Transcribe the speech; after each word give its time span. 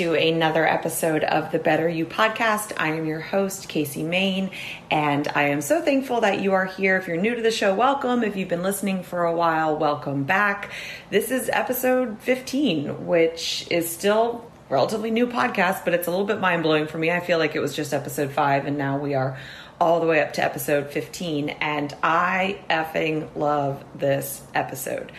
To 0.00 0.14
another 0.14 0.66
episode 0.66 1.24
of 1.24 1.52
the 1.52 1.58
Better 1.58 1.86
You 1.86 2.06
podcast. 2.06 2.72
I 2.78 2.92
am 2.92 3.04
your 3.04 3.20
host, 3.20 3.68
Casey 3.68 4.02
Main, 4.02 4.48
and 4.90 5.28
I 5.28 5.48
am 5.48 5.60
so 5.60 5.82
thankful 5.82 6.22
that 6.22 6.40
you 6.40 6.54
are 6.54 6.64
here. 6.64 6.96
If 6.96 7.06
you're 7.06 7.18
new 7.18 7.34
to 7.34 7.42
the 7.42 7.50
show, 7.50 7.74
welcome. 7.74 8.22
If 8.22 8.34
you've 8.34 8.48
been 8.48 8.62
listening 8.62 9.02
for 9.02 9.26
a 9.26 9.34
while, 9.34 9.76
welcome 9.76 10.24
back. 10.24 10.72
This 11.10 11.30
is 11.30 11.50
episode 11.52 12.18
15, 12.20 13.04
which 13.04 13.66
is 13.70 13.90
still 13.90 14.50
relatively 14.70 15.10
new 15.10 15.26
podcast, 15.26 15.84
but 15.84 15.92
it's 15.92 16.06
a 16.06 16.10
little 16.10 16.24
bit 16.24 16.40
mind 16.40 16.62
blowing 16.62 16.86
for 16.86 16.96
me. 16.96 17.10
I 17.10 17.20
feel 17.20 17.36
like 17.36 17.54
it 17.54 17.60
was 17.60 17.76
just 17.76 17.92
episode 17.92 18.30
five, 18.30 18.64
and 18.64 18.78
now 18.78 18.96
we 18.96 19.14
are 19.14 19.36
all 19.78 20.00
the 20.00 20.06
way 20.06 20.22
up 20.22 20.32
to 20.34 20.42
episode 20.42 20.90
15, 20.90 21.50
and 21.50 21.94
I 22.02 22.60
effing 22.70 23.28
love 23.36 23.84
this 23.94 24.40
episode. 24.54 25.12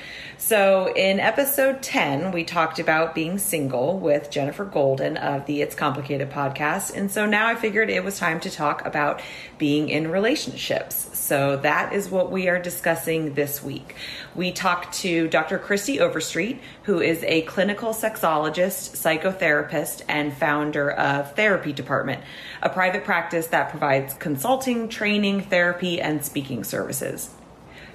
So, 0.43 0.91
in 0.95 1.19
episode 1.19 1.83
10, 1.83 2.31
we 2.31 2.43
talked 2.43 2.79
about 2.79 3.13
being 3.13 3.37
single 3.37 3.99
with 3.99 4.31
Jennifer 4.31 4.65
Golden 4.65 5.15
of 5.15 5.45
the 5.45 5.61
It's 5.61 5.75
Complicated 5.75 6.31
podcast. 6.31 6.97
And 6.97 7.11
so 7.11 7.27
now 7.27 7.45
I 7.45 7.53
figured 7.53 7.91
it 7.91 8.03
was 8.03 8.17
time 8.17 8.39
to 8.39 8.49
talk 8.49 8.83
about 8.83 9.21
being 9.59 9.89
in 9.89 10.09
relationships. 10.09 11.15
So, 11.15 11.57
that 11.57 11.93
is 11.93 12.09
what 12.09 12.31
we 12.31 12.49
are 12.49 12.59
discussing 12.59 13.35
this 13.35 13.61
week. 13.61 13.95
We 14.33 14.51
talked 14.51 14.95
to 15.01 15.27
Dr. 15.27 15.59
Kristie 15.59 15.99
Overstreet, 15.99 16.59
who 16.83 16.99
is 16.99 17.23
a 17.23 17.43
clinical 17.43 17.93
sexologist, 17.93 18.97
psychotherapist, 18.97 20.01
and 20.09 20.33
founder 20.33 20.89
of 20.89 21.35
Therapy 21.35 21.71
Department, 21.71 22.23
a 22.63 22.69
private 22.69 23.03
practice 23.03 23.45
that 23.47 23.69
provides 23.69 24.15
consulting, 24.15 24.89
training, 24.89 25.41
therapy, 25.41 26.01
and 26.01 26.25
speaking 26.25 26.63
services. 26.63 27.29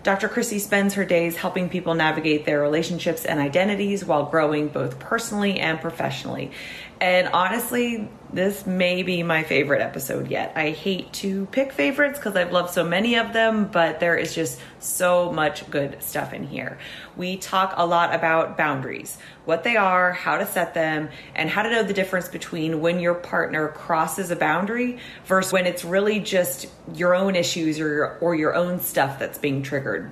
Dr. 0.06 0.28
Kristie 0.28 0.60
spends 0.60 0.94
her 0.94 1.04
days 1.04 1.34
helping 1.34 1.68
people 1.68 1.94
navigate 1.94 2.44
their 2.44 2.60
relationships 2.60 3.24
and 3.24 3.40
identities 3.40 4.04
while 4.04 4.26
growing 4.26 4.68
both 4.68 5.00
personally 5.00 5.58
and 5.58 5.80
professionally. 5.80 6.52
And 7.00 7.28
honestly, 7.28 8.08
this 8.32 8.66
may 8.66 9.02
be 9.02 9.22
my 9.22 9.42
favorite 9.42 9.82
episode 9.82 10.30
yet. 10.30 10.52
I 10.56 10.70
hate 10.70 11.12
to 11.14 11.44
pick 11.46 11.72
favorites 11.72 12.18
because 12.18 12.36
I've 12.36 12.52
loved 12.52 12.72
so 12.72 12.84
many 12.84 13.16
of 13.16 13.34
them, 13.34 13.68
but 13.70 14.00
there 14.00 14.16
is 14.16 14.34
just 14.34 14.58
so 14.78 15.30
much 15.30 15.68
good 15.70 16.02
stuff 16.02 16.32
in 16.32 16.46
here. 16.46 16.78
We 17.14 17.36
talk 17.36 17.74
a 17.76 17.86
lot 17.86 18.14
about 18.14 18.56
boundaries, 18.56 19.18
what 19.44 19.62
they 19.62 19.76
are, 19.76 20.12
how 20.12 20.38
to 20.38 20.46
set 20.46 20.72
them, 20.72 21.10
and 21.34 21.50
how 21.50 21.62
to 21.62 21.70
know 21.70 21.82
the 21.82 21.94
difference 21.94 22.28
between 22.28 22.80
when 22.80 22.98
your 22.98 23.14
partner 23.14 23.68
crosses 23.68 24.30
a 24.30 24.36
boundary 24.36 24.98
versus 25.26 25.52
when 25.52 25.66
it's 25.66 25.84
really 25.84 26.18
just 26.18 26.66
your 26.94 27.14
own 27.14 27.36
issues 27.36 27.78
or 27.78 27.92
your, 27.92 28.18
or 28.20 28.34
your 28.34 28.54
own 28.54 28.80
stuff 28.80 29.18
that's 29.18 29.38
being 29.38 29.62
triggered. 29.62 30.10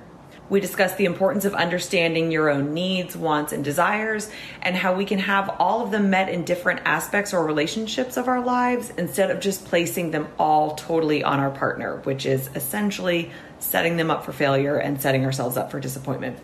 We 0.49 0.59
discuss 0.59 0.93
the 0.95 1.05
importance 1.05 1.43
of 1.45 1.55
understanding 1.55 2.31
your 2.31 2.49
own 2.49 2.73
needs, 2.73 3.17
wants, 3.17 3.51
and 3.51 3.63
desires, 3.63 4.29
and 4.61 4.75
how 4.75 4.93
we 4.93 5.05
can 5.05 5.19
have 5.19 5.55
all 5.59 5.83
of 5.83 5.91
them 5.91 6.09
met 6.09 6.29
in 6.29 6.43
different 6.43 6.81
aspects 6.85 7.33
or 7.33 7.45
relationships 7.45 8.15
of 8.15 8.27
our 8.27 8.43
lives 8.43 8.91
instead 8.97 9.31
of 9.31 9.39
just 9.39 9.65
placing 9.65 10.11
them 10.11 10.27
all 10.37 10.75
totally 10.75 11.23
on 11.23 11.39
our 11.39 11.51
partner, 11.51 11.97
which 12.03 12.25
is 12.25 12.49
essentially 12.53 13.31
setting 13.59 13.97
them 13.97 14.11
up 14.11 14.23
for 14.23 14.33
failure 14.33 14.77
and 14.77 15.01
setting 15.01 15.25
ourselves 15.25 15.57
up 15.57 15.71
for 15.71 15.79
disappointment. 15.79 16.37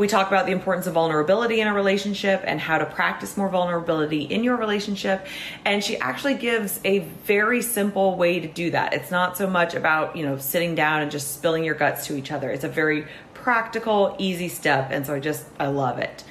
We 0.00 0.08
talk 0.08 0.28
about 0.28 0.46
the 0.46 0.52
importance 0.52 0.86
of 0.86 0.94
vulnerability 0.94 1.60
in 1.60 1.68
a 1.68 1.74
relationship 1.74 2.42
and 2.46 2.58
how 2.58 2.78
to 2.78 2.86
practice 2.86 3.36
more 3.36 3.50
vulnerability 3.50 4.22
in 4.22 4.42
your 4.42 4.56
relationship. 4.56 5.26
And 5.66 5.84
she 5.84 5.98
actually 5.98 6.36
gives 6.36 6.80
a 6.86 7.00
very 7.00 7.60
simple 7.60 8.16
way 8.16 8.40
to 8.40 8.48
do 8.48 8.70
that. 8.70 8.94
It's 8.94 9.10
not 9.10 9.36
so 9.36 9.46
much 9.46 9.74
about, 9.74 10.16
you 10.16 10.24
know, 10.24 10.38
sitting 10.38 10.74
down 10.74 11.02
and 11.02 11.10
just 11.10 11.34
spilling 11.34 11.64
your 11.64 11.74
guts 11.74 12.06
to 12.06 12.16
each 12.16 12.32
other. 12.32 12.50
It's 12.50 12.64
a 12.64 12.68
very 12.68 13.08
practical, 13.34 14.16
easy 14.18 14.48
step. 14.48 14.88
And 14.90 15.04
so 15.04 15.12
I 15.12 15.20
just, 15.20 15.44
I 15.58 15.66
love 15.66 15.98
it. 15.98 16.24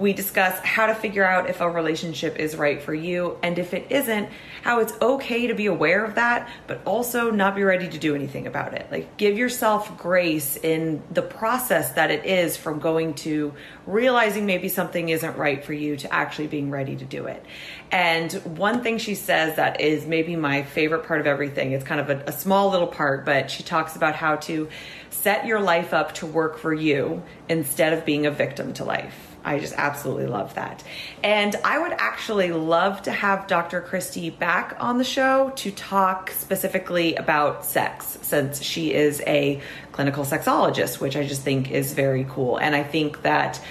We 0.00 0.14
discuss 0.14 0.58
how 0.60 0.86
to 0.86 0.94
figure 0.94 1.26
out 1.26 1.50
if 1.50 1.60
a 1.60 1.68
relationship 1.68 2.38
is 2.38 2.56
right 2.56 2.80
for 2.80 2.94
you, 2.94 3.36
and 3.42 3.58
if 3.58 3.74
it 3.74 3.88
isn't, 3.90 4.30
how 4.62 4.80
it's 4.80 4.94
okay 5.02 5.48
to 5.48 5.54
be 5.54 5.66
aware 5.66 6.02
of 6.06 6.14
that, 6.14 6.48
but 6.66 6.80
also 6.86 7.30
not 7.30 7.54
be 7.54 7.64
ready 7.64 7.86
to 7.86 7.98
do 7.98 8.14
anything 8.14 8.46
about 8.46 8.72
it. 8.72 8.86
Like, 8.90 9.18
give 9.18 9.36
yourself 9.36 9.98
grace 9.98 10.56
in 10.56 11.02
the 11.10 11.20
process 11.20 11.92
that 11.92 12.10
it 12.10 12.24
is 12.24 12.56
from 12.56 12.78
going 12.78 13.12
to 13.16 13.52
realizing 13.86 14.46
maybe 14.46 14.70
something 14.70 15.10
isn't 15.10 15.36
right 15.36 15.62
for 15.62 15.74
you 15.74 15.98
to 15.98 16.10
actually 16.10 16.46
being 16.46 16.70
ready 16.70 16.96
to 16.96 17.04
do 17.04 17.26
it. 17.26 17.44
And 17.92 18.32
one 18.56 18.82
thing 18.82 18.96
she 18.96 19.14
says 19.14 19.56
that 19.56 19.82
is 19.82 20.06
maybe 20.06 20.34
my 20.34 20.62
favorite 20.62 21.04
part 21.06 21.20
of 21.20 21.26
everything, 21.26 21.72
it's 21.72 21.84
kind 21.84 22.00
of 22.00 22.08
a, 22.08 22.24
a 22.24 22.32
small 22.32 22.70
little 22.70 22.86
part, 22.86 23.26
but 23.26 23.50
she 23.50 23.64
talks 23.64 23.96
about 23.96 24.14
how 24.14 24.36
to 24.36 24.70
set 25.10 25.44
your 25.44 25.60
life 25.60 25.92
up 25.92 26.14
to 26.14 26.26
work 26.26 26.56
for 26.56 26.72
you 26.72 27.22
instead 27.50 27.92
of 27.92 28.06
being 28.06 28.24
a 28.24 28.30
victim 28.30 28.72
to 28.72 28.84
life. 28.84 29.29
I 29.44 29.58
just 29.58 29.74
absolutely 29.76 30.26
love 30.26 30.54
that. 30.54 30.84
And 31.22 31.56
I 31.64 31.78
would 31.78 31.92
actually 31.92 32.52
love 32.52 33.02
to 33.02 33.12
have 33.12 33.46
Dr. 33.46 33.80
Kristie 33.80 34.36
back 34.36 34.76
on 34.80 34.98
the 34.98 35.04
show 35.04 35.52
to 35.56 35.70
talk 35.70 36.30
specifically 36.30 37.14
about 37.14 37.64
sex, 37.64 38.18
since 38.22 38.62
she 38.62 38.92
is 38.92 39.22
a 39.26 39.60
clinical 39.92 40.24
sexologist, 40.24 41.00
which 41.00 41.16
I 41.16 41.26
just 41.26 41.42
think 41.42 41.70
is 41.70 41.94
very 41.94 42.26
cool. 42.28 42.58
And 42.58 42.74
I 42.74 42.82
think 42.82 43.22
that 43.22 43.62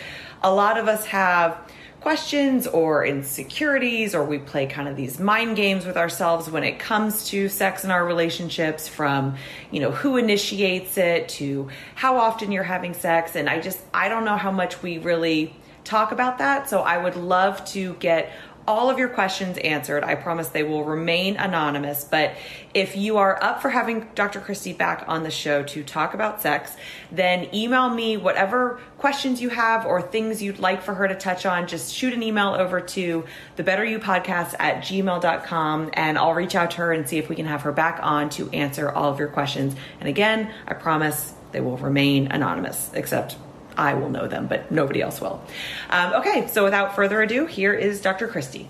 a 0.42 0.54
lot 0.54 0.78
of 0.78 0.88
us 0.88 1.06
have 1.08 1.58
questions 2.02 2.66
or 2.66 3.06
insecurities 3.06 4.16
or 4.16 4.24
we 4.24 4.38
play 4.38 4.66
kind 4.66 4.88
of 4.88 4.96
these 4.96 5.20
mind 5.20 5.58
games 5.58 5.86
with 5.86 5.98
ourselves 5.98 6.50
when 6.50 6.64
it 6.64 6.80
comes 6.80 7.28
to 7.28 7.50
sex 7.50 7.84
in 7.84 7.92
our 7.92 8.06
relationships 8.06 8.88
from 8.88 9.36
you 9.70 9.82
know 9.82 9.92
who 9.92 10.16
initiates 10.16 10.98
it 10.98 11.28
to 11.28 11.68
how 11.96 12.18
often 12.18 12.54
you're 12.54 12.64
having 12.64 12.94
sex 12.94 13.36
and 13.36 13.50
i 13.50 13.60
just 13.60 13.80
i 13.94 14.08
don't 14.08 14.24
know 14.24 14.38
how 14.38 14.52
much 14.52 14.82
we 14.82 14.98
really 14.98 15.54
talk 15.84 16.12
about 16.12 16.38
that. 16.38 16.70
So 16.70 16.82
I 16.82 16.98
would 16.98 17.16
love 17.16 17.64
to 17.66 17.94
get 17.96 18.32
all 18.70 18.92
of 18.92 19.00
your 19.00 19.10
questions 19.10 19.58
answered. 19.58 20.04
I 20.04 20.14
promise 20.14 20.50
they 20.50 20.62
will 20.62 20.84
remain 20.84 21.38
anonymous. 21.38 22.04
But 22.04 22.36
if 22.76 22.96
you 22.96 23.18
are 23.18 23.44
up 23.44 23.64
for 23.64 23.70
having 23.70 24.08
Dr. 24.14 24.40
Kristie 24.40 24.78
back 24.78 25.06
on 25.08 25.24
the 25.24 25.32
show 25.32 25.64
to 25.64 25.84
talk 25.84 26.14
about 26.14 26.40
sex, 26.44 26.78
then 27.12 27.50
email 27.52 27.90
me 27.90 28.16
whatever 28.16 28.80
questions 29.00 29.42
you 29.42 29.50
have 29.50 29.88
or 29.88 30.04
things 30.04 30.44
you'd 30.44 30.60
like 30.60 30.84
for 30.84 30.94
her 30.94 31.08
to 31.08 31.16
touch 31.16 31.48
on. 31.48 31.68
Just 31.68 31.96
shoot 31.96 32.14
an 32.14 32.22
email 32.22 32.50
over 32.50 32.80
to 32.80 33.26
the 33.56 33.64
Better 33.64 33.84
You 33.84 33.98
podcast 33.98 34.54
at 34.60 34.84
gmail.com 34.84 35.90
and 35.94 36.18
I'll 36.20 36.36
reach 36.36 36.54
out 36.54 36.70
to 36.72 36.78
her 36.78 36.94
and 36.94 37.10
see 37.10 37.18
if 37.18 37.28
we 37.28 37.36
can 37.36 37.48
have 37.48 37.64
her 37.64 37.72
back 37.72 38.00
on 38.04 38.30
to 38.32 38.52
answer 38.52 38.92
all 38.92 39.12
of 39.12 39.18
your 39.18 39.30
questions. 39.30 39.76
And 40.00 40.08
again, 40.08 40.54
I 40.68 40.76
promise 40.76 41.34
they 41.54 41.62
will 41.62 41.78
remain 41.78 42.28
anonymous, 42.28 42.92
except 42.94 43.36
I 43.78 43.94
will 43.94 44.10
know 44.10 44.28
them, 44.28 44.48
but 44.48 44.72
nobody 44.72 45.02
else 45.02 45.22
will. 45.22 45.42
Um, 45.90 46.14
okay, 46.14 46.48
so 46.48 46.64
without 46.64 46.96
further 46.96 47.22
ado, 47.22 47.46
here 47.46 47.74
is 47.74 48.02
Dr. 48.02 48.28
Kristie. 48.28 48.68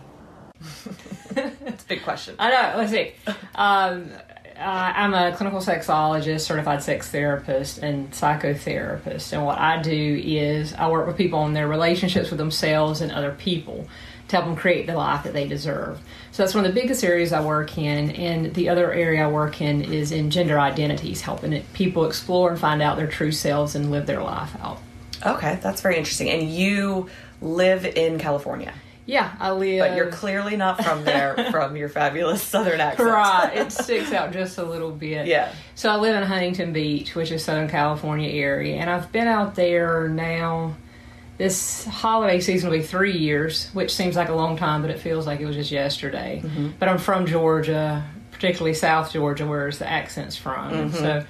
it's 1.36 1.84
a 1.84 1.88
big 1.88 2.04
question. 2.04 2.36
I 2.40 2.50
know. 2.50 2.74
Let's 2.78 2.92
see. 2.92 3.14
Um, 3.56 4.12
uh, 4.60 4.94
I'm 4.96 5.14
a 5.14 5.32
clinical 5.36 5.62
sexologist, 5.62 6.42
certified 6.42 6.84
sex 6.84 7.10
therapist, 7.10 7.78
and 7.78 8.12
psychotherapist. 8.12 9.32
And 9.32 9.46
what 9.46 9.58
I 9.58 9.82
do 9.82 10.22
is 10.24 10.74
I 10.74 10.90
work 10.90 11.08
with 11.08 11.16
people 11.16 11.40
on 11.40 11.54
their 11.54 11.68
relationships 11.68 12.30
with 12.30 12.40
themselves 12.40 13.00
and 13.00 13.10
other 13.12 13.32
people 13.32 13.88
to 14.28 14.36
help 14.36 14.46
them 14.46 14.58
create 14.58 14.86
the 14.86 14.96
life 14.96 15.24
that 15.24 15.34
they 15.34 15.48
deserve. 15.48 16.00
So 16.32 16.44
that's 16.44 16.54
one 16.54 16.66
of 16.66 16.74
the 16.74 16.80
biggest 16.80 17.06
areas 17.06 17.32
I 17.32 17.44
work 17.44 17.78
in. 17.78 18.12
And 18.12 18.54
the 18.54 18.68
other 18.68 18.92
area 18.92 19.24
I 19.26 19.32
work 19.32 19.62
in 19.62 19.82
is 19.82 20.12
in 20.12 20.30
gender 20.30 20.60
identities, 20.60 21.22
helping 21.22 21.64
people 21.74 22.06
explore 22.06 22.52
and 22.52 22.60
find 22.60 22.82
out 22.82 22.98
their 22.98 23.08
true 23.08 23.32
selves 23.32 23.76
and 23.76 23.92
live 23.92 24.08
their 24.08 24.22
life 24.22 24.56
out. 24.62 24.82
Okay, 25.26 25.60
that's 25.62 25.82
very 25.82 25.98
interesting. 25.98 26.30
And 26.30 26.50
you 26.50 27.10
live 27.42 27.86
in 27.86 28.20
California. 28.20 28.74
Yeah, 29.10 29.34
I 29.40 29.52
live. 29.52 29.80
But 29.80 29.98
you're 29.98 30.12
clearly 30.12 30.56
not 30.56 30.84
from 30.84 31.04
there 31.04 31.48
from 31.52 31.76
your 31.76 31.90
fabulous 31.90 32.44
southern 32.44 32.80
accent. 32.80 33.10
Right, 33.10 33.58
it 33.58 33.72
sticks 33.72 34.14
out 34.14 34.32
just 34.32 34.60
a 34.60 34.64
little 34.64 34.92
bit. 34.92 35.26
Yeah. 35.26 35.52
So 35.74 35.90
I 35.90 35.96
live 35.96 36.16
in 36.16 36.22
Huntington 36.22 36.74
Beach, 36.74 37.16
which 37.16 37.32
is 37.32 37.44
Southern 37.44 37.70
California 37.70 38.30
area, 38.30 38.76
and 38.76 38.90
I've 38.90 39.12
been 39.12 39.28
out 39.28 39.56
there 39.56 40.08
now. 40.08 40.76
This 41.40 41.86
holiday 41.86 42.42
season 42.42 42.70
will 42.70 42.78
be 42.78 42.84
three 42.84 43.18
years, 43.18 43.70
which 43.72 43.96
seems 43.96 44.18
like 44.18 44.28
a 44.28 44.36
long 44.36 44.58
time, 44.58 44.82
but 44.82 44.92
it 44.92 45.00
feels 45.00 45.26
like 45.26 45.40
it 45.40 45.46
was 45.46 45.56
just 45.56 45.72
yesterday. 45.72 46.42
Mm-hmm. 46.44 46.72
But 46.78 46.90
I'm 46.90 46.98
from 46.98 47.26
Georgia, 47.26 48.04
particularly 48.40 48.74
South 48.74 49.12
Georgia, 49.12 49.46
where 49.46 49.68
is 49.68 49.80
the 49.80 49.90
accent's 49.90 50.38
from. 50.38 50.72
Mm-hmm. 50.72 50.96
So 50.96 51.26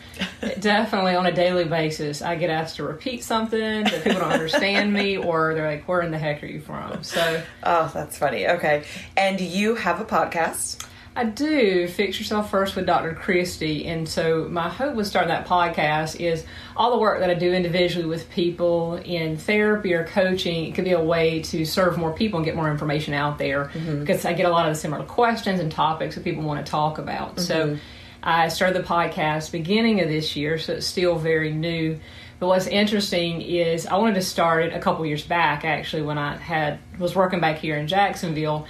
definitely 0.60 1.16
on 1.16 1.26
a 1.26 1.32
daily 1.32 1.66
basis, 1.66 2.22
I 2.22 2.36
get 2.36 2.52
asked 2.52 2.76
to 2.76 2.84
repeat 2.84 3.24
something 3.24 3.84
that 3.84 4.04
people 4.04 4.20
don't 4.20 4.32
understand 4.32 4.94
me, 4.94 5.18
or 5.18 5.56
they're 5.56 5.68
like, 5.68 5.88
"Where 5.88 6.02
in 6.02 6.12
the 6.12 6.20
heck 6.20 6.44
are 6.44 6.46
you 6.46 6.62
from?" 6.62 7.04
So, 7.04 7.42
oh, 7.64 7.92
that's 7.92 8.16
funny. 8.16 8.48
Okay, 8.48 8.84
and 9.18 9.42
you 9.42 9.74
have 9.74 10.00
a 10.00 10.06
podcast. 10.06 10.86
I 11.20 11.26
do. 11.26 11.86
Fix 11.90 12.18
Yourself 12.18 12.50
First 12.50 12.78
with 12.78 12.86
Dr. 12.86 13.14
Kristie. 13.14 13.86
And 13.88 14.08
so, 14.08 14.48
my 14.50 14.70
hope 14.70 14.96
with 14.96 15.06
starting 15.06 15.28
that 15.28 15.46
podcast 15.46 16.18
is 16.18 16.46
all 16.78 16.92
the 16.92 16.98
work 16.98 17.20
that 17.20 17.30
I 17.30 17.34
do 17.34 17.52
individually 17.52 18.08
with 18.08 18.30
people 18.30 18.96
in 19.04 19.36
therapy 19.36 19.94
or 19.94 20.06
coaching. 20.06 20.68
It 20.68 20.76
could 20.76 20.86
be 20.86 20.94
a 20.94 21.04
way 21.04 21.42
to 21.42 21.66
serve 21.66 21.98
more 21.98 22.14
people 22.14 22.38
and 22.38 22.46
get 22.46 22.56
more 22.56 22.72
information 22.72 23.14
out 23.14 23.38
there 23.38 23.66
mm-hmm. 23.66 24.00
because 24.00 24.24
I 24.24 24.32
get 24.32 24.46
a 24.46 24.50
lot 24.50 24.70
of 24.70 24.78
similar 24.78 25.04
questions 25.04 25.60
and 25.60 25.70
topics 25.70 26.16
that 26.16 26.24
people 26.24 26.44
want 26.44 26.66
to 26.66 26.72
talk 26.72 27.00
about. 27.00 27.36
Mm-hmm. 27.36 27.42
So, 27.42 27.78
I 28.24 28.48
started 28.48 28.82
the 28.82 28.88
podcast 28.88 29.52
beginning 29.52 30.00
of 30.00 30.08
this 30.08 30.38
year, 30.38 30.58
so 30.58 30.74
it's 30.74 30.88
still 30.88 31.18
very 31.18 31.52
new 31.52 32.00
But 32.40 32.48
what's 32.48 32.68
interesting 32.68 33.42
is 33.42 33.86
I 33.86 33.98
wanted 33.98 34.16
to 34.16 34.22
start 34.22 34.64
it 34.64 34.74
a 34.74 34.80
couple 34.80 35.06
years 35.06 35.26
back, 35.26 35.66
actually, 35.66 36.04
when 36.04 36.18
I 36.18 36.38
had 36.38 36.80
was 36.98 37.14
working 37.14 37.42
back 37.42 37.58
here 37.58 37.76
in 37.76 37.88
Jacksonville. 37.88 38.68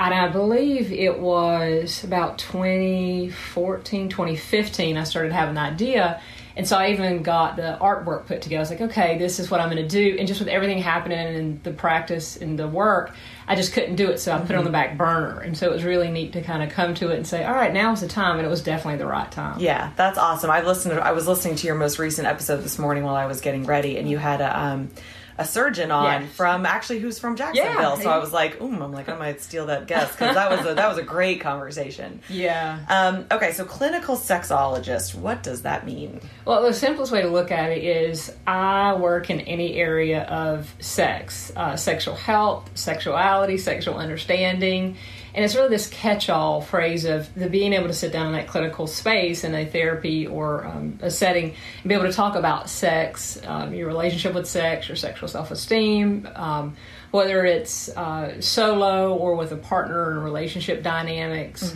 And 0.00 0.14
I 0.14 0.28
believe 0.28 0.90
it 0.90 1.18
was 1.18 2.02
about 2.04 2.38
2014, 2.38 4.08
2015, 4.08 4.96
I 4.96 5.04
started 5.04 5.30
having 5.30 5.54
the 5.54 5.60
idea. 5.60 6.22
And 6.56 6.66
so 6.66 6.76
I 6.76 6.90
even 6.90 7.22
got 7.22 7.56
the 7.56 7.76
artwork 7.80 8.26
put 8.26 8.40
together. 8.40 8.58
I 8.58 8.62
was 8.62 8.70
like, 8.70 8.80
okay, 8.80 9.18
this 9.18 9.38
is 9.38 9.50
what 9.50 9.60
I'm 9.60 9.70
going 9.70 9.82
to 9.82 9.88
do. 9.88 10.16
And 10.18 10.26
just 10.26 10.40
with 10.40 10.48
everything 10.48 10.78
happening 10.78 11.18
and 11.18 11.62
the 11.62 11.70
practice 11.70 12.36
and 12.36 12.58
the 12.58 12.66
work, 12.66 13.14
I 13.46 13.56
just 13.56 13.74
couldn't 13.74 13.96
do 13.96 14.08
it. 14.10 14.18
So 14.18 14.32
I 14.32 14.38
put 14.40 14.52
it 14.52 14.56
on 14.56 14.64
the 14.64 14.70
back 14.70 14.96
burner. 14.96 15.38
And 15.40 15.56
so 15.56 15.66
it 15.66 15.72
was 15.72 15.84
really 15.84 16.10
neat 16.10 16.32
to 16.32 16.42
kind 16.42 16.62
of 16.62 16.70
come 16.70 16.94
to 16.94 17.10
it 17.10 17.16
and 17.16 17.26
say, 17.26 17.44
all 17.44 17.54
right, 17.54 17.72
now's 17.72 18.00
the 18.00 18.08
time. 18.08 18.38
And 18.38 18.46
it 18.46 18.50
was 18.50 18.62
definitely 18.62 18.98
the 18.98 19.06
right 19.06 19.30
time. 19.30 19.60
Yeah, 19.60 19.92
that's 19.96 20.16
awesome. 20.16 20.50
I've 20.50 20.66
listened. 20.66 20.94
To, 20.94 21.04
I 21.04 21.12
was 21.12 21.28
listening 21.28 21.56
to 21.56 21.66
your 21.66 21.76
most 21.76 21.98
recent 21.98 22.26
episode 22.26 22.58
this 22.58 22.78
morning 22.78 23.04
while 23.04 23.16
I 23.16 23.26
was 23.26 23.42
getting 23.42 23.64
ready, 23.64 23.98
and 23.98 24.08
you 24.08 24.16
had 24.16 24.40
a. 24.40 24.60
Um, 24.60 24.90
a 25.40 25.44
surgeon 25.46 25.90
on 25.90 26.22
Yes. 26.22 26.32
from 26.34 26.66
actually 26.66 27.00
who's 27.00 27.18
from 27.18 27.34
Jacksonville. 27.34 27.96
Yeah. 27.96 28.02
So 28.02 28.10
I 28.10 28.18
was 28.18 28.32
like, 28.32 28.60
ooh, 28.60 28.82
I'm 28.82 28.92
like, 28.92 29.08
I 29.08 29.16
might 29.16 29.40
steal 29.40 29.66
that 29.66 29.86
guest 29.86 30.12
because 30.12 30.34
that 30.34 30.50
was 30.50 30.66
a, 30.70 30.74
that 30.74 30.88
was 30.88 30.98
a 30.98 31.02
great 31.02 31.40
conversation. 31.40 32.20
Yeah. 32.28 32.78
Um, 32.88 33.24
okay, 33.32 33.52
so 33.52 33.64
clinical 33.64 34.16
sexologist, 34.16 35.14
what 35.14 35.42
does 35.42 35.62
that 35.62 35.86
mean? 35.86 36.20
Well, 36.44 36.62
the 36.62 36.74
simplest 36.74 37.10
way 37.10 37.22
to 37.22 37.28
look 37.28 37.50
at 37.50 37.70
it 37.70 37.82
is 37.82 38.32
I 38.46 38.94
work 38.94 39.30
in 39.30 39.40
any 39.40 39.74
area 39.76 40.24
of 40.24 40.72
sex, 40.80 41.50
uh, 41.56 41.76
sexual 41.76 42.14
health, 42.14 42.70
sexuality, 42.74 43.56
sexual 43.56 43.96
understanding. 43.96 44.96
And 45.34 45.44
it's 45.44 45.54
really 45.54 45.68
this 45.68 45.88
catch 45.88 46.28
all 46.28 46.60
phrase 46.60 47.04
of 47.04 47.32
the 47.34 47.48
being 47.48 47.72
able 47.72 47.86
to 47.86 47.92
sit 47.94 48.12
down 48.12 48.26
in 48.26 48.32
that 48.32 48.48
clinical 48.48 48.86
space 48.86 49.44
in 49.44 49.54
a 49.54 49.64
therapy 49.64 50.26
or 50.26 50.64
um, 50.66 50.98
a 51.02 51.10
setting 51.10 51.54
and 51.82 51.88
be 51.88 51.94
able 51.94 52.06
to 52.06 52.12
talk 52.12 52.34
about 52.34 52.68
sex, 52.68 53.40
um, 53.46 53.74
your 53.74 53.86
relationship 53.86 54.34
with 54.34 54.46
sex, 54.46 54.88
your 54.88 54.96
sexual 54.96 55.28
self 55.28 55.50
esteem, 55.50 56.28
um, 56.34 56.76
whether 57.10 57.44
it's 57.44 57.88
uh, 57.90 58.40
solo 58.40 59.14
or 59.14 59.34
with 59.34 59.52
a 59.52 59.56
partner 59.56 60.12
and 60.12 60.24
relationship 60.24 60.82
dynamics. 60.82 61.72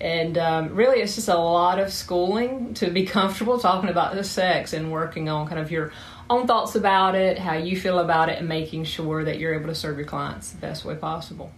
And 0.00 0.38
um, 0.38 0.74
really, 0.74 1.00
it's 1.00 1.14
just 1.14 1.28
a 1.28 1.36
lot 1.36 1.78
of 1.78 1.92
schooling 1.92 2.74
to 2.74 2.90
be 2.90 3.06
comfortable 3.06 3.58
talking 3.58 3.90
about 3.90 4.14
the 4.14 4.24
sex 4.24 4.72
and 4.72 4.92
working 4.92 5.28
on 5.28 5.46
kind 5.46 5.58
of 5.60 5.70
your 5.70 5.92
own 6.30 6.46
thoughts 6.46 6.74
about 6.74 7.14
it, 7.14 7.38
how 7.38 7.54
you 7.54 7.78
feel 7.78 7.98
about 7.98 8.28
it, 8.28 8.38
and 8.38 8.48
making 8.48 8.84
sure 8.84 9.24
that 9.24 9.38
you're 9.38 9.54
able 9.54 9.66
to 9.66 9.74
serve 9.74 9.98
your 9.98 10.06
clients 10.06 10.50
the 10.50 10.58
best 10.58 10.84
way 10.84 10.94
possible. 10.94 11.52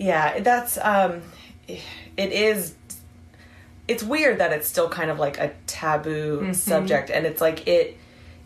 Yeah, 0.00 0.40
that's 0.40 0.78
um 0.82 1.22
it 1.68 2.32
is 2.32 2.74
it's 3.86 4.02
weird 4.02 4.38
that 4.38 4.52
it's 4.52 4.66
still 4.68 4.88
kind 4.88 5.10
of 5.10 5.18
like 5.18 5.38
a 5.38 5.52
taboo 5.66 6.52
subject 6.54 7.10
and 7.10 7.26
it's 7.26 7.40
like 7.40 7.66
it 7.68 7.96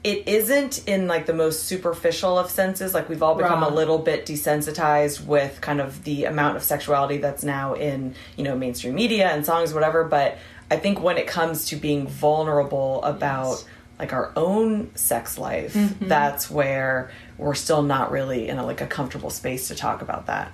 it 0.03 0.29
isn't 0.29 0.87
in 0.87 1.06
like 1.06 1.25
the 1.27 1.33
most 1.33 1.65
superficial 1.65 2.39
of 2.39 2.51
senses 2.51 2.93
like 2.93 3.09
we've 3.09 3.23
all 3.23 3.35
become 3.35 3.62
Right. 3.62 3.71
a 3.71 3.75
little 3.75 3.99
bit 3.99 4.27
desensitized 4.27 5.25
with 5.25 5.61
kind 5.62 5.81
of 5.81 6.05
the 6.05 6.25
amount 6.27 6.56
of 6.56 6.62
sexuality 6.62 7.19
that's 7.19 7.45
now 7.45 7.75
in 7.75 8.15
you 8.37 8.45
know 8.45 8.57
mainstream 8.57 8.95
media 8.95 9.29
and 9.31 9.45
songs 9.47 9.73
whatever 9.73 10.05
but 10.05 10.37
i 10.71 10.77
think 10.77 11.00
when 11.03 11.17
it 11.19 11.27
comes 11.27 11.67
to 11.67 11.77
being 11.77 12.07
vulnerable 12.07 13.03
about 13.05 13.53
Yes. 13.53 13.65
like 13.99 14.12
our 14.12 14.33
own 14.37 14.95
sex 14.95 15.39
life 15.39 15.73
Mm-hmm. 15.75 16.09
that's 16.09 16.50
where 16.50 17.11
we're 17.39 17.55
still 17.55 17.83
not 17.83 18.11
really 18.11 18.49
in 18.49 18.59
a 18.59 18.65
like 18.67 18.81
a 18.83 18.87
comfortable 18.87 19.31
space 19.31 19.69
to 19.69 19.75
talk 19.75 20.03
about 20.03 20.27
that 20.27 20.53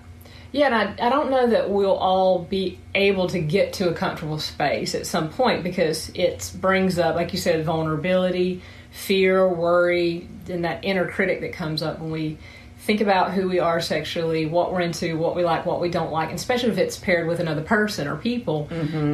Yeah, 0.53 0.67
and 0.67 0.75
I, 0.75 1.07
I 1.07 1.11
don't 1.11 1.31
know 1.31 1.47
that 1.49 1.71
we'll 1.71 1.97
all 1.97 2.41
be 2.41 2.79
able 2.95 3.29
to 3.29 3.39
get 3.41 3.75
to 3.75 3.89
a 3.89 3.95
comfortable 3.95 4.39
space 4.39 4.95
at 4.95 5.07
some 5.07 5.31
point 5.31 5.63
because 5.63 6.11
it 6.15 6.53
brings 6.61 6.99
up, 6.99 7.15
like 7.15 7.33
you 7.33 7.39
said, 7.39 7.65
vulnerability, 7.65 8.63
fear, 8.91 9.49
worry, 9.49 10.29
and 10.49 10.65
that 10.65 10.85
inner 10.85 11.07
critic 11.09 11.41
that 11.43 11.53
comes 11.53 11.83
up 11.83 12.01
when 12.01 12.11
we 12.11 12.37
think 12.79 13.03
about 13.03 13.33
who 13.33 13.47
we 13.49 13.61
are 13.61 13.81
sexually, 13.81 14.47
what 14.47 14.73
we're 14.73 14.81
into, 14.81 15.17
what 15.17 15.37
we 15.37 15.45
like, 15.45 15.67
what 15.67 15.81
we 15.81 15.91
don't 15.91 16.11
like, 16.11 16.31
and 16.31 16.39
especially 16.39 16.71
if 16.71 16.79
it's 16.79 16.99
paired 16.99 17.29
with 17.29 17.39
another 17.39 17.63
person 17.63 18.09
or 18.09 18.17
people. 18.17 18.67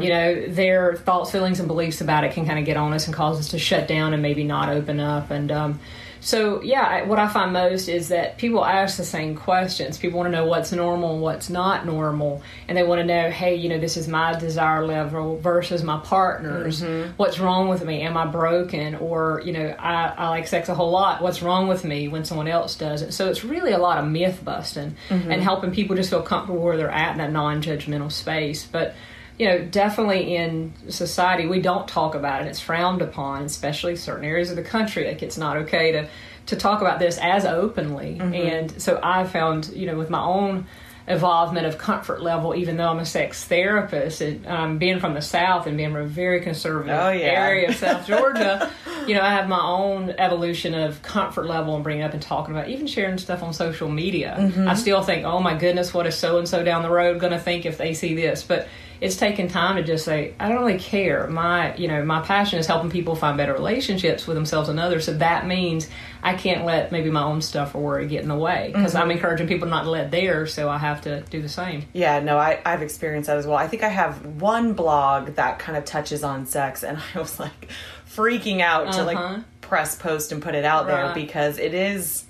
You 0.02 0.08
know, 0.08 0.46
their 0.46 0.94
thoughts, 0.94 1.32
feelings, 1.32 1.58
and 1.58 1.66
beliefs 1.68 2.00
about 2.00 2.24
it 2.24 2.32
can 2.32 2.46
kind 2.46 2.58
of 2.58 2.64
get 2.64 2.76
on 2.76 2.92
us 2.92 3.06
and 3.06 3.14
cause 3.14 3.38
us 3.38 3.48
to 3.48 3.58
shut 3.58 3.88
down 3.88 4.14
and 4.14 4.22
maybe 4.22 4.44
not 4.44 4.68
open 4.68 5.00
up. 5.00 5.30
And 5.30 5.50
um, 5.50 5.80
so, 6.26 6.60
yeah, 6.60 6.82
I- 6.82 7.02
what 7.02 7.20
I 7.20 7.28
find 7.28 7.52
most 7.52 7.86
is 7.86 8.08
that 8.08 8.36
people 8.36 8.64
ask 8.64 8.96
the 8.96 9.04
same 9.04 9.36
questions. 9.36 9.96
People 9.96 10.18
want 10.18 10.26
to 10.26 10.36
know 10.36 10.44
what's 10.44 10.72
normal 10.72 11.12
and 11.12 11.22
what's 11.22 11.48
not 11.48 11.86
normal. 11.86 12.42
And 12.66 12.76
they 12.76 12.82
want 12.82 12.98
to 12.98 13.06
know, 13.06 13.30
hey, 13.30 13.54
you 13.54 13.68
know, 13.68 13.78
this 13.78 13.96
is 13.96 14.08
my 14.08 14.36
desire 14.36 14.84
level 14.84 15.38
versus 15.38 15.84
my 15.84 16.00
partner's. 16.00 16.82
Mm-hmm. 16.82 17.12
What's 17.16 17.38
wrong 17.38 17.68
with 17.68 17.84
me? 17.84 18.02
Am 18.02 18.16
I 18.16 18.26
broken? 18.26 18.96
Or, 18.96 19.40
you 19.44 19.52
know, 19.52 19.72
I, 19.78 20.14
I 20.18 20.28
like 20.30 20.48
sex 20.48 20.68
a 20.68 20.74
whole 20.74 20.90
lot. 20.90 21.22
What's 21.22 21.42
wrong 21.42 21.68
with 21.68 21.84
me 21.84 22.08
when 22.08 22.24
someone 22.24 22.48
else 22.48 22.74
doesn't? 22.74 23.12
So 23.12 23.30
it's 23.30 23.44
really 23.44 23.70
a 23.70 23.78
lot 23.78 23.98
of 23.98 24.10
myth 24.10 24.40
busting 24.44 24.96
mm-hmm. 25.08 25.30
and 25.30 25.40
helping 25.40 25.70
people 25.70 25.94
just 25.94 26.10
feel 26.10 26.22
comfortable 26.22 26.60
where 26.60 26.76
they're 26.76 26.90
at 26.90 27.12
in 27.12 27.18
that 27.18 27.30
non 27.30 27.62
judgmental 27.62 28.10
space. 28.10 28.66
But, 28.66 28.96
you 29.38 29.46
know, 29.46 29.64
definitely 29.64 30.34
in 30.36 30.72
society, 30.88 31.46
we 31.46 31.60
don't 31.60 31.86
talk 31.86 32.14
about 32.14 32.42
it. 32.42 32.48
It's 32.48 32.60
frowned 32.60 33.02
upon, 33.02 33.42
especially 33.44 33.96
certain 33.96 34.24
areas 34.24 34.50
of 34.50 34.56
the 34.56 34.62
country. 34.62 35.06
Like 35.06 35.22
it's 35.22 35.38
not 35.38 35.56
okay 35.58 35.92
to 35.92 36.08
to 36.46 36.56
talk 36.56 36.80
about 36.80 36.98
this 37.00 37.18
as 37.18 37.44
openly. 37.44 38.18
And 38.20 38.80
so 38.80 39.00
I 39.02 39.24
found, 39.24 39.68
you 39.74 39.86
know, 39.86 39.96
with 39.98 40.10
my 40.10 40.22
own 40.22 40.66
involvement 41.08 41.66
of 41.66 41.76
comfort 41.78 42.22
level, 42.22 42.54
even 42.54 42.76
though 42.76 42.88
I'm 42.88 42.98
a 42.98 43.04
sex 43.06 43.44
therapist, 43.44 44.20
and 44.20 44.46
um, 44.46 44.78
being 44.78 44.98
from 45.00 45.14
the 45.14 45.20
South 45.22 45.66
and 45.66 45.76
being 45.76 45.92
from 45.92 46.02
a 46.02 46.06
very 46.06 46.40
conservative 46.40 46.96
Oh, 46.96 47.10
yeah. 47.10 47.26
area 47.26 47.68
of 47.68 47.74
South 47.76 48.06
Georgia, 48.08 48.70
you 49.06 49.14
know, 49.14 49.22
I 49.22 49.30
have 49.30 49.48
my 49.48 49.60
own 49.60 50.10
evolution 50.18 50.74
of 50.74 51.02
comfort 51.02 51.46
level 51.46 51.74
and 51.74 51.84
bringing 51.84 52.02
up 52.04 52.12
and 52.12 52.22
talking 52.22 52.54
about, 52.56 52.68
even 52.68 52.86
sharing 52.86 53.18
stuff 53.18 53.42
on 53.42 53.52
social 53.52 53.88
media. 53.88 54.52
I 54.68 54.74
still 54.74 55.02
think, 55.02 55.24
oh 55.24 55.40
my 55.40 55.54
goodness, 55.54 55.92
what 55.94 56.06
is 56.06 56.16
so 56.16 56.38
and 56.38 56.48
so 56.48 56.64
down 56.64 56.82
the 56.82 56.90
road 56.90 57.18
going 57.20 57.32
to 57.32 57.38
think 57.40 57.66
if 57.66 57.76
they 57.78 57.94
see 57.94 58.14
this? 58.16 58.42
But 58.42 58.66
it's 59.00 59.16
taken 59.16 59.48
time 59.48 59.76
to 59.76 59.82
just 59.82 60.04
say, 60.04 60.34
I 60.40 60.48
don't 60.48 60.58
really 60.64 60.78
care. 60.78 61.26
My, 61.26 61.74
you 61.76 61.88
know, 61.88 62.04
my 62.04 62.20
passion 62.22 62.58
is 62.58 62.66
helping 62.66 62.90
people 62.90 63.14
find 63.14 63.36
better 63.36 63.52
relationships 63.52 64.26
with 64.26 64.36
themselves 64.36 64.68
and 64.68 64.80
others. 64.80 65.04
So 65.04 65.14
that 65.14 65.46
means 65.46 65.88
I 66.22 66.34
can't 66.34 66.64
let 66.64 66.92
maybe 66.92 67.10
my 67.10 67.22
own 67.22 67.42
stuff 67.42 67.74
or 67.74 67.82
worry 67.82 68.06
get 68.08 68.22
in 68.22 68.28
the 68.28 68.34
way 68.36 68.70
because 68.72 68.94
I'm 68.94 69.10
encouraging 69.10 69.48
people 69.48 69.68
not 69.68 69.84
to 69.84 69.90
let 69.90 70.10
theirs. 70.10 70.54
So 70.54 70.68
I 70.68 70.78
have 70.78 71.02
to 71.02 71.20
do 71.22 71.42
the 71.42 71.48
same. 71.48 71.84
Yeah, 71.92 72.20
no, 72.20 72.38
I, 72.38 72.60
I've 72.64 72.82
experienced 72.82 73.26
that 73.26 73.36
as 73.36 73.46
well. 73.46 73.56
I 73.56 73.68
think 73.68 73.82
I 73.82 73.88
have 73.88 74.24
one 74.40 74.72
blog 74.72 75.34
that 75.36 75.58
kind 75.58 75.76
of 75.76 75.84
touches 75.84 76.24
on 76.24 76.46
sex, 76.46 76.82
and 76.82 76.98
I 77.14 77.18
was 77.18 77.38
like 77.38 77.68
freaking 78.08 78.60
out 78.60 78.92
to 78.94 79.00
Uh-huh. 79.00 79.04
like 79.34 79.44
press 79.60 79.96
post 79.96 80.32
and 80.32 80.42
put 80.42 80.54
it 80.54 80.64
out 80.64 80.86
there 80.86 81.12
because 81.14 81.58
it 81.58 81.74
is. 81.74 82.24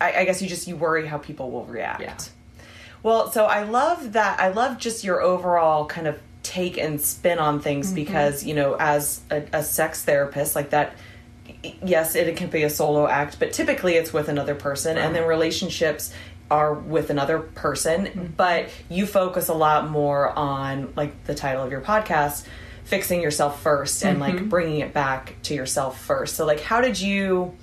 I, 0.00 0.12
I 0.20 0.24
guess 0.24 0.40
you 0.42 0.48
just 0.48 0.66
you 0.68 0.76
worry 0.76 1.06
how 1.06 1.18
people 1.18 1.50
will 1.50 1.64
react. 1.66 2.00
Yeah. 2.02 2.16
Well, 3.02 3.30
so 3.30 3.44
I 3.46 3.62
love 3.64 4.12
that. 4.14 4.40
I 4.40 4.48
love 4.48 4.78
just 4.78 5.04
your 5.04 5.20
overall 5.22 5.86
kind 5.86 6.06
of 6.06 6.18
take 6.42 6.78
and 6.78 7.00
spin 7.00 7.38
on 7.38 7.60
things 7.60 7.86
Mm-hmm. 7.88 7.94
because 7.96 8.44
you 8.44 8.54
know, 8.54 8.74
as 8.78 9.20
a, 9.30 9.42
a 9.52 9.62
sex 9.62 10.02
therapist, 10.04 10.54
like 10.56 10.70
that. 10.70 10.94
Yes, 11.82 12.14
it 12.14 12.36
can 12.36 12.50
be 12.50 12.62
a 12.62 12.70
solo 12.70 13.06
act, 13.06 13.38
but 13.40 13.52
typically 13.52 13.94
it's 13.94 14.12
with 14.12 14.28
another 14.28 14.54
person, 14.54 14.96
and 14.98 15.14
then 15.14 15.26
relationships 15.26 16.12
are 16.50 16.72
with 16.74 17.10
another 17.10 17.38
person. 17.40 18.06
Mm-hmm. 18.06 18.26
But 18.36 18.68
you 18.88 19.06
focus 19.06 19.48
a 19.48 19.54
lot 19.54 19.88
more 19.90 20.28
on, 20.38 20.92
like 20.94 21.24
the 21.24 21.34
title 21.34 21.64
of 21.64 21.70
your 21.72 21.80
podcast, 21.80 22.44
fixing 22.84 23.20
yourself 23.22 23.62
1st 23.64 24.04
and 24.04 24.20
Mm-hmm. 24.20 24.36
like 24.36 24.48
bringing 24.48 24.80
it 24.80 24.92
back 24.92 25.36
to 25.44 25.54
yourself 25.54 26.00
first. 26.00 26.36
So, 26.36 26.44
like, 26.46 26.60
how 26.60 26.80
did 26.80 27.00
you? 27.00 27.56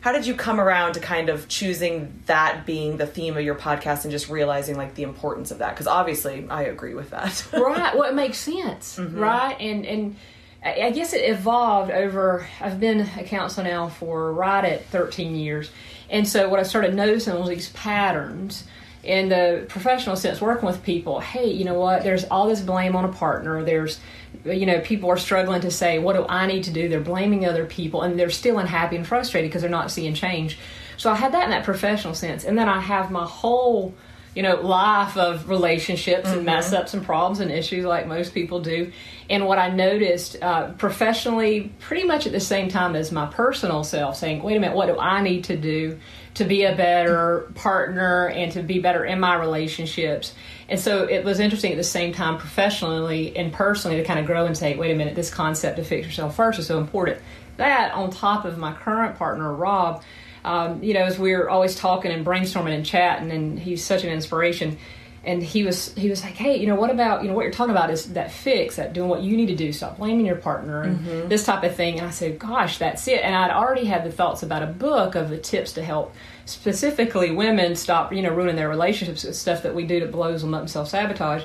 How 0.00 0.12
did 0.12 0.26
you 0.26 0.34
come 0.34 0.58
around 0.60 0.94
to 0.94 1.00
kind 1.00 1.28
of 1.28 1.46
choosing 1.48 2.22
that 2.26 2.64
being 2.66 2.96
the 2.96 3.06
theme 3.06 3.36
of 3.36 3.44
your 3.44 3.54
podcast 3.54 4.04
and 4.04 4.10
just 4.10 4.28
realizing 4.28 4.76
like 4.76 4.94
the 4.94 5.02
importance 5.02 5.50
of 5.50 5.58
that 5.58 5.70
because 5.70 5.86
obviously 5.86 6.46
i 6.50 6.62
agree 6.62 6.94
with 6.94 7.10
that 7.10 7.46
right 7.52 7.96
well 7.96 8.08
it 8.08 8.14
makes 8.14 8.38
sense 8.38 8.96
Mm-hmm. 8.98 9.18
right 9.18 9.56
and 9.60 9.84
and 9.86 10.16
I 10.62 10.90
guess 10.90 11.14
it 11.14 11.20
evolved 11.26 11.90
over. 11.90 12.46
I've 12.60 12.78
been 12.78 13.00
a 13.00 13.24
counselor 13.24 13.66
now 13.66 13.88
for 13.88 14.30
right 14.30 14.62
at 14.62 14.84
13 14.88 15.34
years, 15.34 15.70
and 16.10 16.28
so 16.28 16.50
what 16.50 16.60
I 16.60 16.64
started 16.64 16.94
noticing 16.94 17.34
was 17.40 17.48
these 17.48 17.70
patterns 17.70 18.64
in 19.02 19.30
the 19.30 19.64
professional 19.70 20.16
sense, 20.16 20.38
working 20.38 20.66
with 20.66 20.82
people. 20.82 21.18
Hey, 21.18 21.50
you 21.50 21.64
know 21.64 21.80
what? 21.80 22.02
There's 22.02 22.24
all 22.24 22.46
this 22.46 22.60
blame 22.60 22.94
on 22.94 23.06
a 23.06 23.08
partner. 23.12 23.64
There's, 23.64 23.98
you 24.44 24.66
know, 24.66 24.80
people 24.80 25.10
are 25.10 25.16
struggling 25.16 25.60
to 25.62 25.70
say, 25.70 25.98
what 25.98 26.16
do 26.16 26.26
I 26.28 26.46
need 26.46 26.64
to 26.64 26.70
do? 26.70 26.88
They're 26.88 27.00
blaming 27.00 27.46
other 27.46 27.66
people, 27.66 28.02
and 28.02 28.18
they're 28.18 28.30
still 28.30 28.58
unhappy 28.58 28.96
and 28.96 29.06
frustrated 29.06 29.50
because 29.50 29.62
they're 29.62 29.70
not 29.70 29.90
seeing 29.90 30.14
change. 30.14 30.58
So 30.96 31.10
I 31.10 31.14
had 31.14 31.32
that 31.32 31.44
in 31.44 31.50
that 31.50 31.64
professional 31.64 32.14
sense, 32.14 32.44
and 32.44 32.58
then 32.58 32.68
I 32.68 32.80
have 32.80 33.10
my 33.10 33.24
whole 33.24 33.94
you 34.34 34.44
know, 34.44 34.60
life 34.60 35.16
of 35.16 35.48
relationships 35.48 36.28
and 36.28 36.44
mess 36.44 36.72
ups 36.72 36.94
and 36.94 37.04
problems 37.04 37.40
and 37.40 37.50
issues 37.50 37.84
like 37.84 38.06
most 38.06 38.32
people 38.32 38.60
do. 38.60 38.92
And 39.28 39.46
what 39.46 39.58
I 39.58 39.70
noticed 39.70 40.40
uh, 40.40 40.70
professionally, 40.72 41.72
pretty 41.80 42.04
much 42.04 42.26
at 42.26 42.32
the 42.32 42.40
same 42.40 42.68
time 42.68 42.94
as 42.94 43.10
my 43.10 43.26
personal 43.26 43.82
self, 43.82 44.16
saying, 44.16 44.42
wait 44.42 44.56
a 44.56 44.60
minute, 44.60 44.76
what 44.76 44.86
do 44.86 44.98
I 44.98 45.20
need 45.22 45.44
to 45.44 45.56
do 45.56 45.98
to 46.34 46.44
be 46.44 46.64
a 46.64 46.76
better 46.76 47.50
partner 47.56 48.28
and 48.28 48.52
to 48.52 48.62
be 48.62 48.78
better 48.78 49.04
in 49.04 49.18
my 49.18 49.34
relationships? 49.34 50.32
And 50.70 50.78
so 50.78 51.04
it 51.04 51.24
was 51.24 51.40
interesting 51.40 51.72
at 51.72 51.76
the 51.76 51.84
same 51.84 52.12
time, 52.12 52.38
professionally 52.38 53.36
and 53.36 53.52
personally, 53.52 53.96
to 53.96 54.04
kind 54.04 54.20
of 54.20 54.26
grow 54.26 54.46
and 54.46 54.56
say, 54.56 54.76
wait 54.76 54.92
a 54.92 54.94
minute, 54.94 55.16
this 55.16 55.28
concept 55.28 55.78
to 55.78 55.84
fix 55.84 56.06
yourself 56.06 56.36
first 56.36 56.60
is 56.60 56.66
so 56.68 56.78
important. 56.78 57.18
That 57.56 57.92
on 57.92 58.10
top 58.10 58.44
of 58.44 58.56
my 58.56 58.72
current 58.72 59.18
partner, 59.18 59.52
Rob, 59.52 60.04
um, 60.44 60.80
you 60.80 60.94
know, 60.94 61.02
as 61.02 61.18
we 61.18 61.32
are 61.32 61.50
always 61.50 61.74
talking 61.74 62.12
and 62.12 62.24
brainstorming 62.24 62.72
and 62.72 62.86
chatting, 62.86 63.32
and 63.32 63.58
he's 63.58 63.84
such 63.84 64.04
an 64.04 64.10
inspiration. 64.10 64.78
And 65.22 65.42
he 65.42 65.64
was 65.64 65.92
he 65.94 66.08
was 66.08 66.22
like, 66.24 66.32
hey, 66.34 66.56
you 66.58 66.66
know, 66.66 66.76
what 66.76 66.90
about 66.90 67.22
you 67.22 67.28
know 67.28 67.34
what 67.34 67.42
you're 67.42 67.52
talking 67.52 67.72
about 67.72 67.90
is 67.90 68.14
that 68.14 68.32
fix, 68.32 68.76
that 68.76 68.94
doing 68.94 69.10
what 69.10 69.20
you 69.20 69.36
need 69.36 69.46
to 69.48 69.54
do, 69.54 69.70
stop 69.72 69.98
blaming 69.98 70.24
your 70.24 70.36
partner, 70.36 70.82
and 70.82 70.98
Mm-hmm. 71.00 71.28
this 71.28 71.44
type 71.44 71.62
of 71.62 71.74
thing. 71.76 71.98
And 71.98 72.06
I 72.06 72.10
said, 72.10 72.38
gosh, 72.38 72.78
that's 72.78 73.06
it. 73.06 73.20
And 73.22 73.34
I'd 73.34 73.50
already 73.50 73.84
had 73.84 74.04
the 74.04 74.10
thoughts 74.12 74.42
about 74.42 74.62
a 74.62 74.66
book 74.66 75.14
of 75.16 75.28
the 75.28 75.36
tips 75.36 75.72
to 75.74 75.82
help 75.84 76.14
specifically 76.46 77.30
women 77.30 77.74
stop 77.76 78.12
you 78.12 78.22
know 78.22 78.30
ruining 78.30 78.56
their 78.56 78.68
relationships 78.68 79.24
with 79.24 79.34
stuff 79.36 79.62
that 79.62 79.74
we 79.74 79.84
do 79.86 80.00
that 80.00 80.12
blows 80.12 80.42
them 80.42 80.54
up 80.54 80.60
and 80.62 80.70
self 80.70 80.88
sabotage. 80.88 81.42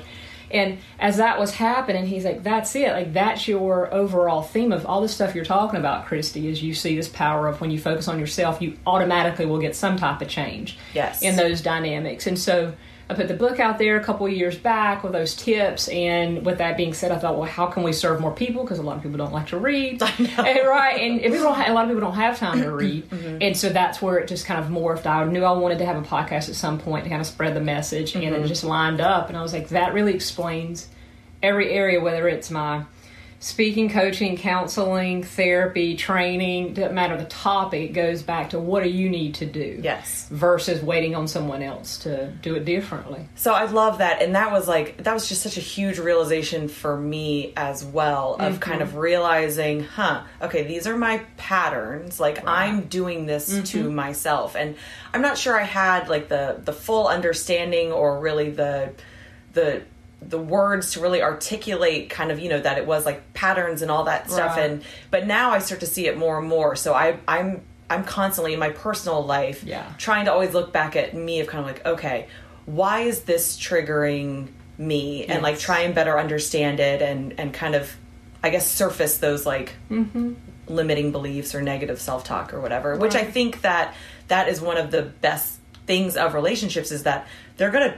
And 0.50 0.78
as 1.00 1.16
that 1.16 1.40
was 1.40 1.52
happening, 1.54 2.06
he's 2.06 2.24
like, 2.24 2.42
"That's 2.44 2.74
it. 2.76 2.92
Like 2.92 3.12
that's 3.12 3.48
your 3.48 3.92
overall 3.92 4.42
theme 4.42 4.72
of 4.72 4.86
all 4.86 5.00
the 5.00 5.08
stuff 5.08 5.34
you're 5.34 5.44
talking 5.44 5.78
about, 5.78 6.06
Kristie. 6.06 6.44
Is 6.44 6.62
you 6.62 6.72
see 6.72 6.94
this 6.96 7.08
power 7.08 7.48
of 7.48 7.60
when 7.60 7.70
you 7.72 7.78
focus 7.80 8.06
on 8.08 8.18
yourself, 8.20 8.62
you 8.62 8.78
automatically 8.86 9.44
will 9.46 9.58
get 9.58 9.74
some 9.74 9.96
type 9.96 10.20
of 10.22 10.28
change 10.28 10.78
Yes. 10.94 11.20
in 11.22 11.34
those 11.36 11.60
dynamics." 11.60 12.26
And 12.28 12.38
so 12.38 12.72
I 13.08 13.14
put 13.14 13.28
the 13.28 13.34
book 13.34 13.60
out 13.60 13.78
there 13.78 13.96
a 13.96 14.02
couple 14.02 14.26
of 14.26 14.32
years 14.32 14.58
back 14.58 15.04
with 15.04 15.12
those 15.12 15.36
tips. 15.36 15.86
And 15.88 16.44
with 16.44 16.58
that 16.58 16.76
being 16.76 16.92
said, 16.92 17.12
I 17.12 17.18
thought, 17.18 17.38
well, 17.38 17.48
how 17.48 17.66
can 17.66 17.84
we 17.84 17.92
serve 17.92 18.20
more 18.20 18.32
people? 18.32 18.64
Because 18.64 18.80
a 18.80 18.82
lot 18.82 18.96
of 18.96 19.02
people 19.02 19.18
don't 19.18 19.32
like 19.32 19.46
to 19.48 19.58
read, 19.58 20.02
and, 20.18 20.28
eh, 20.38 20.66
right? 20.66 21.00
And 21.00 21.20
if 21.20 21.32
people 21.32 21.46
don't, 21.46 21.54
ha- 21.54 21.70
a 21.70 21.72
lot 21.72 21.84
of 21.84 21.90
people 21.90 22.00
don't 22.00 22.16
have 22.16 22.38
time 22.38 22.60
to 22.62 22.70
read, 22.72 23.08
mm-hmm. 23.08 23.38
and 23.40 23.56
so 23.56 23.68
that's 23.68 24.02
where 24.02 24.18
it 24.18 24.26
just 24.26 24.44
kind 24.44 24.58
of 24.58 24.70
morphed. 24.70 25.06
I 25.06 25.24
knew 25.24 25.44
I 25.44 25.52
wanted 25.52 25.78
to 25.78 25.86
have 25.86 25.96
a 25.96 26.02
podcast 26.02 26.48
at 26.48 26.56
some 26.56 26.78
point 26.78 27.04
to 27.04 27.10
kind 27.10 27.20
of 27.20 27.26
spread 27.28 27.54
the 27.54 27.60
message, 27.60 28.16
and 28.16 28.24
it 28.24 28.32
mm-hmm. 28.32 28.46
just 28.46 28.64
lined 28.64 29.00
up. 29.00 29.28
And 29.28 29.36
I 29.36 29.42
was 29.42 29.52
like, 29.52 29.68
that 29.68 29.94
really 29.94 30.14
explains 30.14 30.88
every 31.42 31.70
area, 31.70 32.00
whether 32.00 32.26
it's 32.26 32.50
my 32.50 32.84
speaking, 33.38 33.90
coaching, 33.90 34.36
counseling, 34.36 35.22
therapy, 35.22 35.96
training, 35.96 36.74
doesn't 36.74 36.94
matter 36.94 37.16
the 37.16 37.24
topic, 37.24 37.92
goes 37.92 38.22
back 38.22 38.50
to 38.50 38.58
what 38.58 38.82
do 38.82 38.88
you 38.88 39.08
need 39.08 39.34
to 39.34 39.46
do 39.46 39.80
Yes. 39.82 40.26
versus 40.30 40.82
waiting 40.82 41.14
on 41.14 41.28
someone 41.28 41.62
else 41.62 41.98
to 41.98 42.28
do 42.42 42.54
it 42.54 42.64
differently. 42.64 43.28
So 43.34 43.52
I 43.52 43.64
love 43.66 43.98
that, 43.98 44.22
and 44.22 44.34
that 44.34 44.52
was 44.52 44.66
like 44.66 45.04
that 45.04 45.12
was 45.12 45.28
just 45.28 45.42
such 45.42 45.56
a 45.56 45.60
huge 45.60 45.98
realization 45.98 46.68
for 46.68 46.96
me 46.96 47.52
as 47.56 47.84
well 47.84 48.34
of 48.34 48.54
mm-hmm. 48.54 48.58
kind 48.58 48.82
of 48.82 48.96
realizing, 48.96 49.84
huh, 49.84 50.22
okay, 50.40 50.64
these 50.64 50.86
are 50.86 50.96
my 50.96 51.18
patterns. 51.36 52.18
Like 52.18 52.46
I'm 52.46 52.82
doing 52.82 53.26
this 53.26 53.46
to 53.46 53.84
mm-hmm. 53.84 53.94
myself, 53.94 54.56
and 54.56 54.76
I'm 55.12 55.22
not 55.22 55.38
sure 55.38 55.58
I 55.58 55.64
had 55.64 56.08
like 56.08 56.28
the 56.28 56.60
the 56.64 56.72
full 56.72 57.06
understanding 57.06 57.92
or 57.92 58.18
really 58.18 58.50
the 58.50 58.92
the 59.52 59.82
the 60.22 60.38
words 60.38 60.92
to 60.92 61.00
really 61.00 61.22
articulate 61.22 62.08
kind 62.10 62.30
of 62.32 62.38
you 62.40 62.48
know 62.48 62.60
that 62.60 62.78
it 62.78 62.86
was 62.86 63.04
like 63.04 63.32
patterns 63.34 63.82
and 63.82 63.90
all 63.90 64.04
that 64.04 64.30
stuff 64.30 64.56
Right. 64.56 64.70
and 64.70 64.84
but 65.10 65.26
now 65.26 65.50
I 65.50 65.58
start 65.58 65.80
to 65.80 65.86
see 65.86 66.06
it 66.06 66.16
more 66.16 66.38
and 66.38 66.48
more 66.48 66.74
so 66.74 66.94
I 66.94 67.18
I'm 67.28 67.62
I'm 67.90 68.02
constantly 68.02 68.52
in 68.54 68.58
my 68.58 68.70
personal 68.70 69.24
life 69.24 69.62
Yeah. 69.62 69.92
trying 69.98 70.24
to 70.24 70.32
always 70.32 70.54
look 70.54 70.72
back 70.72 70.96
at 70.96 71.14
me 71.14 71.40
of 71.40 71.46
kind 71.46 71.60
of 71.60 71.66
like 71.66 71.84
okay 71.86 72.26
why 72.64 73.00
is 73.00 73.22
this 73.22 73.56
triggering 73.58 74.48
me 74.78 75.24
and 75.26 75.42
like 75.42 75.54
Yes. 75.56 75.62
try 75.62 75.80
and 75.80 75.94
better 75.94 76.18
understand 76.18 76.80
it 76.80 77.02
and 77.02 77.34
and 77.38 77.52
kind 77.54 77.74
of 77.74 77.94
i 78.42 78.50
guess 78.50 78.68
surface 78.70 79.18
those 79.18 79.44
like 79.46 79.74
mm-hmm. 79.90 80.32
limiting 80.66 81.12
beliefs 81.12 81.54
or 81.54 81.62
negative 81.62 82.00
self-talk 82.00 82.52
or 82.54 82.60
whatever 82.60 82.96
which 82.96 83.14
i 83.14 83.22
think 83.22 83.60
that 83.62 83.94
that 84.28 84.48
is 84.48 84.60
one 84.60 84.76
of 84.78 84.90
the 84.90 85.02
best 85.02 85.58
things 85.86 86.16
of 86.16 86.34
relationships 86.34 86.90
is 86.90 87.04
that 87.04 87.26
they're 87.58 87.70
gonna 87.70 87.96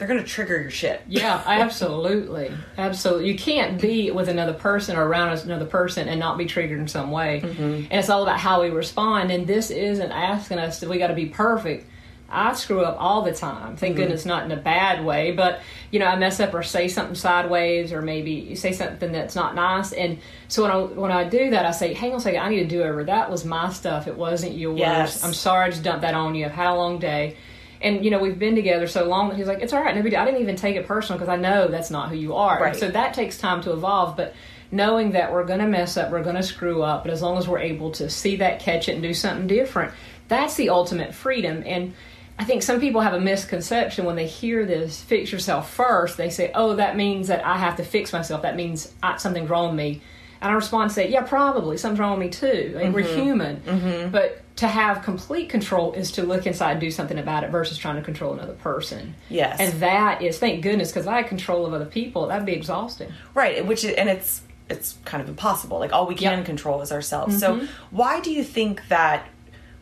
they're 0.00 0.08
gonna 0.08 0.24
trigger 0.24 0.58
your 0.58 0.70
shit 0.70 1.02
Yeah, 1.06 1.42
absolutely, 1.46 2.50
absolutely. 2.78 3.30
You 3.30 3.36
can't 3.36 3.78
be 3.78 4.10
with 4.10 4.30
another 4.30 4.54
person 4.54 4.96
or 4.96 5.06
around 5.06 5.36
another 5.40 5.66
person 5.66 6.08
and 6.08 6.18
not 6.18 6.38
be 6.38 6.46
triggered 6.46 6.80
in 6.80 6.88
some 6.88 7.10
way. 7.10 7.42
Mm-hmm. 7.44 7.62
And 7.62 7.92
it's 7.92 8.08
all 8.08 8.22
about 8.22 8.40
how 8.40 8.62
we 8.62 8.70
respond. 8.70 9.30
And 9.30 9.46
this 9.46 9.70
isn't 9.70 10.10
asking 10.10 10.58
us 10.58 10.80
that 10.80 10.88
we 10.88 10.96
got 10.96 11.08
to 11.08 11.14
be 11.14 11.26
perfect. 11.26 11.86
I 12.30 12.54
screw 12.54 12.82
up 12.82 12.96
all 12.98 13.20
the 13.20 13.34
time. 13.34 13.76
Thank 13.76 13.92
mm-hmm. 13.92 14.02
goodness, 14.04 14.24
not 14.24 14.44
in 14.44 14.52
a 14.52 14.56
bad 14.56 15.04
way, 15.04 15.32
but 15.32 15.60
you 15.90 15.98
know, 15.98 16.06
I 16.06 16.16
mess 16.16 16.40
up 16.40 16.54
or 16.54 16.62
say 16.62 16.88
something 16.88 17.14
sideways, 17.14 17.92
or 17.92 18.00
maybe 18.00 18.54
say 18.54 18.72
something 18.72 19.12
that's 19.12 19.34
not 19.34 19.54
nice. 19.54 19.92
And 19.92 20.18
so 20.48 20.62
when 20.62 20.70
I 20.70 20.78
when 20.78 21.12
I 21.12 21.28
do 21.28 21.50
that, 21.50 21.66
I 21.66 21.72
say, 21.72 21.92
"Hang 21.92 22.12
on 22.12 22.16
a 22.16 22.20
second, 22.20 22.40
I 22.40 22.48
need 22.48 22.60
to 22.60 22.68
do 22.68 22.82
over. 22.84 23.04
That 23.04 23.30
was 23.30 23.44
my 23.44 23.70
stuff. 23.70 24.06
It 24.06 24.16
wasn't 24.16 24.56
yours. 24.56 24.78
Yes. 24.78 25.22
I'm 25.22 25.34
sorry, 25.34 25.66
I 25.66 25.70
just 25.70 25.82
dumped 25.82 26.02
that 26.02 26.14
on 26.14 26.34
you. 26.34 26.46
I've 26.46 26.52
had 26.52 26.70
a 26.70 26.74
long 26.74 26.98
day." 27.00 27.36
And 27.82 28.04
you 28.04 28.10
know, 28.10 28.18
we've 28.18 28.38
been 28.38 28.54
together 28.54 28.86
so 28.86 29.04
long 29.04 29.30
that 29.30 29.38
he's 29.38 29.46
like, 29.46 29.60
"It's 29.60 29.72
all 29.72 29.82
right, 29.82 29.94
no 29.94 30.02
big 30.02 30.12
deal." 30.12 30.20
I 30.20 30.24
didn't 30.24 30.42
even 30.42 30.56
take 30.56 30.76
it 30.76 30.86
personal 30.86 31.18
because 31.18 31.32
I 31.32 31.36
know 31.36 31.68
that's 31.68 31.90
not 31.90 32.10
who 32.10 32.16
you 32.16 32.34
are. 32.34 32.60
Right. 32.60 32.76
so 32.76 32.90
that 32.90 33.14
takes 33.14 33.38
time 33.38 33.62
to 33.62 33.72
evolve, 33.72 34.16
but 34.16 34.34
knowing 34.72 35.12
that 35.12 35.32
we're 35.32 35.44
going 35.44 35.60
to 35.60 35.66
mess 35.66 35.96
up, 35.96 36.10
we're 36.10 36.22
going 36.22 36.36
to 36.36 36.42
screw 36.42 36.82
up, 36.82 37.04
but 37.04 37.12
as 37.12 37.22
long 37.22 37.38
as 37.38 37.48
we're 37.48 37.58
able 37.58 37.90
to 37.92 38.08
see 38.08 38.36
that, 38.36 38.60
catch 38.60 38.88
it, 38.88 38.92
and 38.92 39.02
do 39.02 39.14
something 39.14 39.46
different, 39.46 39.92
that's 40.28 40.54
the 40.54 40.68
ultimate 40.68 41.14
freedom. 41.14 41.62
And 41.66 41.94
I 42.38 42.44
think 42.44 42.62
some 42.62 42.80
people 42.80 43.00
have 43.00 43.14
a 43.14 43.20
misconception 43.20 44.04
when 44.04 44.16
they 44.16 44.26
hear 44.26 44.64
this 44.64 45.00
fix 45.02 45.32
yourself 45.32 45.70
first. 45.72 46.16
They 46.16 46.30
say, 46.30 46.50
oh, 46.54 46.76
that 46.76 46.96
means 46.96 47.28
that 47.28 47.44
I 47.44 47.58
have 47.58 47.76
to 47.76 47.84
fix 47.84 48.12
myself. 48.12 48.42
That 48.42 48.56
means 48.56 48.92
I, 49.02 49.16
something's 49.16 49.50
wrong 49.50 49.68
with 49.68 49.76
me. 49.76 50.02
And 50.40 50.50
I 50.50 50.54
respond 50.54 50.84
and 50.84 50.92
say, 50.92 51.10
yeah, 51.10 51.22
probably. 51.22 51.76
Something's 51.76 52.00
wrong 52.00 52.18
with 52.18 52.26
me 52.26 52.30
too. 52.30 52.72
Like, 52.74 52.94
We're 52.94 53.02
mm-hmm. 53.02 53.20
human. 53.20 53.56
Mm-hmm. 53.60 54.10
But 54.10 54.42
to 54.60 54.68
have 54.68 55.02
complete 55.02 55.48
control 55.50 55.92
is 55.92 56.12
to 56.12 56.22
look 56.22 56.46
inside 56.46 56.72
and 56.72 56.80
do 56.80 56.90
something 56.90 57.18
about 57.18 57.44
it 57.44 57.50
versus 57.50 57.76
trying 57.76 57.96
to 57.96 58.02
control 58.02 58.32
another 58.32 58.54
person. 58.54 59.14
Yes. 59.28 59.58
And 59.60 59.80
that 59.80 60.22
is, 60.22 60.38
thank 60.38 60.62
goodness, 60.62 60.90
because 60.90 61.06
I 61.06 61.16
had 61.18 61.28
control 61.28 61.66
of 61.66 61.74
other 61.74 61.84
people. 61.86 62.26
That'd 62.28 62.46
be 62.46 62.52
exhausting. 62.52 63.12
right 63.34 63.66
which 63.66 63.84
is 63.84 63.92
and 63.94 64.08
it's 64.08 64.42
it's 64.68 64.96
kind 65.04 65.20
of 65.22 65.28
impossible 65.28 65.78
like 65.80 65.92
all 65.92 66.06
we 66.06 66.14
can 66.14 66.22
Yep. 66.22 66.32
Mm-hmm. 66.34 66.44
control 66.46 66.80
is 66.82 66.92
ourselves 66.92 67.38
so 67.40 67.66
why 67.90 68.20
do 68.20 68.30
you 68.30 68.44
think 68.44 68.86
that 68.88 69.26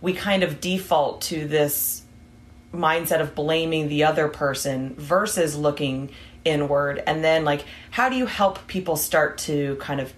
we 0.01 0.15
kind 0.15 0.43
of 0.43 0.61
default 0.63 1.21
to 1.23 1.47
this 1.47 2.03
mindset 2.73 3.21
of 3.21 3.35
blaming 3.35 3.89
the 3.89 4.05
other 4.05 4.29
person 4.29 4.95
versus 4.97 5.57
looking 5.57 6.11
inward 6.45 7.03
and 7.07 7.23
then 7.23 7.45
like 7.45 7.65
how 7.91 8.09
do 8.09 8.17
you 8.17 8.27
help 8.27 8.67
people 8.67 8.97
start 8.97 9.37
to 9.39 9.77
kind 9.81 10.01
of 10.01 10.13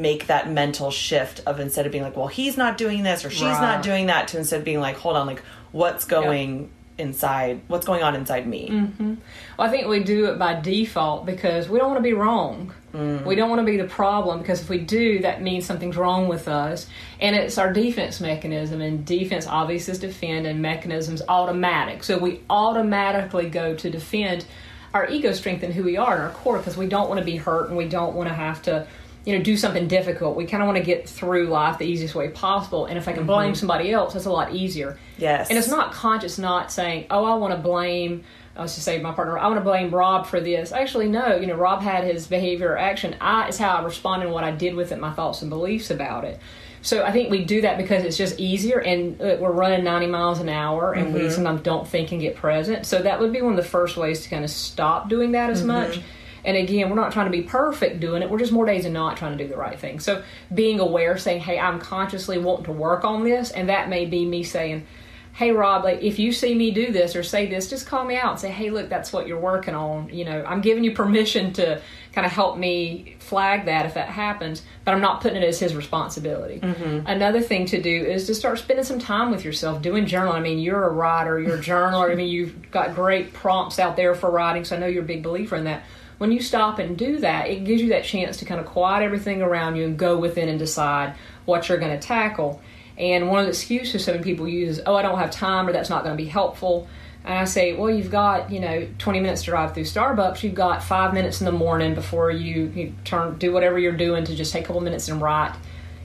make 0.00 0.26
that 0.26 0.50
mental 0.50 0.90
shift 0.90 1.40
of 1.46 1.60
instead 1.60 1.86
of 1.86 1.92
being 1.92 2.04
like 2.04 2.16
well 2.16 2.26
he's 2.28 2.56
not 2.56 2.78
doing 2.78 3.02
this 3.02 3.24
or 3.24 3.30
she's 3.30 3.42
Right. 3.42 3.60
not 3.60 3.82
doing 3.82 4.06
that 4.06 4.28
to 4.28 4.38
instead 4.38 4.58
of 4.58 4.64
being 4.64 4.80
like 4.80 4.96
hold 4.96 5.16
on 5.16 5.26
like 5.26 5.42
what's 5.72 6.04
going 6.04 6.70
inside 6.98 7.60
what's 7.68 7.86
going 7.86 8.02
on 8.02 8.14
inside 8.14 8.46
me 8.46 8.68
mm-hmm. 8.70 9.14
Well, 9.58 9.66
I 9.66 9.70
think 9.70 9.86
we 9.86 10.02
do 10.02 10.26
it 10.26 10.38
by 10.38 10.60
default 10.60 11.24
because 11.24 11.68
we 11.68 11.78
don't 11.78 11.88
want 11.88 11.98
to 11.98 12.02
be 12.02 12.12
wrong. 12.12 12.74
Mm. 12.92 13.24
We 13.24 13.36
don't 13.36 13.48
want 13.48 13.60
to 13.60 13.64
be 13.64 13.78
the 13.78 13.88
problem 13.88 14.40
because 14.40 14.60
if 14.60 14.68
we 14.68 14.78
do, 14.78 15.20
that 15.20 15.40
means 15.40 15.64
something's 15.64 15.96
wrong 15.96 16.28
with 16.28 16.46
us. 16.46 16.86
And 17.20 17.34
it's 17.34 17.56
our 17.56 17.72
defense 17.72 18.20
mechanism. 18.20 18.82
And 18.82 19.04
defense 19.06 19.46
obviously 19.46 19.92
is 19.92 19.98
defend, 19.98 20.46
and 20.46 20.60
mechanism's 20.60 21.22
automatic. 21.26 22.04
So 22.04 22.18
we 22.18 22.40
automatically 22.50 23.48
go 23.48 23.74
to 23.76 23.90
defend 23.90 24.44
our 24.92 25.08
ego 25.08 25.32
strength 25.32 25.62
and 25.62 25.72
who 25.72 25.84
we 25.84 25.96
are 25.96 26.14
and 26.14 26.22
our 26.22 26.30
core 26.30 26.58
because 26.58 26.76
we 26.76 26.86
don't 26.86 27.08
want 27.08 27.18
to 27.18 27.24
be 27.24 27.36
hurt 27.36 27.68
and 27.68 27.76
we 27.76 27.88
don't 27.88 28.14
want 28.14 28.28
to 28.28 28.34
have 28.34 28.60
to. 28.62 28.86
You 29.26 29.36
know, 29.36 29.44
do 29.44 29.56
something 29.56 29.88
difficult. 29.88 30.36
We 30.36 30.46
kind 30.46 30.62
of 30.62 30.68
want 30.68 30.78
to 30.78 30.84
get 30.84 31.08
through 31.08 31.48
life 31.48 31.78
the 31.78 31.84
easiest 31.84 32.14
way 32.14 32.28
possible. 32.30 32.86
And 32.86 32.96
if 32.96 33.08
I 33.08 33.12
can 33.12 33.22
mm-hmm. 33.22 33.26
blame 33.26 33.54
somebody 33.54 33.92
else, 33.92 34.14
that's 34.14 34.24
a 34.24 34.30
lot 34.30 34.54
easier. 34.54 34.98
Yes. 35.18 35.50
And 35.50 35.58
it's 35.58 35.68
not 35.68 35.92
conscious, 35.92 36.38
not 36.38 36.72
saying, 36.72 37.06
oh, 37.10 37.24
I 37.24 37.34
want 37.34 37.52
to 37.52 37.60
blame, 37.60 38.24
I 38.56 38.62
was 38.62 38.74
just 38.74 38.84
say 38.84 39.00
my 39.00 39.12
partner, 39.12 39.36
I 39.36 39.48
want 39.48 39.58
to 39.58 39.64
blame 39.64 39.90
Rob 39.90 40.26
for 40.26 40.40
this. 40.40 40.72
Actually, 40.72 41.08
no, 41.08 41.36
you 41.36 41.46
know, 41.46 41.56
Rob 41.56 41.82
had 41.82 42.04
his 42.04 42.26
behavior 42.26 42.72
or 42.72 42.78
action. 42.78 43.16
I, 43.20 43.48
it's 43.48 43.58
how 43.58 43.76
I 43.76 43.82
responded 43.82 44.26
and 44.26 44.34
what 44.34 44.44
I 44.44 44.52
did 44.52 44.74
with 44.74 44.92
it, 44.92 45.00
my 45.00 45.12
thoughts 45.12 45.42
and 45.42 45.50
beliefs 45.50 45.90
about 45.90 46.24
it. 46.24 46.40
So 46.86 47.02
I 47.02 47.10
think 47.10 47.30
we 47.30 47.44
do 47.44 47.62
that 47.62 47.78
because 47.78 48.04
it's 48.04 48.16
just 48.16 48.38
easier 48.38 48.78
and 48.78 49.20
uh, 49.20 49.38
we're 49.40 49.50
running 49.50 49.82
90 49.82 50.06
miles 50.06 50.38
an 50.38 50.48
hour 50.48 50.92
and 50.92 51.12
we 51.12 51.20
mm-hmm. 51.20 51.30
sometimes 51.30 51.62
don't 51.62 51.86
think 51.86 52.12
and 52.12 52.20
get 52.20 52.36
present. 52.36 52.86
So 52.86 53.02
that 53.02 53.18
would 53.18 53.32
be 53.32 53.42
one 53.42 53.54
of 53.54 53.56
the 53.56 53.68
first 53.68 53.96
ways 53.96 54.22
to 54.22 54.30
kind 54.30 54.44
of 54.44 54.50
stop 54.50 55.08
doing 55.08 55.32
that 55.32 55.50
as 55.50 55.58
mm-hmm. 55.58 55.68
much. 55.68 56.00
And 56.46 56.56
again, 56.56 56.88
we're 56.88 56.96
not 56.96 57.12
trying 57.12 57.26
to 57.26 57.32
be 57.32 57.42
perfect 57.42 58.00
doing 58.00 58.22
it. 58.22 58.30
We're 58.30 58.38
just 58.38 58.52
more 58.52 58.64
days 58.64 58.84
than 58.84 58.94
not 58.94 59.16
trying 59.16 59.36
to 59.36 59.44
do 59.44 59.50
the 59.50 59.56
right 59.56 59.78
thing. 59.78 60.00
So 60.00 60.22
being 60.54 60.80
aware, 60.80 61.18
saying, 61.18 61.40
hey, 61.40 61.58
I'm 61.58 61.80
consciously 61.80 62.38
wanting 62.38 62.66
to 62.66 62.72
work 62.72 63.04
on 63.04 63.24
this. 63.24 63.50
And 63.50 63.68
that 63.68 63.88
may 63.88 64.06
be 64.06 64.24
me 64.24 64.44
saying, 64.44 64.86
hey, 65.34 65.50
Rob, 65.50 65.84
like 65.84 66.00
if 66.00 66.18
you 66.18 66.32
see 66.32 66.54
me 66.54 66.70
do 66.70 66.92
this 66.92 67.14
or 67.14 67.22
say 67.22 67.44
this, 67.44 67.68
just 67.68 67.86
call 67.86 68.06
me 68.06 68.16
out 68.16 68.30
and 68.30 68.40
say, 68.40 68.50
hey, 68.50 68.70
look, 68.70 68.88
that's 68.88 69.12
what 69.12 69.26
you're 69.26 69.38
working 69.38 69.74
on. 69.74 70.08
You 70.08 70.24
know, 70.24 70.42
I'm 70.46 70.62
giving 70.62 70.82
you 70.82 70.94
permission 70.94 71.52
to 71.54 71.82
kind 72.14 72.24
of 72.24 72.32
help 72.32 72.56
me 72.56 73.16
flag 73.18 73.66
that 73.66 73.84
if 73.84 73.92
that 73.94 74.08
happens, 74.08 74.62
but 74.86 74.94
I'm 74.94 75.02
not 75.02 75.20
putting 75.20 75.42
it 75.42 75.46
as 75.46 75.58
his 75.58 75.74
responsibility. 75.74 76.60
Mm-hmm. 76.60 77.06
Another 77.06 77.42
thing 77.42 77.66
to 77.66 77.82
do 77.82 77.90
is 77.90 78.26
to 78.28 78.34
start 78.34 78.58
spending 78.60 78.86
some 78.86 78.98
time 78.98 79.30
with 79.30 79.44
yourself, 79.44 79.82
doing 79.82 80.06
journaling. 80.06 80.36
I 80.36 80.40
mean, 80.40 80.58
you're 80.58 80.84
a 80.84 80.90
writer, 80.90 81.38
you're 81.38 81.56
a 81.56 81.62
journaler. 81.62 82.10
I 82.10 82.14
mean, 82.14 82.28
you've 82.28 82.70
got 82.70 82.94
great 82.94 83.34
prompts 83.34 83.78
out 83.78 83.96
there 83.96 84.14
for 84.14 84.30
writing, 84.30 84.64
so 84.64 84.76
I 84.76 84.78
know 84.78 84.86
you're 84.86 85.02
a 85.02 85.06
big 85.06 85.22
believer 85.22 85.56
in 85.56 85.64
that. 85.64 85.82
When 86.18 86.32
you 86.32 86.40
stop 86.40 86.78
and 86.78 86.96
do 86.96 87.18
that, 87.18 87.48
it 87.48 87.64
gives 87.64 87.82
you 87.82 87.90
that 87.90 88.04
chance 88.04 88.38
to 88.38 88.44
kind 88.44 88.58
of 88.58 88.66
quiet 88.66 89.04
everything 89.04 89.42
around 89.42 89.76
you 89.76 89.84
and 89.84 89.98
go 89.98 90.16
within 90.16 90.48
and 90.48 90.58
decide 90.58 91.14
what 91.44 91.68
you're 91.68 91.78
going 91.78 91.98
to 91.98 92.06
tackle. 92.06 92.60
And 92.98 93.28
one 93.28 93.40
of 93.40 93.46
the 93.46 93.50
excuses 93.50 94.04
some 94.04 94.22
people 94.22 94.48
use 94.48 94.78
is, 94.78 94.82
oh, 94.86 94.94
I 94.94 95.02
don't 95.02 95.18
have 95.18 95.30
time 95.30 95.68
or 95.68 95.72
that's 95.72 95.90
not 95.90 96.04
going 96.04 96.16
to 96.16 96.22
be 96.22 96.28
helpful. 96.28 96.88
And 97.24 97.34
I 97.34 97.44
say, 97.44 97.74
well, 97.74 97.90
you've 97.90 98.10
got, 98.10 98.50
you 98.50 98.60
know, 98.60 98.88
20 98.98 99.20
minutes 99.20 99.42
to 99.42 99.50
drive 99.50 99.74
through 99.74 99.82
Starbucks. 99.82 100.42
You've 100.42 100.54
got 100.54 100.82
five 100.82 101.12
minutes 101.12 101.40
in 101.40 101.44
the 101.44 101.52
morning 101.52 101.94
before 101.94 102.30
you, 102.30 102.72
you 102.74 102.94
turn, 103.04 103.36
do 103.36 103.52
whatever 103.52 103.78
you're 103.78 103.92
doing 103.92 104.24
to 104.24 104.34
just 104.34 104.52
take 104.52 104.64
a 104.64 104.66
couple 104.68 104.80
minutes 104.80 105.08
and 105.08 105.20
write. 105.20 105.54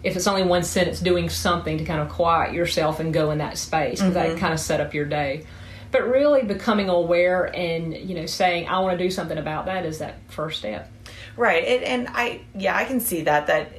if 0.04 0.16
it's 0.16 0.26
only 0.26 0.44
one 0.44 0.64
sentence, 0.64 1.00
doing 1.00 1.30
something 1.30 1.78
to 1.78 1.86
kind 1.86 2.02
of 2.02 2.10
quiet 2.10 2.54
yourself 2.54 3.00
and 3.00 3.14
go 3.14 3.30
in 3.30 3.38
that 3.38 3.58
space 3.58 4.00
because 4.00 4.16
that 4.16 4.30
mm-hmm. 4.30 4.40
kind 4.40 4.54
of 4.54 4.60
set 4.60 4.82
up 4.82 4.94
your 4.96 5.06
day. 5.06 5.46
But 5.92 6.08
really, 6.08 6.44
becoming 6.44 6.90
aware 6.90 7.46
and 7.56 7.96
you 7.96 8.16
know 8.16 8.26
saying 8.26 8.68
I 8.68 8.80
want 8.80 8.98
to 8.98 9.04
do 9.04 9.12
something 9.12 9.38
about 9.38 9.66
that 9.66 9.86
is 9.86 10.00
that 10.00 10.20
first 10.30 10.60
step. 10.60 10.92
Right. 11.38 11.64
It, 11.64 11.84
and 11.84 12.08
I, 12.10 12.42
yeah, 12.56 12.76
I 12.76 12.86
can 12.86 13.00
see 13.00 13.22
that, 13.24 13.48
that 13.48 13.72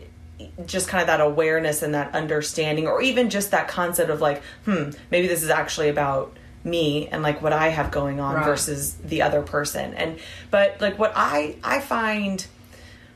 just 0.66 0.88
kind 0.88 1.00
of 1.02 1.07
that 1.07 1.21
awareness 1.21 1.83
and 1.83 1.95
that 1.95 2.14
understanding, 2.14 2.87
or 2.87 3.02
even 3.02 3.31
just 3.31 3.50
that 3.50 3.69
concept 3.69 4.11
of 4.11 4.21
like, 4.21 4.42
hmm, 4.64 4.90
maybe 5.11 5.26
this 5.26 5.42
is 5.42 5.50
actually 5.50 5.88
about 5.88 6.37
me 6.64 7.09
and 7.09 7.23
like 7.23 7.42
what 7.42 7.52
I 7.52 7.69
have 7.69 7.90
going 7.90 8.21
on 8.21 8.37
Right. 8.37 8.45
versus 8.45 8.95
the 8.95 9.23
other 9.23 9.42
person. 9.42 9.95
And, 9.95 10.19
but 10.50 10.81
like 10.81 10.99
what 10.99 11.12
I, 11.14 11.57
I 11.62 11.81
find 11.81 12.45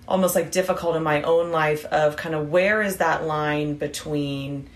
almost 0.06 0.34
like 0.34 0.50
difficult 0.52 0.96
in 0.96 1.02
my 1.02 1.22
own 1.22 1.50
life 1.50 1.84
of 1.86 2.16
kind 2.16 2.34
of 2.34 2.50
where 2.50 2.82
is 2.82 2.98
that 2.98 3.24
line 3.24 3.74
between 3.74 4.68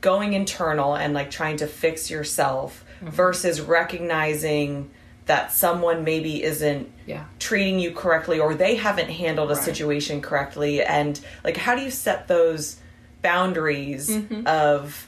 going 0.00 0.32
internal 0.32 0.94
and 0.94 1.12
like 1.12 1.30
trying 1.30 1.56
to 1.58 1.66
fix 1.66 2.10
yourself. 2.10 2.84
Versus 3.00 3.60
recognizing 3.60 4.90
that 5.26 5.52
someone 5.52 6.02
maybe 6.04 6.42
isn't 6.42 6.90
Yeah. 7.06 7.24
treating 7.38 7.78
you 7.78 7.92
correctly 7.92 8.40
or 8.40 8.54
they 8.54 8.74
haven't 8.76 9.10
handled 9.10 9.50
a 9.50 9.54
Right. 9.54 9.62
situation 9.64 10.20
correctly 10.20 10.82
and 10.82 11.20
like 11.44 11.56
how 11.56 11.74
do 11.76 11.82
you 11.82 11.90
set 11.90 12.26
those 12.28 12.76
boundaries 13.22 14.08
Mm-hmm. 14.10 14.46
of 14.46 15.06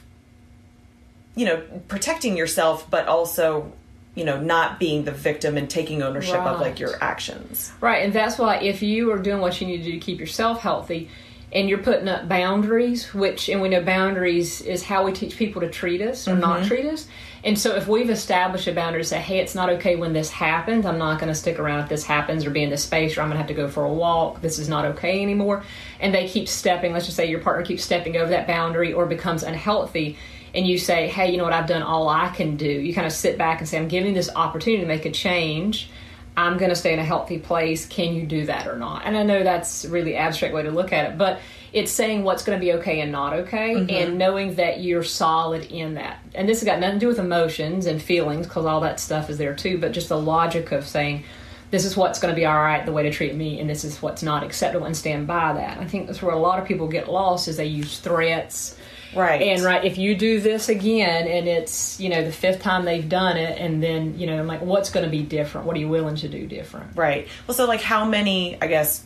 you 1.35 1.45
know 1.45 1.61
protecting 1.87 2.37
yourself 2.37 2.87
but 2.89 3.07
also 3.07 3.71
you 4.15 4.23
know 4.23 4.39
not 4.39 4.79
being 4.79 5.03
the 5.03 5.11
victim 5.11 5.57
and 5.57 5.69
taking 5.69 6.01
ownership 6.03 6.35
of 6.39 6.61
like 6.61 6.79
your 6.79 6.93
actions 7.03 7.71
Right, 7.81 8.03
and 8.05 8.13
that's 8.13 8.37
why 8.37 8.57
if 8.57 8.81
you 8.83 9.11
are 9.11 9.17
doing 9.17 9.41
what 9.41 9.59
you 9.59 9.67
need 9.67 9.77
to 9.79 9.83
do 9.83 9.91
to 9.93 9.97
keep 9.97 10.19
yourself 10.19 10.61
healthy, 10.61 11.09
and 11.51 11.67
you're 11.69 11.79
putting 11.79 12.07
up 12.07 12.27
boundaries, 12.29 13.13
which 13.13 13.49
and 13.49 13.61
we 13.61 13.69
know 13.69 13.81
boundaries 13.81 14.61
is 14.61 14.83
how 14.83 15.03
we 15.05 15.11
teach 15.11 15.35
people 15.37 15.61
to 15.61 15.69
treat 15.69 16.01
us 16.01 16.27
or 16.27 16.35
not 16.35 16.65
treat 16.65 16.85
us. 16.85 17.07
And 17.43 17.59
so 17.59 17.75
if 17.75 17.87
we've 17.87 18.09
established 18.09 18.67
a 18.67 18.71
boundary 18.71 19.01
to 19.01 19.07
say, 19.07 19.19
hey, 19.19 19.39
it's 19.39 19.53
not 19.53 19.69
okay 19.71 19.97
when 19.97 20.13
this 20.13 20.29
happens, 20.29 20.85
I'm 20.85 20.97
not 20.97 21.19
going 21.19 21.27
to 21.27 21.35
stick 21.35 21.59
around 21.59 21.81
if 21.81 21.89
this 21.89 22.05
happens 22.05 22.45
or 22.45 22.51
be 22.51 22.63
in 22.63 22.69
this 22.69 22.83
space 22.83 23.17
or 23.17 23.21
I'm 23.21 23.27
going 23.27 23.35
to 23.35 23.39
have 23.39 23.47
to 23.47 23.53
go 23.53 23.67
for 23.67 23.83
a 23.83 23.91
walk. 23.91 24.41
This 24.41 24.59
is 24.59 24.69
not 24.69 24.85
okay 24.85 25.21
anymore. 25.21 25.63
And 25.99 26.13
they 26.13 26.27
keep 26.27 26.47
stepping, 26.47 26.93
let's 26.93 27.05
just 27.05 27.17
say 27.17 27.29
your 27.29 27.41
partner 27.41 27.65
keeps 27.65 27.83
stepping 27.83 28.15
over 28.15 28.29
that 28.29 28.47
boundary 28.47 28.93
or 28.93 29.05
becomes 29.05 29.43
unhealthy. 29.43 30.17
And 30.55 30.65
you 30.65 30.77
say, 30.77 31.07
hey, 31.09 31.31
you 31.31 31.37
know 31.37 31.43
what, 31.43 31.51
I've 31.51 31.67
done 31.67 31.81
all 31.83 32.07
I 32.07 32.29
can 32.29 32.55
do. 32.55 32.69
You 32.69 32.93
kind 32.93 33.07
of 33.07 33.11
sit 33.11 33.37
back 33.37 33.59
and 33.59 33.67
say, 33.67 33.77
I'm 33.77 33.89
giving 33.89 34.13
this 34.13 34.29
opportunity 34.33 34.81
to 34.81 34.87
make 34.87 35.05
a 35.05 35.11
change. 35.11 35.89
I'm 36.37 36.57
going 36.57 36.69
to 36.69 36.75
stay 36.75 36.93
in 36.93 36.99
a 36.99 37.03
healthy 37.03 37.39
place. 37.39 37.85
Can 37.85 38.15
you 38.15 38.25
do 38.25 38.45
that 38.45 38.67
or 38.67 38.77
not? 38.77 39.03
And 39.05 39.17
I 39.17 39.23
know 39.23 39.43
that's 39.43 39.83
really 39.85 40.15
abstract 40.15 40.53
way 40.53 40.63
to 40.63 40.71
look 40.71 40.93
at 40.93 41.11
it, 41.11 41.17
but 41.17 41.39
it's 41.73 41.91
saying 41.91 42.23
what's 42.23 42.43
going 42.43 42.57
to 42.57 42.63
be 42.63 42.73
okay 42.73 43.01
and 43.01 43.11
not 43.11 43.33
okay, 43.33 43.73
and 43.73 43.89
mm-hmm. 43.89 44.17
knowing 44.17 44.55
that 44.55 44.81
you're 44.81 45.03
solid 45.03 45.65
in 45.71 45.95
that. 45.95 46.19
And 46.35 46.47
this 46.47 46.59
has 46.59 46.65
got 46.65 46.79
nothing 46.79 46.99
to 46.99 46.99
do 46.99 47.07
with 47.07 47.19
emotions 47.19 47.87
and 47.87 48.01
feelings, 48.01 48.47
because 48.47 48.65
all 48.65 48.81
that 48.81 48.99
stuff 48.99 49.29
is 49.29 49.37
there 49.39 49.55
too, 49.55 49.79
but 49.79 49.91
just 49.91 50.09
the 50.09 50.17
logic 50.17 50.71
of 50.71 50.87
saying, 50.87 51.25
this 51.71 51.85
is 51.85 51.97
what's 51.97 52.19
going 52.19 52.31
to 52.31 52.35
be 52.35 52.45
all 52.45 52.61
right, 52.61 52.85
the 52.85 52.91
way 52.91 53.01
to 53.01 53.11
treat 53.11 53.33
me, 53.33 53.59
and 53.59 53.67
this 53.67 53.83
is 53.83 53.99
what's 53.99 54.21
not 54.21 54.43
acceptable, 54.43 54.85
and 54.85 54.95
stand 54.95 55.25
by 55.25 55.53
that. 55.53 55.79
I 55.79 55.85
think 55.85 56.05
that's 56.05 56.21
where 56.21 56.35
a 56.35 56.39
lot 56.39 56.59
of 56.59 56.67
people 56.67 56.87
get 56.87 57.09
lost 57.09 57.47
is 57.47 57.57
they 57.57 57.65
use 57.65 57.97
threats. 57.97 58.77
right 59.15 59.41
And 59.41 59.63
right, 59.63 59.83
if 59.83 59.97
you 59.97 60.15
do 60.15 60.39
this 60.39 60.69
again, 60.69 61.27
and 61.27 61.47
it's 61.47 61.99
you 61.99 62.09
know 62.09 62.23
the 62.23 62.31
fifth 62.31 62.61
time 62.61 62.85
they've 62.85 63.09
done 63.09 63.37
it, 63.37 63.57
and 63.57 63.81
then 63.81 64.19
you 64.19 64.27
know 64.27 64.37
I'm 64.37 64.45
like, 64.45 64.61
what's 64.61 64.91
going 64.91 65.05
to 65.05 65.09
be 65.09 65.23
different? 65.23 65.65
What 65.65 65.75
are 65.75 65.79
you 65.79 65.89
willing 65.89 66.17
to 66.17 66.27
do 66.27 66.45
different? 66.45 66.95
Right. 66.95 67.27
Well, 67.47 67.55
so 67.55 67.65
like 67.65 67.81
how 67.81 68.05
many, 68.05 68.61
I 68.61 68.67
guess, 68.67 69.03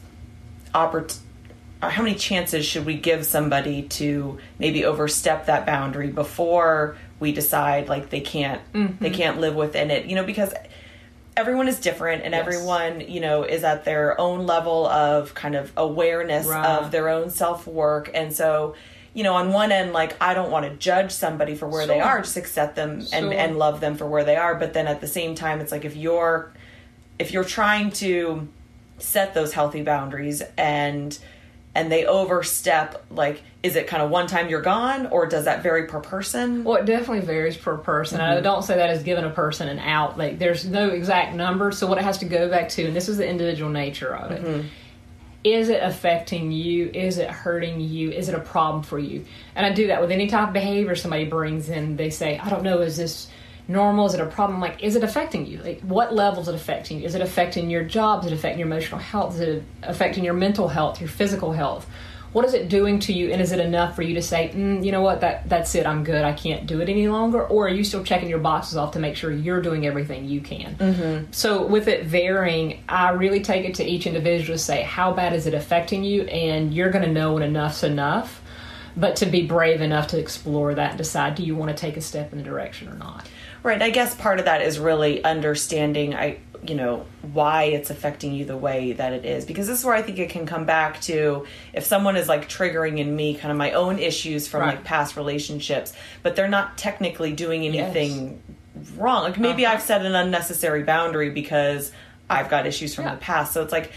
oppor- 0.75 0.93
or 0.93 1.07
how 1.81 2.01
many 2.03 2.15
chances 2.15 2.65
should 2.65 2.85
we 2.85 2.95
give 2.95 3.25
somebody 3.25 3.83
to 3.83 4.39
maybe 4.59 4.83
overstep 4.85 5.45
that 5.45 5.65
boundary 5.65 6.09
before 6.09 6.97
we 7.19 7.31
decide 7.31 7.87
like 7.89 8.09
they 8.09 8.21
can't 8.21 8.61
Mm-hmm. 8.73 9.03
they 9.03 9.09
can't 9.11 9.39
live 9.39 9.55
within 9.55 9.91
it? 9.91 10.05
You 10.05 10.15
know, 10.15 10.23
because 10.23 10.53
everyone 11.35 11.67
is 11.67 11.79
different 11.79 12.23
and 12.23 12.33
Yes. 12.33 12.41
everyone, 12.41 13.01
you 13.01 13.19
know, 13.19 13.43
is 13.43 13.63
at 13.63 13.85
their 13.85 14.19
own 14.19 14.47
level 14.47 14.87
of 14.87 15.33
kind 15.35 15.55
of 15.55 15.71
awareness 15.77 16.47
Right. 16.47 16.65
of 16.65 16.91
their 16.91 17.09
own 17.09 17.29
self-work. 17.29 18.09
And 18.13 18.33
so, 18.33 18.73
you 19.13 19.23
know, 19.23 19.35
on 19.35 19.51
one 19.53 19.71
end 19.71 19.93
like 19.93 20.15
I 20.21 20.33
don't 20.33 20.49
want 20.51 20.65
to 20.65 20.75
judge 20.77 21.11
somebody 21.11 21.53
for 21.55 21.67
where 21.67 21.85
they 21.85 21.99
are, 21.99 22.21
just 22.21 22.37
accept 22.37 22.75
them 22.75 23.05
and 23.13 23.31
and 23.33 23.57
love 23.59 23.79
them 23.81 23.97
for 23.97 24.07
where 24.07 24.23
they 24.23 24.35
are, 24.35 24.55
but 24.55 24.73
then 24.73 24.87
at 24.87 24.99
the 25.01 25.07
same 25.07 25.35
time 25.35 25.59
it's 25.61 25.71
like 25.71 25.85
if 25.85 25.95
you're 25.95 26.51
if 27.19 27.31
you're 27.31 27.43
trying 27.43 27.91
to 27.91 28.47
set 28.99 29.33
those 29.35 29.53
healthy 29.53 29.83
boundaries 29.83 30.41
and 30.57 31.17
and 31.77 31.91
they 31.91 32.05
overstep 32.05 33.05
like 33.11 33.43
is 33.61 33.75
it 33.75 33.85
kind 33.85 34.01
of 34.01 34.09
one 34.09 34.25
time 34.25 34.49
you're 34.49 34.61
gone 34.61 35.05
or 35.07 35.27
does 35.27 35.45
that 35.45 35.61
vary 35.61 35.85
per 35.85 35.99
person 35.99 36.63
Well, 36.63 36.77
it 36.77 36.85
definitely 36.85 37.25
varies 37.25 37.55
per 37.55 37.77
person. 37.77 38.19
I 38.19 38.35
mm-hmm. 38.35 38.43
don't 38.43 38.63
say 38.63 38.77
that 38.77 38.89
as 38.89 39.03
giving 39.03 39.25
a 39.25 39.29
person 39.29 39.67
an 39.67 39.77
out. 39.79 40.17
Like, 40.17 40.39
there's 40.39 40.65
no 40.65 40.89
exact 40.89 41.35
number. 41.35 41.71
So, 41.71 41.85
what 41.85 41.97
it 41.97 42.03
has 42.03 42.17
to 42.19 42.25
go 42.25 42.49
back 42.49 42.69
to, 42.69 42.85
and 42.85 42.95
this 42.95 43.07
is 43.07 43.17
the 43.17 43.27
individual 43.27 43.69
nature 43.69 44.15
of 44.15 44.31
it. 44.31 44.43
Mm-hmm. 44.43 44.67
Is 45.43 45.69
it 45.69 45.81
affecting 45.83 46.51
you? 46.51 46.89
Is 46.93 47.19
it 47.19 47.29
hurting 47.29 47.79
you? 47.79 48.11
Is 48.11 48.27
it 48.27 48.35
a 48.35 48.39
problem 48.39 48.83
for 48.83 48.97
you? 48.97 49.25
And 49.55 49.65
I 49.65 49.71
do 49.71 49.87
that 49.87 50.01
with 50.01 50.11
any 50.11 50.27
type 50.27 50.47
of 50.47 50.53
behavior 50.53 50.95
somebody 50.95 51.25
brings 51.25 51.69
in. 51.69 51.95
They 51.95 52.09
say, 52.09 52.39
I 52.39 52.49
don't 52.49 52.63
know, 52.63 52.81
is 52.81 52.97
this 52.97 53.29
normal? 53.67 54.05
Is 54.05 54.13
it 54.13 54.21
a 54.21 54.25
problem? 54.25 54.59
Like, 54.59 54.83
is 54.83 54.95
it 54.95 55.03
affecting 55.03 55.45
you? 55.45 55.61
Like, 55.61 55.81
what 55.81 56.13
level 56.13 56.41
is 56.41 56.47
it 56.47 56.55
affecting 56.55 56.99
you? 56.99 57.05
Is 57.05 57.15
it 57.15 57.21
affecting 57.21 57.69
your 57.69 57.83
job? 57.83 58.23
Is 58.23 58.31
it 58.31 58.35
affecting 58.35 58.59
your 58.59 58.67
emotional 58.67 58.99
health? 58.99 59.35
Is 59.35 59.41
it 59.41 59.63
affecting 59.83 60.23
your 60.23 60.33
mental 60.33 60.67
health, 60.67 60.99
your 61.01 61.09
physical 61.09 61.51
health? 61.51 61.87
What 62.33 62.45
is 62.45 62.53
it 62.53 62.69
doing 62.69 62.99
to 62.99 63.13
you? 63.13 63.31
And 63.31 63.41
is 63.41 63.51
it 63.51 63.59
enough 63.59 63.95
for 63.95 64.01
you 64.01 64.13
to 64.15 64.21
say, 64.21 64.51
mm, 64.53 64.85
you 64.85 64.91
know 64.91 65.01
what, 65.01 65.21
that 65.21 65.47
that's 65.49 65.73
it, 65.75 65.87
I'm 65.87 66.03
good, 66.03 66.23
I 66.23 66.33
can't 66.33 66.67
do 66.67 66.81
it 66.81 66.89
any 66.89 67.07
longer? 67.07 67.43
Or 67.43 67.65
are 67.65 67.69
you 67.69 67.83
still 67.83 68.03
checking 68.03 68.29
your 68.29 68.39
boxes 68.39 68.77
off 68.77 68.91
to 68.91 68.99
make 68.99 69.15
sure 69.15 69.31
you're 69.31 69.61
doing 69.61 69.87
everything 69.87 70.25
you 70.25 70.41
can? 70.41 70.75
Mm-hmm. 70.75 71.31
So, 71.31 71.65
with 71.65 71.87
it 71.87 72.05
varying, 72.05 72.83
I 72.87 73.11
really 73.11 73.41
take 73.41 73.65
it 73.65 73.75
to 73.75 73.85
each 73.85 74.05
individual 74.05 74.57
to 74.57 74.63
say, 74.63 74.83
how 74.83 75.13
bad 75.13 75.33
is 75.33 75.47
it 75.47 75.53
affecting 75.53 76.03
you? 76.03 76.23
And 76.23 76.73
you're 76.73 76.91
going 76.91 77.05
to 77.05 77.11
know 77.11 77.33
when 77.33 77.43
enough's 77.43 77.83
enough. 77.83 78.41
But 78.97 79.17
to 79.17 79.27
be 79.27 79.45
brave 79.45 79.81
enough 79.81 80.07
to 80.07 80.19
explore 80.19 80.73
that 80.73 80.89
and 80.89 80.97
decide, 80.97 81.35
do 81.35 81.43
you 81.43 81.55
want 81.55 81.69
to 81.69 81.79
take 81.79 81.97
a 81.97 82.01
step 82.01 82.31
in 82.31 82.39
the 82.39 82.43
direction 82.43 82.87
or 82.87 82.95
not? 82.95 83.29
Right 83.63 83.81
i 83.81 83.89
guess 83.89 84.15
part 84.15 84.39
of 84.39 84.45
that 84.45 84.61
is 84.61 84.79
really 84.79 85.23
understanding 85.23 86.13
i 86.15 86.37
you 86.65 86.73
know 86.75 87.05
why 87.33 87.63
it's 87.65 87.89
affecting 87.89 88.33
you 88.33 88.43
the 88.43 88.57
way 88.57 88.93
that 88.93 89.13
it 89.13 89.25
is 89.25 89.45
because 89.45 89.67
this 89.67 89.79
is 89.79 89.85
where 89.85 89.93
i 89.95 90.01
think 90.01 90.17
it 90.19 90.29
can 90.29 90.45
come 90.45 90.65
back 90.65 90.99
to 91.01 91.45
if 91.73 91.85
someone 91.85 92.15
is 92.15 92.27
like 92.27 92.49
triggering 92.49 92.97
in 92.99 93.15
me 93.15 93.35
kind 93.35 93.51
of 93.51 93.57
my 93.57 93.71
own 93.73 93.99
issues 93.99 94.47
from 94.47 94.61
Right. 94.61 94.75
like 94.75 94.83
past 94.83 95.15
relationships 95.15 95.93
but 96.23 96.35
they're 96.35 96.47
not 96.47 96.77
technically 96.77 97.31
doing 97.33 97.65
anything 97.65 98.41
wrong 98.95 99.23
like 99.23 99.37
maybe 99.39 99.65
Uh-huh. 99.65 99.75
i've 99.75 99.81
set 99.81 100.05
an 100.05 100.15
unnecessary 100.15 100.83
boundary 100.83 101.29
because 101.29 101.91
i've 102.29 102.49
got 102.49 102.65
issues 102.65 102.95
from 102.95 103.05
Yeah. 103.05 103.15
the 103.15 103.21
past 103.21 103.53
so 103.53 103.61
it's 103.61 103.71
like 103.71 103.91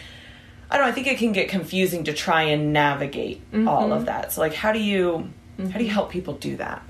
I 0.72 0.76
don't 0.76 0.86
know, 0.86 0.92
I 0.92 0.94
think 0.94 1.08
it 1.08 1.18
can 1.18 1.32
get 1.32 1.48
confusing 1.48 2.04
to 2.04 2.12
try 2.12 2.42
and 2.42 2.72
navigate 2.72 3.42
Mm-hmm. 3.50 3.66
all 3.66 3.92
of 3.92 4.06
that. 4.06 4.32
So 4.32 4.40
like 4.40 4.54
how 4.54 4.70
do 4.70 4.78
you 4.78 5.28
how 5.58 5.78
do 5.78 5.84
you 5.84 5.90
help 5.90 6.10
people 6.12 6.34
do 6.34 6.56
that? 6.58 6.80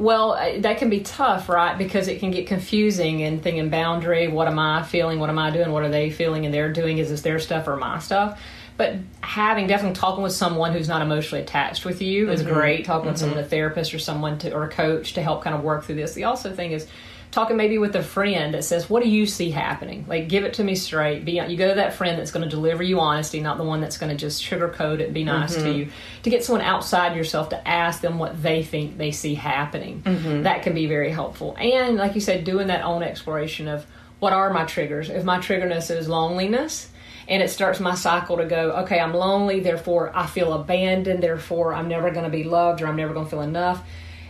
Well, 0.00 0.60
that 0.60 0.78
can 0.78 0.88
be 0.88 1.00
tough, 1.00 1.50
right? 1.50 1.76
Because 1.76 2.08
it 2.08 2.20
can 2.20 2.30
get 2.30 2.46
confusing 2.46 3.22
and 3.22 3.42
thinking 3.42 3.68
boundary. 3.68 4.28
What 4.28 4.48
am 4.48 4.58
I 4.58 4.82
feeling? 4.82 5.20
What 5.20 5.28
am 5.28 5.38
I 5.38 5.50
doing? 5.50 5.72
What 5.72 5.82
are 5.82 5.90
they 5.90 6.08
feeling 6.08 6.46
and 6.46 6.54
they're 6.54 6.72
doing? 6.72 6.96
Is 6.96 7.10
this 7.10 7.20
their 7.20 7.38
stuff 7.38 7.68
or 7.68 7.76
my 7.76 7.98
stuff? 7.98 8.40
But 8.78 8.94
having 9.20 9.66
definitely 9.66 10.00
talking 10.00 10.22
with 10.22 10.32
someone 10.32 10.72
who's 10.72 10.88
not 10.88 11.02
emotionally 11.02 11.44
attached 11.44 11.84
with 11.84 12.00
you 12.00 12.30
is 12.30 12.42
mm-hmm. 12.42 12.54
great. 12.54 12.84
Talking 12.86 13.10
with 13.10 13.16
mm-hmm. 13.16 13.26
someone, 13.26 13.44
a 13.44 13.46
therapist 13.46 13.92
or 13.92 13.98
someone 13.98 14.38
to, 14.38 14.54
or 14.54 14.64
a 14.64 14.70
coach 14.70 15.12
to 15.14 15.22
help 15.22 15.44
kind 15.44 15.54
of 15.54 15.62
work 15.62 15.84
through 15.84 15.96
this. 15.96 16.14
The 16.14 16.24
also 16.24 16.50
thing 16.50 16.72
is 16.72 16.86
talking 17.30 17.56
maybe 17.56 17.78
with 17.78 17.94
a 17.94 18.02
friend 18.02 18.54
that 18.54 18.64
says, 18.64 18.90
"What 18.90 19.02
do 19.02 19.08
you 19.08 19.26
see 19.26 19.50
happening? 19.50 20.04
Like, 20.08 20.28
give 20.28 20.44
it 20.44 20.54
to 20.54 20.64
me 20.64 20.74
straight." 20.74 21.24
Be 21.24 21.32
you 21.32 21.56
go 21.56 21.68
to 21.68 21.74
that 21.76 21.94
friend 21.94 22.18
that's 22.18 22.32
going 22.32 22.42
to 22.42 22.48
deliver 22.48 22.82
you 22.82 23.00
honesty, 23.00 23.40
not 23.40 23.56
the 23.56 23.64
one 23.64 23.80
that's 23.80 23.98
going 23.98 24.10
to 24.10 24.16
just 24.16 24.42
sugarcoat 24.42 25.00
it, 25.00 25.06
and 25.06 25.14
be 25.14 25.24
nice 25.24 25.54
to 25.54 25.60
mm-hmm. 25.60 25.78
you. 25.78 25.88
To 26.24 26.30
get 26.30 26.44
someone 26.44 26.64
outside 26.64 27.16
yourself 27.16 27.50
to 27.50 27.68
ask 27.68 28.00
them 28.00 28.18
what 28.18 28.42
they 28.42 28.62
think 28.62 28.98
they 28.98 29.12
see 29.12 29.34
happening, 29.34 30.02
mm-hmm. 30.02 30.42
that 30.42 30.62
can 30.62 30.74
be 30.74 30.86
very 30.86 31.10
helpful. 31.10 31.56
And 31.58 31.96
like 31.96 32.14
you 32.14 32.20
said, 32.20 32.44
doing 32.44 32.66
that 32.66 32.84
own 32.84 33.02
exploration 33.02 33.68
of 33.68 33.86
what 34.18 34.32
are 34.32 34.52
my 34.52 34.64
triggers. 34.64 35.08
If 35.08 35.24
my 35.24 35.38
triggerness 35.38 35.90
is 35.90 36.08
loneliness. 36.08 36.88
And 37.28 37.44
it 37.44 37.48
starts 37.48 37.78
my 37.78 37.94
cycle 37.94 38.38
to 38.38 38.44
go, 38.44 38.72
okay, 38.78 38.98
I'm 38.98 39.14
lonely, 39.14 39.60
therefore 39.60 40.10
I 40.12 40.26
feel 40.26 40.52
abandoned, 40.52 41.22
therefore 41.22 41.72
I'm 41.72 41.86
never 41.86 42.10
going 42.10 42.24
to 42.24 42.30
be 42.30 42.42
loved 42.42 42.82
or 42.82 42.88
I'm 42.88 42.96
never 42.96 43.14
going 43.14 43.26
to 43.26 43.30
feel 43.30 43.42
enough 43.42 43.84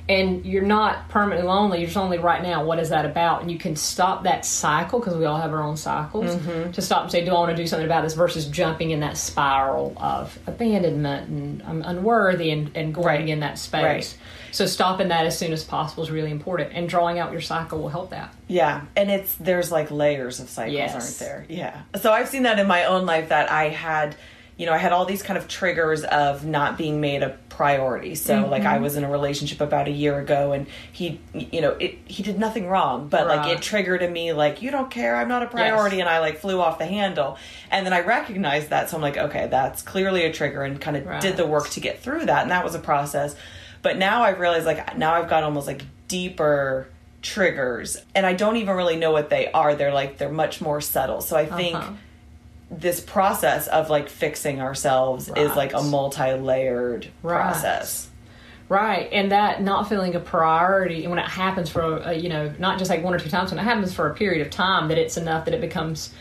and 0.09 0.45
you're 0.45 0.63
not 0.63 1.09
permanently 1.09 1.47
lonely 1.47 1.79
you're 1.79 1.87
just 1.87 1.97
lonely 1.97 2.19
right 2.19 2.43
now 2.43 2.65
what 2.65 2.79
is 2.79 2.89
that 2.89 3.05
about 3.05 3.43
and 3.43 3.51
you 3.51 3.59
can 3.59 3.77
stop 3.77 4.25
that 4.25 4.45
cycle 4.45 4.99
because 4.99 5.17
we 5.17 5.25
all 5.25 5.39
have 5.39 5.53
our 5.53 5.63
own 5.63 5.77
cycles 5.77 6.35
mm-hmm. 6.37 6.71
to 6.73 6.83
stop 6.83 7.03
and 7.03 7.13
say 7.13 7.25
do 7.25 7.31
i 7.31 7.35
want 7.35 7.51
to 7.51 7.57
do 7.57 7.67
something 7.67 7.87
about 7.87 8.03
this 8.03 8.15
versus 8.15 8.47
jumping 8.47 8.91
in 8.91 9.01
that 9.01 9.17
spiral 9.17 9.93
of 9.99 10.39
abandonment 10.47 11.29
and 11.29 11.63
i'm 11.65 11.83
unworthy 11.83 12.51
and, 12.51 12.71
and 12.77 12.95
going 12.95 13.07
Right. 13.07 13.29
in 13.29 13.41
that 13.41 13.59
space 13.59 13.83
Right. 13.83 14.19
so 14.53 14.67
stopping 14.67 15.09
that 15.09 15.27
as 15.27 15.39
soon 15.39 15.53
as 15.53 15.65
possible 15.65 16.03
is 16.03 16.11
really 16.11 16.31
important 16.31 16.71
and 16.75 16.89
drawing 16.89 17.19
out 17.19 17.33
your 17.33 17.41
cycle 17.41 17.79
will 17.81 17.89
help 17.89 18.11
that 18.11 18.35
Yeah, 18.49 18.83
and 18.97 19.11
it's 19.11 19.35
there's 19.37 19.71
like 19.71 19.91
layers 19.91 20.41
of 20.41 20.49
cycles, 20.49 20.75
Yes. 20.75 20.95
aren't 20.95 21.19
there? 21.19 21.47
Yeah. 21.49 21.83
So 22.01 22.13
I've 22.13 22.29
seen 22.29 22.43
that 22.45 22.59
in 22.59 22.67
my 22.67 22.85
own 22.85 23.07
life 23.07 23.29
that 23.29 23.51
I 23.51 23.69
had, 23.69 24.17
you 24.61 24.67
know, 24.67 24.75
I 24.75 24.77
had 24.77 24.93
all 24.93 25.07
these 25.07 25.23
kind 25.23 25.39
of 25.39 25.49
triggers 25.49 26.05
of 26.05 26.45
not 26.45 26.77
being 26.77 27.01
made 27.01 27.23
a 27.23 27.31
priority. 27.49 28.15
So 28.15 28.35
mm-hmm. 28.35 28.51
like 28.51 28.65
I 28.65 28.77
was 28.77 28.95
in 28.95 29.05
a 29.05 29.11
relationship 29.11 29.63
about 29.63 29.89
a 29.89 29.91
year 29.91 30.19
ago 30.21 30.53
and 30.53 30.67
he 30.93 31.19
you 31.33 31.63
know, 31.63 31.71
it 31.81 31.97
he 32.05 32.23
did 32.23 32.39
nothing 32.39 32.69
wrong, 32.69 33.09
but 33.09 33.27
right. 33.27 33.39
like 33.39 33.57
it 33.57 33.63
triggered 33.63 34.03
in 34.03 34.13
me 34.13 34.35
like 34.35 34.61
you 34.61 34.71
don't 34.71 34.91
care, 34.91 35.17
I'm 35.17 35.29
not 35.29 35.43
a 35.43 35.47
priority 35.47 35.97
yes. 35.97 36.03
and 36.03 36.11
I 36.11 36.19
like 36.19 36.41
flew 36.41 36.61
off 36.61 36.77
the 36.77 36.85
handle. 36.85 37.39
And 37.71 37.87
then 37.87 37.95
I 37.95 38.01
recognized 38.01 38.69
that 38.69 38.91
so 38.91 38.99
I'm 38.99 39.03
like, 39.03 39.17
okay, 39.17 39.47
that's 39.47 39.81
clearly 39.81 40.25
a 40.25 40.33
trigger 40.33 40.63
and 40.63 40.79
kind 40.79 40.99
of 40.99 41.07
right. 41.07 41.23
did 41.23 41.39
the 41.39 41.47
work 41.47 41.71
to 41.71 41.81
get 41.81 42.03
through 42.03 42.27
that 42.27 42.43
and 42.43 42.51
that 42.51 42.63
was 42.63 42.75
a 42.75 42.81
process. 42.81 43.35
But 43.81 43.97
now 43.97 44.25
I've 44.25 44.41
realized 44.41 44.67
like 44.67 44.99
now 44.99 45.15
I've 45.15 45.31
got 45.31 45.43
almost 45.43 45.67
like 45.67 45.87
deeper 46.07 46.87
triggers 47.23 47.97
and 48.15 48.27
I 48.27 48.35
don't 48.35 48.57
even 48.57 48.77
really 48.77 48.97
know 48.97 49.11
what 49.11 49.31
they 49.31 49.51
are. 49.53 49.75
They're 49.75 49.95
like 49.95 50.19
they're 50.19 50.29
much 50.29 50.61
more 50.61 50.83
subtle. 50.83 51.23
So 51.23 51.35
I 51.35 51.47
think 51.47 51.77
uh-huh 51.77 51.95
this 52.71 53.01
process 53.01 53.67
of 53.67 53.91
like 53.91 54.09
fixing 54.09 54.61
ourselves 54.61 55.29
right. 55.29 55.39
is 55.39 55.57
like 55.57 55.73
a 55.75 55.83
multi-layered 55.83 57.09
right. 57.23 57.35
process 57.35 58.09
right 58.69 59.09
and 59.13 59.33
that 59.33 59.61
not 59.61 59.89
feeling 59.89 60.15
a 60.15 60.21
priority 60.21 61.07
when 61.09 61.19
it 61.19 61.27
happens 61.27 61.69
for 61.69 61.97
a, 61.99 62.15
you 62.15 62.29
know 62.29 62.53
not 62.59 62.79
just 62.79 62.89
like 62.89 63.03
one 63.03 63.13
or 63.13 63.19
two 63.19 63.29
times 63.29 63.51
when 63.51 63.59
it 63.59 63.65
happens 63.65 63.93
for 63.93 64.09
a 64.09 64.15
period 64.15 64.45
of 64.45 64.51
time 64.51 64.89
that 64.89 64.99
it's 64.99 65.17
enough 65.17 65.45
that 65.45 65.55
it 65.55 65.61
becomes 65.61 66.15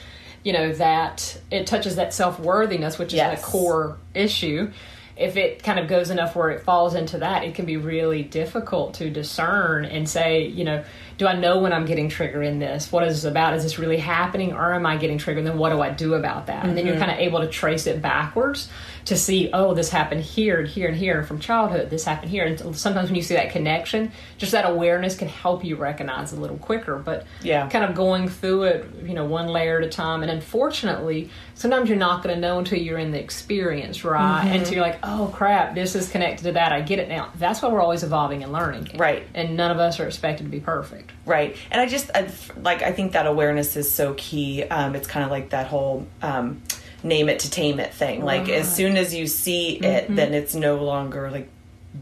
you 0.43 0.51
know 0.51 0.73
that 0.73 1.39
it 1.51 1.67
touches 1.67 1.97
that 1.97 2.13
self-worthiness 2.13 2.97
which 2.97 3.09
is 3.09 3.17
yes. 3.17 3.39
a 3.39 3.45
core 3.45 3.97
issue 4.15 4.71
if 5.19 5.35
it 5.35 5.61
kind 5.61 5.77
of 5.77 5.87
goes 5.89 6.09
enough 6.09 6.33
where 6.33 6.49
it 6.49 6.63
falls 6.63 6.95
into 6.95 7.17
that, 7.17 7.43
it 7.43 7.53
can 7.53 7.65
be 7.65 7.75
really 7.75 8.23
difficult 8.23 8.93
to 8.95 9.09
discern 9.09 9.83
and 9.83 10.07
say, 10.07 10.45
you 10.47 10.63
know, 10.63 10.83
do 11.17 11.27
I 11.27 11.35
know 11.35 11.59
when 11.59 11.73
I'm 11.73 11.85
getting 11.85 12.07
triggered 12.07 12.45
in 12.45 12.59
this? 12.59 12.89
What 12.89 13.03
is 13.03 13.21
this 13.21 13.29
about? 13.29 13.53
Is 13.53 13.63
this 13.63 13.77
really 13.77 13.97
happening 13.97 14.53
or 14.53 14.73
am 14.73 14.85
I 14.85 14.95
getting 14.95 15.17
triggered? 15.17 15.39
And 15.39 15.47
then 15.47 15.57
what 15.57 15.71
do 15.71 15.81
I 15.81 15.89
do 15.89 16.13
about 16.13 16.47
that? 16.47 16.59
Mm-hmm. 16.59 16.69
And 16.69 16.77
then 16.77 16.85
you're 16.85 16.95
mm-hmm. 16.95 17.03
kind 17.03 17.19
of 17.19 17.19
able 17.19 17.41
to 17.41 17.49
trace 17.49 17.85
it 17.85 18.01
backwards 18.01 18.69
to 19.09 19.17
see, 19.17 19.49
oh, 19.53 19.73
this 19.73 19.89
happened 19.89 20.21
here 20.21 20.59
and 20.59 20.67
here 20.67 20.87
and 20.87 20.95
here. 20.95 21.19
And 21.19 21.27
from 21.27 21.39
childhood, 21.39 21.89
this 21.89 22.05
happened 22.05 22.31
here. 22.31 22.45
And 22.45 22.75
sometimes 22.75 23.09
when 23.09 23.15
you 23.15 23.21
see 23.21 23.33
that 23.33 23.51
connection, 23.51 24.11
just 24.37 24.51
that 24.51 24.69
awareness 24.69 25.15
can 25.15 25.27
help 25.27 25.63
you 25.65 25.75
recognize 25.75 26.31
a 26.31 26.39
little 26.39 26.57
quicker. 26.57 26.97
But 26.97 27.25
yeah, 27.41 27.67
kind 27.69 27.83
of 27.83 27.95
going 27.95 28.29
through 28.29 28.63
it, 28.63 28.85
you 29.03 29.13
know, 29.13 29.25
one 29.25 29.47
layer 29.47 29.79
at 29.79 29.83
a 29.83 29.89
time. 29.89 30.21
And 30.21 30.31
unfortunately, 30.31 31.29
sometimes 31.55 31.89
you're 31.89 31.97
not 31.97 32.23
going 32.23 32.33
to 32.35 32.39
know 32.39 32.59
until 32.59 32.79
you're 32.79 32.99
in 32.99 33.11
the 33.11 33.19
experience, 33.19 34.03
right? 34.03 34.45
Mm-hmm. 34.45 34.55
Until 34.55 34.73
you're 34.75 34.83
like, 34.83 34.99
oh 35.03 35.31
crap, 35.33 35.75
this 35.75 35.95
is 35.95 36.09
connected 36.09 36.43
to 36.43 36.51
that. 36.53 36.71
I 36.71 36.81
get 36.81 36.99
it 36.99 37.09
now. 37.09 37.31
That's 37.35 37.61
why 37.61 37.69
we're 37.69 37.81
always 37.81 38.03
evolving 38.03 38.43
and 38.43 38.53
learning. 38.53 38.91
Right. 38.95 39.27
And 39.33 39.57
none 39.57 39.71
of 39.71 39.79
us 39.79 39.99
are 39.99 40.05
expected 40.05 40.43
to 40.43 40.49
be 40.49 40.59
perfect. 40.59 41.11
Right. 41.25 41.57
And 41.71 41.81
I 41.81 41.87
just, 41.87 42.11
I, 42.13 42.29
like, 42.61 42.83
I 42.83 42.91
think 42.91 43.13
that 43.13 43.25
awareness 43.25 43.75
is 43.75 43.91
so 43.91 44.13
key. 44.13 44.63
Um, 44.63 44.95
it's 44.95 45.07
kind 45.07 45.25
of 45.25 45.31
like 45.31 45.49
that 45.49 45.67
whole, 45.67 46.07
um, 46.21 46.61
name 47.03 47.29
it 47.29 47.39
to 47.39 47.51
tame 47.51 47.79
it 47.79 47.93
thing. 47.93 48.23
Like 48.23 48.41
right. 48.41 48.51
as 48.51 48.73
soon 48.73 48.97
as 48.97 49.13
you 49.13 49.27
see 49.27 49.77
it, 49.77 50.05
mm-hmm. 50.05 50.15
then 50.15 50.33
it's 50.33 50.55
no 50.55 50.83
longer 50.83 51.31
like 51.31 51.49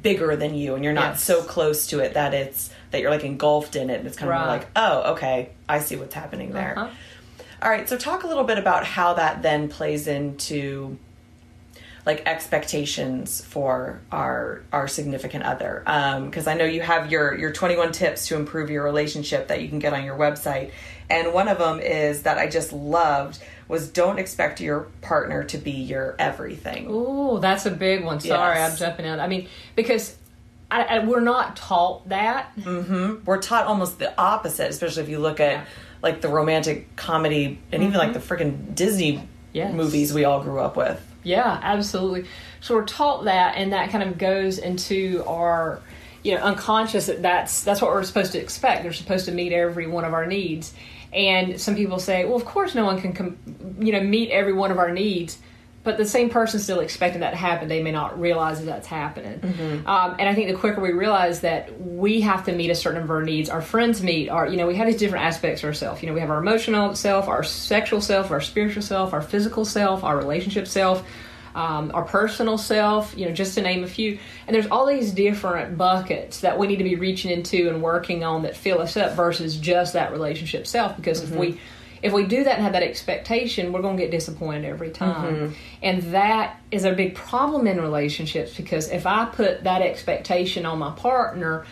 bigger 0.01 0.35
than 0.35 0.55
you, 0.55 0.75
and 0.75 0.83
you're 0.83 0.93
not 0.93 1.13
yes. 1.13 1.23
so 1.23 1.41
close 1.43 1.87
to 1.87 1.99
it 1.99 2.13
that 2.15 2.33
it's 2.33 2.69
that 2.91 3.01
you're 3.01 3.11
like 3.11 3.23
engulfed 3.23 3.75
in 3.75 3.89
it. 3.89 3.99
And 3.99 4.07
it's 4.07 4.17
kind 4.17 4.29
right. 4.29 4.41
of 4.41 4.47
like, 4.47 4.67
oh, 4.75 5.13
okay, 5.13 5.49
I 5.67 5.79
see 5.79 5.95
what's 5.95 6.15
happening 6.15 6.51
there. 6.51 6.77
Uh-huh. 6.77 6.93
All 7.61 7.71
right, 7.71 7.89
so 7.89 7.97
talk 7.97 8.23
a 8.23 8.27
little 8.27 8.43
bit 8.43 8.59
about 8.59 8.85
how 8.85 9.15
that 9.15 9.41
then 9.41 9.67
plays 9.67 10.07
into 10.07 10.99
like 12.07 12.23
expectations 12.25 13.43
for 13.43 13.99
our 14.13 14.63
our 14.71 14.87
significant 14.87 15.43
other 15.43 15.81
because 15.81 16.47
um, 16.47 16.53
I 16.53 16.55
know 16.55 16.63
you 16.63 16.79
have 16.79 17.11
your 17.11 17.37
your 17.37 17.51
21 17.51 17.91
tips 17.91 18.27
to 18.27 18.37
improve 18.37 18.69
your 18.69 18.81
relationship 18.81 19.49
that 19.49 19.61
you 19.61 19.67
can 19.67 19.79
get 19.79 19.93
on 19.93 20.05
your 20.05 20.17
website 20.17 20.71
and 21.09 21.33
one 21.33 21.49
of 21.49 21.57
them 21.57 21.81
is 21.81 22.23
that 22.23 22.37
I 22.37 22.47
just 22.47 22.71
loved 22.71 23.39
was 23.67 23.89
don't 23.89 24.19
expect 24.19 24.61
your 24.61 24.81
partner 25.01 25.43
to 25.45 25.57
be 25.57 25.71
your 25.71 26.15
everything. 26.19 26.87
Oh, 26.89 27.39
that's 27.39 27.65
a 27.65 27.71
big 27.71 28.03
one. 28.03 28.19
Sorry, 28.19 28.55
yes. 28.55 28.71
I'm 28.71 28.77
jumping 28.77 29.05
in. 29.05 29.19
I 29.19 29.27
mean, 29.27 29.47
because 29.75 30.15
I, 30.69 30.83
I, 30.83 31.05
we're 31.05 31.19
not 31.19 31.55
taught 31.55 32.07
that. 32.09 32.55
Mm-hmm. 32.57 33.25
We're 33.25 33.41
taught 33.41 33.65
almost 33.65 33.99
the 33.99 34.17
opposite, 34.19 34.69
especially 34.69 35.03
if 35.03 35.09
you 35.09 35.19
look 35.19 35.39
at 35.39 35.53
yeah. 35.53 35.65
like 36.01 36.21
the 36.21 36.29
romantic 36.29 36.95
comedy 36.95 37.45
and 37.45 37.55
mm-hmm. 37.55 37.83
even 37.83 37.97
like 37.97 38.11
mm-hmm. 38.11 38.19
the 38.19 38.19
freaking 38.19 38.75
Disney 38.75 39.27
yes. 39.53 39.73
movies 39.73 40.13
we 40.13 40.25
all 40.25 40.41
grew 40.41 40.59
up 40.59 40.75
with. 40.75 41.03
Yeah, 41.23 41.59
absolutely. 41.61 42.25
So 42.61 42.75
we're 42.75 42.85
taught 42.85 43.25
that, 43.25 43.55
and 43.57 43.73
that 43.73 43.89
kind 43.89 44.03
of 44.03 44.17
goes 44.17 44.57
into 44.57 45.23
our 45.25 45.81
you 46.23 46.35
know 46.35 46.41
unconscious 46.41 47.05
that 47.05 47.21
that's 47.21 47.63
that's 47.63 47.81
what 47.81 47.91
we're 47.91 48.03
supposed 48.03 48.31
to 48.33 48.39
expect. 48.39 48.83
They're 48.83 48.93
supposed 48.93 49.25
to 49.25 49.31
meet 49.31 49.53
every 49.53 49.87
one 49.87 50.05
of 50.05 50.13
our 50.13 50.25
needs 50.25 50.73
and 51.13 51.59
some 51.59 51.75
people 51.75 51.99
say, 51.99 52.25
well, 52.25 52.35
of 52.35 52.45
course, 52.45 52.75
no 52.75 52.85
one 52.85 53.01
can, 53.01 53.13
com- 53.13 53.37
you 53.79 53.91
know, 53.91 54.01
meet 54.01 54.29
every 54.31 54.53
one 54.53 54.71
of 54.71 54.77
our 54.77 54.91
needs. 54.91 55.37
But 55.83 55.97
the 55.97 56.05
same 56.05 56.29
person 56.29 56.59
still 56.59 56.81
expecting 56.81 57.21
that 57.21 57.29
to 57.29 57.37
happen, 57.37 57.69
they 57.69 57.81
may 57.81 57.93
not 57.93 58.19
realize 58.19 58.59
that 58.59 58.65
that's 58.65 58.87
happening. 58.87 59.39
Mm-hmm. 59.39 59.87
Um, 59.87 60.15
and 60.19 60.27
I 60.27 60.35
think 60.35 60.49
the 60.49 60.57
quicker 60.57 60.81
we 60.81 60.91
realize 60.91 61.39
that 61.41 61.79
we 61.79 62.19
have 62.21 62.43
to 62.45 62.51
meet 62.51 62.69
a 62.69 62.75
certain 62.75 62.99
number 62.99 63.17
of 63.21 63.25
needs, 63.25 63.49
our 63.49 63.61
friends 63.61 64.03
meet, 64.03 64.27
our, 64.27 64.45
you 64.47 64.57
know, 64.57 64.67
we 64.67 64.75
have 64.75 64.87
these 64.87 64.97
different 64.97 65.23
aspects 65.23 65.63
of 65.63 65.67
ourselves. 65.67 66.01
You 66.01 66.09
know, 66.09 66.13
we 66.13 66.19
have 66.19 66.29
our 66.29 66.39
emotional 66.39 66.93
self, 66.93 67.29
our 67.29 67.41
sexual 67.41 68.01
self, 68.01 68.31
our 68.31 68.41
spiritual 68.41 68.83
self, 68.83 69.13
our 69.13 69.21
physical 69.21 69.63
self, 69.63 70.03
our 70.03 70.17
relationship 70.17 70.67
self 70.67 71.07
um, 71.57 71.89
our 71.95 72.03
personal 72.03 72.59
self, 72.59 73.17
you 73.17 73.25
know, 73.25 73.33
just 73.33 73.55
to 73.55 73.63
name 73.63 73.83
a 73.83 73.87
few. 73.87 74.19
And 74.45 74.55
there's 74.55 74.67
all 74.67 74.85
these 74.85 75.11
different 75.11 75.75
buckets 75.75 76.41
that 76.41 76.59
we 76.59 76.67
need 76.67 76.75
to 76.75 76.83
be 76.83 76.95
reaching 76.95 77.31
into 77.31 77.67
and 77.67 77.81
working 77.81 78.23
on 78.23 78.43
that 78.43 78.55
fill 78.55 78.79
us 78.79 78.95
up 78.95 79.15
versus 79.15 79.57
just 79.57 79.93
that 79.93 80.11
relationship 80.11 80.67
self. 80.67 80.95
Because 80.95 81.21
mm-hmm. 81.21 81.33
if 81.33 81.39
we 81.39 81.59
if 82.03 82.13
we 82.13 82.25
do 82.25 82.43
that 82.43 82.53
and 82.53 82.61
have 82.61 82.73
that 82.73 82.83
expectation, 82.83 83.73
we're 83.73 83.81
going 83.81 83.97
to 83.97 84.03
get 84.03 84.11
disappointed 84.11 84.65
every 84.65 84.91
time. 84.91 85.35
Mm-hmm. 85.35 85.53
And 85.81 86.03
that 86.13 86.61
is 86.69 86.85
a 86.85 86.93
big 86.93 87.15
problem 87.15 87.65
in 87.65 87.81
relationships 87.81 88.55
because 88.55 88.89
if 88.89 89.07
I 89.07 89.25
put 89.25 89.63
that 89.63 89.81
expectation 89.81 90.63
on 90.67 90.77
my 90.77 90.91
partner, 90.91 91.65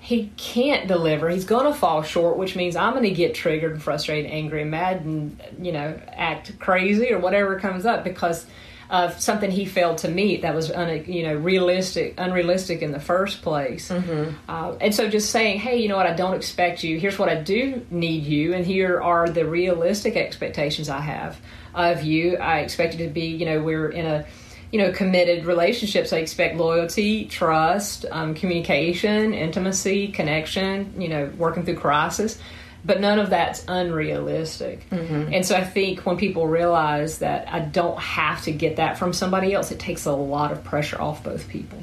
he 0.00 0.32
can't 0.36 0.88
deliver. 0.88 1.30
He's 1.30 1.44
going 1.44 1.72
to 1.72 1.78
fall 1.78 2.02
short, 2.02 2.38
which 2.38 2.56
means 2.56 2.74
I'm 2.74 2.92
going 2.92 3.04
to 3.04 3.10
get 3.12 3.36
triggered 3.36 3.70
and 3.70 3.80
frustrated, 3.80 4.32
angry, 4.32 4.62
and 4.62 4.70
mad, 4.72 5.02
and 5.02 5.40
you 5.60 5.70
know, 5.70 5.96
act 6.08 6.58
crazy 6.58 7.12
or 7.12 7.20
whatever 7.20 7.60
comes 7.60 7.86
up 7.86 8.02
because 8.02 8.44
of 8.90 9.20
something 9.20 9.50
he 9.50 9.66
failed 9.66 9.98
to 9.98 10.08
meet 10.08 10.42
that 10.42 10.54
was 10.54 10.70
un, 10.70 11.04
you 11.06 11.22
know 11.22 11.34
realistic 11.34 12.14
unrealistic 12.18 12.82
in 12.82 12.92
the 12.92 13.00
first 13.00 13.42
place. 13.42 13.90
Mm-hmm. 13.90 14.34
uh, 14.48 14.76
and 14.80 14.94
so 14.94 15.08
just 15.08 15.30
saying 15.30 15.58
hey 15.58 15.76
you 15.78 15.88
know 15.88 15.96
what? 15.96 16.06
I 16.06 16.14
don't 16.14 16.34
expect 16.34 16.82
you. 16.82 16.98
Here's 16.98 17.18
what 17.18 17.28
i 17.28 17.34
do 17.34 17.84
need 17.90 18.24
you 18.24 18.54
and 18.54 18.64
here 18.64 19.00
are 19.00 19.28
the 19.28 19.46
realistic 19.46 20.16
expectations 20.16 20.88
i 20.88 21.00
have 21.00 21.40
of 21.74 22.02
you. 22.02 22.36
I 22.36 22.60
expect 22.60 22.94
you 22.94 23.06
to 23.06 23.12
be 23.12 23.26
you 23.26 23.46
know 23.46 23.62
we're 23.62 23.90
in 23.90 24.06
a 24.06 24.26
you 24.72 24.78
know 24.78 24.92
committed 24.92 25.44
relationships. 25.44 26.12
I 26.12 26.18
expect 26.18 26.56
loyalty 26.56 27.26
trust 27.26 28.06
um, 28.10 28.34
communication 28.34 29.34
intimacy 29.34 30.08
connection 30.08 31.00
you 31.00 31.08
know 31.08 31.30
working 31.36 31.64
through 31.64 31.76
crisis 31.76 32.38
but 32.84 33.00
none 33.00 33.18
of 33.18 33.30
that's 33.30 33.64
unrealistic. 33.68 34.88
Mm-hmm. 34.90 35.32
And 35.32 35.44
so 35.44 35.56
I 35.56 35.64
think 35.64 36.06
when 36.06 36.16
people 36.16 36.46
realize 36.46 37.18
that 37.18 37.52
I 37.52 37.60
don't 37.60 37.98
have 37.98 38.42
to 38.44 38.52
get 38.52 38.76
that 38.76 38.98
from 38.98 39.12
somebody 39.12 39.52
else, 39.52 39.70
it 39.70 39.78
takes 39.78 40.04
a 40.06 40.12
lot 40.12 40.52
of 40.52 40.64
pressure 40.64 41.00
off 41.00 41.22
both 41.22 41.48
people. 41.48 41.78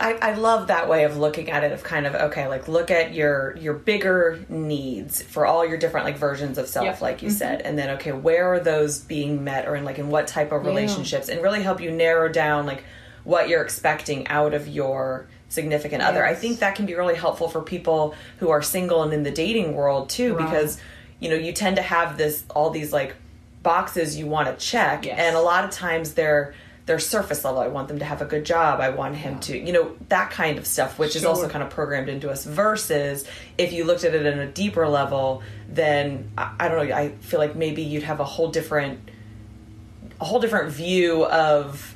I, 0.00 0.14
I, 0.14 0.32
love 0.32 0.68
that 0.68 0.88
way 0.88 1.04
of 1.04 1.18
looking 1.18 1.50
at 1.50 1.62
it 1.62 1.72
of 1.72 1.82
kind 1.82 2.06
of 2.06 2.14
okay 2.14 2.48
like 2.48 2.68
look 2.68 2.90
at 2.90 3.12
your 3.12 3.54
your 3.58 3.74
bigger 3.74 4.42
needs 4.48 5.20
for 5.20 5.44
all 5.44 5.66
your 5.66 5.76
different 5.76 6.06
like 6.06 6.16
versions 6.16 6.56
of 6.56 6.68
self 6.68 6.86
yep. 6.86 7.00
like 7.02 7.20
you 7.20 7.28
mm-hmm. 7.28 7.36
said 7.36 7.60
and 7.60 7.78
then 7.78 7.90
okay 7.90 8.12
where 8.12 8.54
are 8.54 8.60
those 8.60 9.00
being 9.00 9.44
met 9.44 9.68
or 9.68 9.76
in 9.76 9.84
like 9.84 9.98
in 9.98 10.08
what 10.08 10.26
type 10.26 10.52
of 10.52 10.64
relationships 10.64 11.28
yeah. 11.28 11.34
and 11.34 11.44
really 11.44 11.62
help 11.62 11.82
you 11.82 11.90
narrow 11.90 12.30
down 12.30 12.64
like 12.64 12.82
what 13.24 13.50
you're 13.50 13.62
expecting 13.62 14.26
out 14.28 14.54
of 14.54 14.66
your 14.66 15.28
significant 15.50 16.00
yes. 16.00 16.08
other. 16.08 16.24
I 16.24 16.34
think 16.34 16.60
that 16.60 16.74
can 16.74 16.86
be 16.86 16.94
really 16.94 17.16
helpful 17.16 17.48
for 17.48 17.60
people 17.60 18.14
who 18.38 18.48
are 18.48 18.62
single 18.62 19.02
and 19.02 19.12
in 19.12 19.22
the 19.22 19.30
dating 19.30 19.74
world 19.74 20.08
too, 20.08 20.34
right. 20.34 20.46
because 20.46 20.80
you 21.18 21.28
know 21.28 21.36
you 21.36 21.52
tend 21.52 21.76
to 21.76 21.82
have 21.82 22.16
this 22.16 22.42
all 22.48 22.70
these 22.70 22.90
like 22.90 23.14
boxes 23.62 24.16
you 24.16 24.26
want 24.26 24.48
to 24.48 24.64
check, 24.64 25.04
yes. 25.04 25.18
and 25.18 25.36
a 25.36 25.40
lot 25.40 25.64
of 25.64 25.70
times 25.70 26.14
they're 26.14 26.54
they're 26.86 26.98
surface 26.98 27.44
level. 27.44 27.60
I 27.60 27.68
want 27.68 27.88
them 27.88 27.98
to 27.98 28.04
have 28.04 28.22
a 28.22 28.24
good 28.24 28.44
job. 28.44 28.80
I 28.80 28.88
want 28.88 29.14
him 29.14 29.34
yeah. 29.34 29.40
to, 29.40 29.58
you 29.58 29.72
know, 29.72 29.94
that 30.08 30.32
kind 30.32 30.58
of 30.58 30.66
stuff, 30.66 30.98
which 30.98 31.12
sure. 31.12 31.20
is 31.20 31.24
also 31.24 31.48
kind 31.48 31.62
of 31.62 31.70
programmed 31.70 32.08
into 32.08 32.28
us. 32.30 32.44
Versus 32.44 33.24
if 33.56 33.72
you 33.72 33.84
looked 33.84 34.02
at 34.02 34.12
it 34.12 34.26
in 34.26 34.40
a 34.40 34.46
deeper 34.46 34.88
level, 34.88 35.42
then 35.68 36.32
I, 36.36 36.52
I 36.58 36.68
don't 36.68 36.88
know. 36.88 36.94
I 36.94 37.10
feel 37.20 37.38
like 37.38 37.54
maybe 37.54 37.82
you'd 37.82 38.02
have 38.02 38.18
a 38.18 38.24
whole 38.24 38.48
different, 38.50 38.98
a 40.20 40.24
whole 40.24 40.40
different 40.40 40.72
view 40.72 41.26
of 41.26 41.89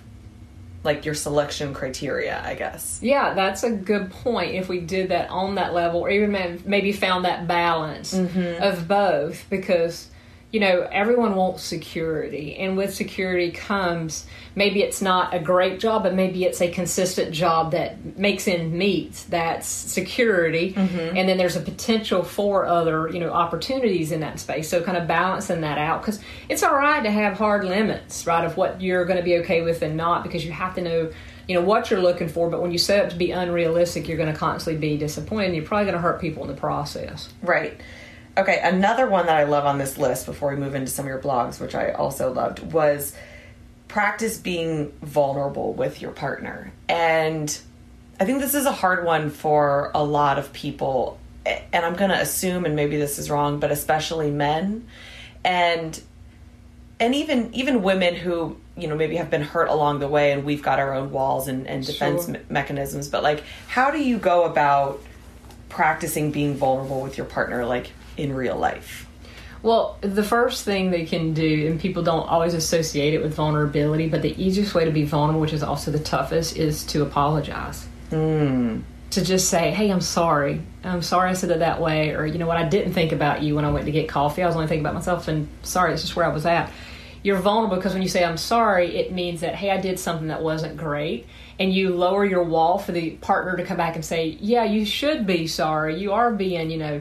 like 0.85 1.05
your 1.05 1.15
selection 1.15 1.73
criteria, 1.73 2.43
I 2.45 2.55
guess. 2.55 3.01
Yeah, 3.03 3.35
that's 3.35 3.63
a 3.65 3.71
good 3.71 4.11
point. 4.11 4.55
If 4.55 4.69
we 4.69 4.81
did 4.81 5.09
that 5.09 5.31
on 5.31 5.55
that 5.57 5.73
level, 5.75 6.01
or 6.01 6.11
even 6.11 6.63
maybe 6.65 6.93
found 6.93 7.25
that 7.25 7.49
balance 7.49 8.15
mm-hmm. 8.15 8.63
of 8.63 8.87
both, 8.87 9.45
because 9.49 10.11
you 10.55 10.61
know, 10.61 10.89
everyone 10.93 11.35
wants 11.35 11.65
security, 11.65 12.55
and 12.55 12.77
with 12.77 12.95
security 12.95 13.51
comes 13.51 14.25
maybe 14.55 14.85
it's 14.85 15.03
not 15.03 15.35
a 15.35 15.41
great 15.41 15.81
job, 15.81 16.05
but 16.05 16.15
maybe 16.15 16.45
it's 16.45 16.61
a 16.61 16.71
consistent 16.71 17.33
job 17.33 17.73
that 17.73 18.17
makes 18.17 18.47
in 18.47 18.79
meets. 18.79 19.25
That's 19.25 19.67
security, 19.67 20.73
mm-hmm. 20.73 21.17
and 21.17 21.29
then 21.29 21.39
there's 21.39 21.57
a 21.57 21.61
potential 21.61 22.23
for 22.23 22.67
other, 22.67 23.09
you 23.09 23.19
know, 23.19 23.31
opportunities 23.31 24.13
in 24.13 24.21
that 24.21 24.39
space. 24.39 24.69
So 24.69 24.81
kind 24.81 24.97
of 24.97 25.09
balancing 25.09 25.63
that 25.63 25.77
out 25.77 26.03
because 26.03 26.21
it's 26.49 26.63
all 26.63 26.77
right 26.77 27.03
to 27.03 27.11
have 27.11 27.37
hard 27.37 27.65
limits, 27.65 28.25
right, 28.25 28.45
of 28.45 28.57
what 28.57 28.81
you're 28.81 29.07
going 29.07 29.17
to 29.17 29.25
be 29.25 29.39
okay 29.39 29.63
with 29.63 29.83
and 29.83 29.97
not, 29.97 30.23
because 30.23 30.45
you 30.45 30.53
have 30.53 30.77
to 30.77 30.83
know 30.83 31.11
you 31.49 31.55
know 31.57 31.63
what 31.63 31.91
you're 31.91 32.01
looking 32.01 32.29
for 32.29 32.49
but 32.49 32.63
when 32.63 32.71
you 32.71 32.79
set 32.79 33.05
up 33.05 33.11
to 33.11 33.17
be 33.17 33.31
unrealistic 33.31 34.09
you're 34.09 34.17
going 34.17 34.33
to 34.33 34.39
constantly 34.39 34.81
be 34.81 34.97
disappointed 34.97 35.49
and 35.49 35.55
you're 35.55 35.65
probably 35.67 35.85
going 35.85 35.95
to 35.95 36.01
hurt 36.01 36.19
people 36.19 36.43
in 36.43 36.49
the 36.49 36.59
process 36.59 37.29
right 37.43 37.79
Okay, 38.37 38.61
another 38.63 39.09
one 39.09 39.27
that 39.27 39.37
I 39.37 39.45
love 39.45 39.65
on 39.65 39.79
this 39.79 39.97
list 39.97 40.27
before 40.27 40.51
we 40.51 40.57
move 40.57 40.75
into 40.75 40.91
some 40.91 41.05
of 41.05 41.09
your 41.09 41.21
blogs, 41.21 41.61
which 41.61 41.75
I 41.75 41.93
also 41.93 42.33
loved, 42.33 42.73
was 42.73 43.15
practice 43.87 44.39
being 44.39 44.91
vulnerable 45.03 45.73
with 45.73 46.03
your 46.03 46.11
partner. 46.11 46.73
And 46.89 47.57
I 48.19 48.25
think 48.25 48.41
this 48.41 48.55
is 48.55 48.67
a 48.67 48.73
hard 48.73 49.05
one 49.05 49.31
for 49.31 49.93
a 49.95 50.03
lot 50.03 50.39
of 50.39 50.53
people. 50.53 51.19
And 51.47 51.85
I'm 51.85 51.95
going 51.95 52.11
to 52.11 52.21
assume 52.21 52.65
and 52.65 52.75
maybe 52.75 52.97
this 52.97 53.21
is 53.21 53.31
wrong, 53.31 53.61
but 53.61 53.71
especially 53.71 54.31
men 54.31 54.89
and 55.45 56.01
and 56.99 57.15
even 57.15 57.53
even 57.55 57.83
women 57.83 58.15
who, 58.15 58.57
you 58.77 58.89
know, 58.89 58.97
maybe 58.97 59.17
have 59.17 59.31
been 59.31 59.43
hurt 59.43 59.69
along 59.69 59.99
the 59.99 60.09
way 60.09 60.33
and 60.33 60.45
we've 60.45 60.63
got 60.63 60.79
our 60.81 60.95
own 60.95 61.13
walls 61.13 61.47
and, 61.47 61.69
and 61.69 61.85
defense 61.85 62.25
sure. 62.25 62.35
me- 62.35 62.41
mechanisms, 62.49 63.09
but 63.09 63.23
like 63.23 63.45
how 63.69 63.93
do 63.93 64.03
you 64.03 64.19
go 64.19 64.45
about 64.45 65.01
practicing 65.69 66.33
being 66.33 66.57
vulnerable 66.57 67.01
with 67.01 67.17
your 67.17 67.27
partner 67.27 67.65
like 67.67 67.91
in 68.17 68.33
real 68.33 68.57
life? 68.57 69.09
Well, 69.63 69.97
the 70.03 70.23
first 70.23 70.65
thing 70.65 70.91
they 70.91 71.07
can 71.07 71.33
do, 71.33 71.69
and 71.69 71.81
people 71.81 72.03
don't 72.03 72.29
always 72.29 72.53
associate 72.53 73.15
it 73.15 73.23
with 73.23 73.35
vulnerability, 73.35 74.09
but 74.09 74.21
the 74.21 74.35
easiest 74.43 74.75
way 74.75 74.85
to 74.85 74.91
be 74.91 75.05
vulnerable, 75.05 75.41
which 75.41 75.55
is 75.55 75.63
also 75.63 75.91
the 75.91 75.99
toughest, 75.99 76.59
is 76.59 76.85
to 76.89 77.03
apologize. 77.03 77.87
Mm. 78.11 78.83
To 79.13 79.25
just 79.25 79.49
say, 79.49 79.71
hey, 79.71 79.91
I'm 79.91 80.03
sorry. 80.03 80.61
I'm 80.83 81.01
sorry 81.01 81.31
I 81.31 81.33
said 81.33 81.51
it 81.51 81.61
that 81.61 81.81
way. 81.81 82.11
Or, 82.11 82.27
you 82.27 82.39
know 82.39 82.47
what, 82.47 82.59
I 82.59 82.69
didn't 82.69 82.93
think 82.93 83.13
about 83.13 83.43
you 83.43 83.55
when 83.55 83.65
I 83.65 83.71
went 83.71 83.87
to 83.87 83.93
get 83.93 84.07
coffee. 84.07 84.43
I 84.43 84.47
was 84.47 84.55
only 84.55 84.67
thinking 84.67 84.85
about 84.85 84.95
myself, 84.95 85.29
and 85.29 85.49
sorry, 85.63 85.95
it's 85.95 86.03
just 86.03 86.15
where 86.15 86.27
I 86.27 86.35
was 86.35 86.45
at. 86.45 86.71
You're 87.23 87.39
vulnerable 87.39 87.77
because 87.77 87.95
when 87.95 88.03
you 88.03 88.09
say, 88.11 88.23
I'm 88.23 88.37
sorry, 88.37 88.97
it 88.99 89.13
means 89.13 89.41
that, 89.41 89.55
hey, 89.55 89.71
I 89.71 89.81
did 89.81 89.99
something 89.99 90.29
that 90.29 90.43
wasn't 90.43 90.77
great. 90.77 91.27
And 91.59 91.73
you 91.73 91.97
lower 91.97 92.27
your 92.27 92.45
wall 92.45 92.77
for 92.77 92.93
the 92.93 93.13
partner 93.13 93.57
to 93.57 93.65
come 93.65 93.79
back 93.79 93.95
and 93.95 94.05
say, 94.05 94.37
yeah, 94.41 94.65
you 94.65 94.85
should 94.85 95.27
be 95.27 95.47
sorry. 95.47 95.99
You 95.99 96.13
are 96.13 96.31
being, 96.31 96.71
you 96.71 96.77
know, 96.77 97.01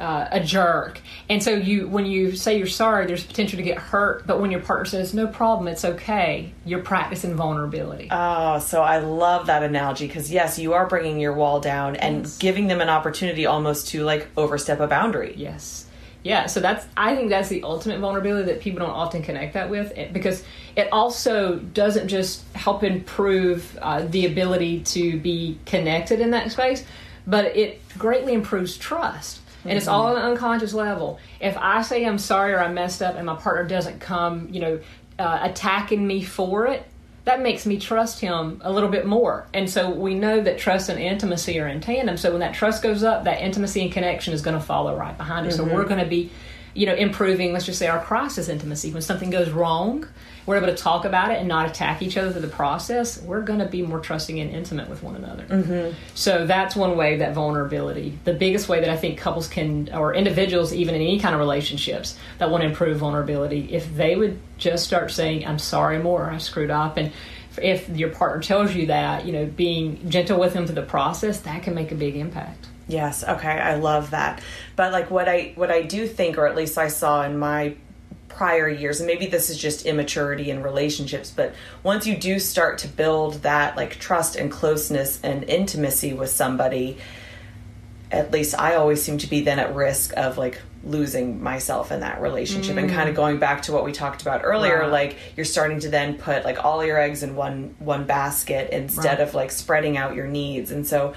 uh, 0.00 0.28
a 0.30 0.40
jerk. 0.40 1.00
And 1.28 1.42
so 1.42 1.50
you, 1.50 1.88
when 1.88 2.06
you 2.06 2.36
say 2.36 2.56
you're 2.56 2.66
sorry, 2.66 3.06
there's 3.06 3.24
potential 3.24 3.56
to 3.56 3.62
get 3.62 3.78
hurt. 3.78 4.26
But 4.26 4.40
when 4.40 4.50
your 4.50 4.60
partner 4.60 4.84
says 4.84 5.14
no 5.14 5.26
problem, 5.26 5.68
it's 5.68 5.84
okay, 5.84 6.52
you're 6.64 6.82
practicing 6.82 7.34
vulnerability. 7.34 8.08
Oh, 8.10 8.58
so 8.60 8.82
I 8.82 8.98
love 8.98 9.46
that 9.46 9.62
analogy 9.62 10.06
because 10.06 10.30
yes, 10.30 10.58
you 10.58 10.74
are 10.74 10.86
bringing 10.86 11.18
your 11.18 11.34
wall 11.34 11.60
down 11.60 11.96
and 11.96 12.22
yes. 12.22 12.38
giving 12.38 12.68
them 12.68 12.80
an 12.80 12.88
opportunity 12.88 13.46
almost 13.46 13.88
to 13.88 14.04
like 14.04 14.28
overstep 14.36 14.80
a 14.80 14.86
boundary. 14.86 15.34
Yes. 15.36 15.86
Yeah, 16.24 16.46
so 16.46 16.60
that's 16.60 16.84
I 16.96 17.14
think 17.14 17.30
that's 17.30 17.48
the 17.48 17.62
ultimate 17.62 18.00
vulnerability 18.00 18.52
that 18.52 18.60
people 18.60 18.80
don't 18.80 18.94
often 18.94 19.22
connect 19.22 19.54
that 19.54 19.70
with 19.70 19.92
because 20.12 20.42
it 20.76 20.88
also 20.92 21.56
doesn't 21.56 22.08
just 22.08 22.44
help 22.54 22.82
improve 22.82 23.78
uh, 23.80 24.02
the 24.02 24.26
ability 24.26 24.80
to 24.80 25.18
be 25.20 25.58
connected 25.64 26.20
in 26.20 26.32
that 26.32 26.50
space, 26.50 26.84
but 27.26 27.56
it 27.56 27.80
greatly 27.96 28.34
improves 28.34 28.76
trust 28.76 29.40
and 29.64 29.76
it's 29.76 29.88
all 29.88 30.06
on 30.06 30.16
an 30.16 30.22
unconscious 30.22 30.72
level. 30.72 31.18
If 31.40 31.56
I 31.56 31.82
say 31.82 32.04
I'm 32.04 32.18
sorry 32.18 32.52
or 32.52 32.60
I 32.60 32.68
messed 32.70 33.02
up, 33.02 33.16
and 33.16 33.26
my 33.26 33.36
partner 33.36 33.64
doesn't 33.64 34.00
come, 34.00 34.48
you 34.50 34.60
know, 34.60 34.80
uh, 35.18 35.38
attacking 35.42 36.06
me 36.06 36.22
for 36.22 36.66
it, 36.66 36.86
that 37.24 37.42
makes 37.42 37.66
me 37.66 37.78
trust 37.78 38.20
him 38.20 38.60
a 38.64 38.72
little 38.72 38.88
bit 38.88 39.04
more. 39.04 39.46
And 39.52 39.68
so 39.68 39.90
we 39.90 40.14
know 40.14 40.40
that 40.40 40.58
trust 40.58 40.88
and 40.88 40.98
intimacy 40.98 41.60
are 41.60 41.68
in 41.68 41.80
tandem. 41.80 42.16
So 42.16 42.30
when 42.30 42.40
that 42.40 42.54
trust 42.54 42.82
goes 42.82 43.02
up, 43.02 43.24
that 43.24 43.42
intimacy 43.42 43.82
and 43.82 43.92
connection 43.92 44.32
is 44.32 44.40
going 44.40 44.58
to 44.58 44.64
follow 44.64 44.96
right 44.96 45.16
behind 45.16 45.46
it. 45.46 45.50
Mm-hmm. 45.50 45.68
So 45.68 45.74
we're 45.74 45.84
going 45.84 46.00
to 46.00 46.06
be, 46.06 46.30
you 46.72 46.86
know, 46.86 46.94
improving. 46.94 47.52
Let's 47.52 47.66
just 47.66 47.78
say 47.78 47.86
our 47.86 48.02
crisis 48.02 48.48
intimacy. 48.48 48.92
When 48.92 49.02
something 49.02 49.28
goes 49.28 49.50
wrong, 49.50 50.06
we're 50.48 50.56
able 50.56 50.68
to 50.68 50.74
talk 50.74 51.04
about 51.04 51.30
it 51.30 51.38
and 51.38 51.46
not 51.46 51.68
attack 51.68 52.00
each 52.00 52.16
other 52.16 52.32
through 52.32 52.40
the 52.40 52.48
process, 52.48 53.20
we're 53.20 53.42
going 53.42 53.58
to 53.58 53.66
be 53.66 53.82
more 53.82 54.00
trusting 54.00 54.40
and 54.40 54.50
intimate 54.50 54.88
with 54.88 55.02
one 55.02 55.14
another. 55.14 55.44
Mm-hmm. 55.44 55.94
So 56.14 56.46
that's 56.46 56.74
one 56.74 56.96
way 56.96 57.18
that 57.18 57.34
vulnerability, 57.34 58.18
the 58.24 58.32
biggest 58.32 58.66
way 58.66 58.80
that 58.80 58.88
I 58.88 58.96
think 58.96 59.18
couples 59.18 59.46
can, 59.46 59.92
or 59.92 60.14
individuals, 60.14 60.72
even 60.72 60.94
in 60.94 61.02
any 61.02 61.20
kind 61.20 61.34
of 61.34 61.38
relationships 61.38 62.16
that 62.38 62.50
want 62.50 62.62
to 62.62 62.68
improve 62.70 62.96
vulnerability, 62.96 63.74
if 63.74 63.94
they 63.94 64.16
would 64.16 64.38
just 64.56 64.86
start 64.86 65.10
saying, 65.10 65.46
I'm 65.46 65.58
sorry 65.58 65.98
more, 65.98 66.30
I 66.30 66.38
screwed 66.38 66.70
up. 66.70 66.96
And 66.96 67.12
if 67.60 67.86
your 67.90 68.08
partner 68.08 68.40
tells 68.40 68.74
you 68.74 68.86
that, 68.86 69.26
you 69.26 69.32
know, 69.34 69.44
being 69.44 70.08
gentle 70.08 70.40
with 70.40 70.54
them 70.54 70.64
through 70.64 70.76
the 70.76 70.82
process, 70.82 71.40
that 71.40 71.62
can 71.62 71.74
make 71.74 71.92
a 71.92 71.94
big 71.94 72.16
impact. 72.16 72.68
Yes, 72.86 73.22
okay, 73.22 73.50
I 73.50 73.74
love 73.74 74.12
that. 74.12 74.40
But 74.76 74.92
like 74.92 75.10
what 75.10 75.28
I 75.28 75.52
what 75.56 75.70
I 75.70 75.82
do 75.82 76.06
think 76.08 76.38
or 76.38 76.46
at 76.46 76.56
least 76.56 76.78
I 76.78 76.88
saw 76.88 77.22
in 77.22 77.38
my 77.38 77.76
prior 78.38 78.68
years 78.68 79.00
and 79.00 79.08
maybe 79.08 79.26
this 79.26 79.50
is 79.50 79.58
just 79.58 79.84
immaturity 79.84 80.48
in 80.48 80.62
relationships 80.62 81.32
but 81.34 81.52
once 81.82 82.06
you 82.06 82.16
do 82.16 82.38
start 82.38 82.78
to 82.78 82.86
build 82.86 83.34
that 83.42 83.76
like 83.76 83.98
trust 83.98 84.36
and 84.36 84.48
closeness 84.48 85.18
and 85.24 85.42
intimacy 85.42 86.12
with 86.12 86.30
somebody 86.30 86.96
at 88.12 88.30
least 88.30 88.56
i 88.56 88.76
always 88.76 89.02
seem 89.02 89.18
to 89.18 89.26
be 89.26 89.40
then 89.40 89.58
at 89.58 89.74
risk 89.74 90.16
of 90.16 90.38
like 90.38 90.62
losing 90.84 91.42
myself 91.42 91.90
in 91.90 91.98
that 91.98 92.20
relationship 92.20 92.76
mm. 92.76 92.78
and 92.78 92.90
kind 92.90 93.08
of 93.08 93.16
going 93.16 93.40
back 93.40 93.62
to 93.62 93.72
what 93.72 93.84
we 93.84 93.90
talked 93.90 94.22
about 94.22 94.42
earlier 94.44 94.82
right. 94.82 94.92
like 94.92 95.16
you're 95.34 95.44
starting 95.44 95.80
to 95.80 95.88
then 95.88 96.16
put 96.16 96.44
like 96.44 96.64
all 96.64 96.84
your 96.84 96.96
eggs 96.96 97.24
in 97.24 97.34
one 97.34 97.74
one 97.80 98.04
basket 98.04 98.70
instead 98.70 99.18
right. 99.18 99.20
of 99.26 99.34
like 99.34 99.50
spreading 99.50 99.96
out 99.96 100.14
your 100.14 100.28
needs 100.28 100.70
and 100.70 100.86
so 100.86 101.12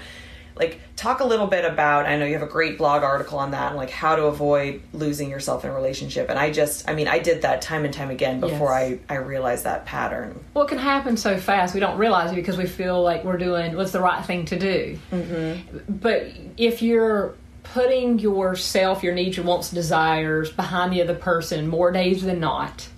like 0.56 0.80
talk 0.96 1.20
a 1.20 1.24
little 1.24 1.46
bit 1.46 1.64
about 1.64 2.06
i 2.06 2.16
know 2.16 2.24
you 2.24 2.34
have 2.34 2.42
a 2.42 2.50
great 2.50 2.78
blog 2.78 3.02
article 3.02 3.38
on 3.38 3.50
that 3.52 3.68
and 3.68 3.76
like 3.76 3.90
how 3.90 4.16
to 4.16 4.24
avoid 4.24 4.80
losing 4.92 5.30
yourself 5.30 5.64
in 5.64 5.70
a 5.70 5.74
relationship 5.74 6.28
and 6.28 6.38
i 6.38 6.50
just 6.50 6.88
i 6.88 6.94
mean 6.94 7.08
i 7.08 7.18
did 7.18 7.42
that 7.42 7.62
time 7.62 7.84
and 7.84 7.94
time 7.94 8.10
again 8.10 8.40
before 8.40 8.70
yes. 8.72 8.98
i 9.08 9.14
i 9.14 9.16
realized 9.16 9.64
that 9.64 9.84
pattern 9.86 10.42
well 10.54 10.64
it 10.64 10.68
can 10.68 10.78
happen 10.78 11.16
so 11.16 11.36
fast 11.38 11.74
we 11.74 11.80
don't 11.80 11.98
realize 11.98 12.32
it 12.32 12.36
because 12.36 12.56
we 12.56 12.66
feel 12.66 13.02
like 13.02 13.24
we're 13.24 13.38
doing 13.38 13.76
what's 13.76 13.92
the 13.92 14.00
right 14.00 14.24
thing 14.24 14.44
to 14.44 14.58
do 14.58 14.98
mm-hmm. 15.10 15.78
but 15.88 16.26
if 16.56 16.82
you're 16.82 17.34
putting 17.62 18.18
yourself 18.18 19.02
your 19.02 19.14
needs 19.14 19.36
your 19.36 19.46
wants 19.46 19.70
desires 19.70 20.50
behind 20.50 20.92
the 20.92 21.00
other 21.00 21.14
person 21.14 21.68
more 21.68 21.92
days 21.92 22.22
than 22.22 22.40
not 22.40 22.88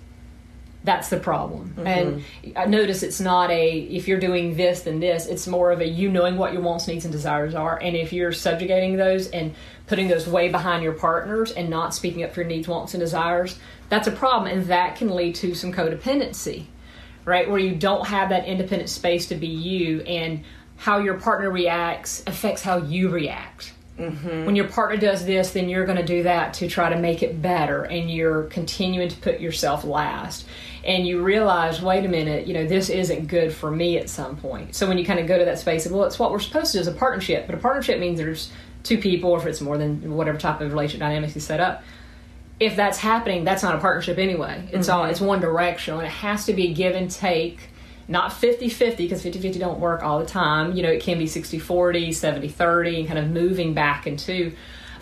that's 0.85 1.09
the 1.09 1.19
problem. 1.19 1.73
Mm-hmm. 1.77 1.87
And 1.87 2.23
I 2.55 2.65
notice 2.65 3.03
it's 3.03 3.19
not 3.19 3.49
a 3.51 3.79
if 3.79 4.07
you're 4.07 4.19
doing 4.19 4.55
this 4.55 4.81
then 4.81 4.99
this. 4.99 5.25
It's 5.25 5.47
more 5.47 5.71
of 5.71 5.81
a 5.81 5.87
you 5.87 6.09
knowing 6.09 6.37
what 6.37 6.53
your 6.53 6.61
wants, 6.61 6.87
needs, 6.87 7.05
and 7.05 7.11
desires 7.11 7.55
are. 7.55 7.77
And 7.81 7.95
if 7.95 8.13
you're 8.13 8.31
subjugating 8.31 8.95
those 8.95 9.27
and 9.31 9.55
putting 9.87 10.07
those 10.07 10.27
way 10.27 10.49
behind 10.49 10.83
your 10.83 10.93
partners 10.93 11.51
and 11.51 11.69
not 11.69 11.93
speaking 11.93 12.23
up 12.23 12.33
for 12.33 12.41
your 12.41 12.49
needs, 12.49 12.67
wants, 12.67 12.93
and 12.93 13.01
desires, 13.01 13.59
that's 13.89 14.07
a 14.07 14.11
problem, 14.11 14.51
and 14.51 14.67
that 14.67 14.95
can 14.95 15.13
lead 15.13 15.35
to 15.35 15.53
some 15.55 15.73
codependency, 15.73 16.65
right? 17.25 17.49
Where 17.49 17.59
you 17.59 17.75
don't 17.75 18.07
have 18.07 18.29
that 18.29 18.45
independent 18.45 18.89
space 18.89 19.27
to 19.27 19.35
be 19.35 19.47
you, 19.47 20.01
and 20.01 20.43
how 20.77 20.99
your 20.99 21.19
partner 21.19 21.49
reacts 21.49 22.23
affects 22.27 22.61
how 22.61 22.77
you 22.77 23.09
react. 23.09 23.73
Mm-hmm. 23.97 24.45
When 24.45 24.55
your 24.57 24.67
partner 24.67 24.97
does 24.97 25.25
this, 25.25 25.51
then 25.51 25.69
you're 25.69 25.85
going 25.85 25.97
to 25.97 26.05
do 26.05 26.23
that 26.23 26.55
to 26.55 26.67
try 26.67 26.89
to 26.89 26.97
make 26.97 27.23
it 27.23 27.41
better, 27.41 27.83
and 27.83 28.11
you're 28.11 28.43
continuing 28.43 29.09
to 29.09 29.17
put 29.17 29.39
yourself 29.39 29.85
last 29.85 30.45
and 30.85 31.07
you 31.07 31.21
realize, 31.21 31.81
wait 31.81 32.05
a 32.05 32.07
minute, 32.07 32.45
you 32.45 32.53
know, 32.53 32.65
this 32.65 32.89
isn't 32.89 33.25
good 33.25 33.51
for 33.53 33.71
me 33.71 33.97
at 33.97 34.07
some 34.07 34.37
point. 34.37 34.75
So 34.75 34.87
when 34.87 34.99
you 34.99 35.05
kind 35.05 35.19
of 35.19 35.25
go 35.25 35.37
to 35.37 35.45
that 35.45 35.57
space 35.57 35.85
of, 35.87 35.91
well, 35.91 36.03
it's 36.03 36.19
what 36.19 36.31
we're 36.31 36.39
supposed 36.39 36.71
to 36.73 36.77
do 36.77 36.81
as 36.81 36.87
a 36.87 36.91
partnership, 36.91 37.47
but 37.47 37.55
a 37.55 37.57
partnership 37.57 37.99
means 37.99 38.19
there's 38.19 38.51
two 38.83 38.99
people, 38.99 39.31
or 39.31 39.39
if 39.39 39.47
it's 39.47 39.61
more 39.61 39.79
than 39.79 40.13
whatever 40.13 40.37
type 40.37 40.61
of 40.61 40.71
relationship 40.71 40.99
dynamics 40.99 41.33
you 41.33 41.41
set 41.41 41.59
up. 41.59 41.83
If 42.59 42.75
that's 42.75 42.99
happening, 42.99 43.43
that's 43.43 43.63
not 43.63 43.75
a 43.75 43.79
partnership 43.79 44.19
anyway. 44.19 44.69
It's 44.71 44.87
mm-hmm. 44.87 44.97
all 44.97 45.05
it's 45.05 45.19
one 45.19 45.41
directional, 45.41 45.99
and 45.99 46.07
it 46.07 46.11
has 46.11 46.45
to 46.45 46.53
be 46.53 46.67
a 46.67 46.73
give 46.73 46.95
and 46.95 47.09
take 47.09 47.59
not 48.07 48.29
50-50 48.29 48.97
because 48.97 49.23
50-50 49.23 49.59
don't 49.59 49.79
work 49.79 50.03
all 50.03 50.19
the 50.19 50.27
time 50.27 50.75
you 50.75 50.83
know 50.83 50.91
it 50.91 51.01
can 51.01 51.17
be 51.17 51.25
60-40 51.25 52.09
70-30 52.09 52.99
and 52.99 53.07
kind 53.07 53.17
of 53.17 53.31
moving 53.31 53.73
back 53.73 54.05
into 54.05 54.53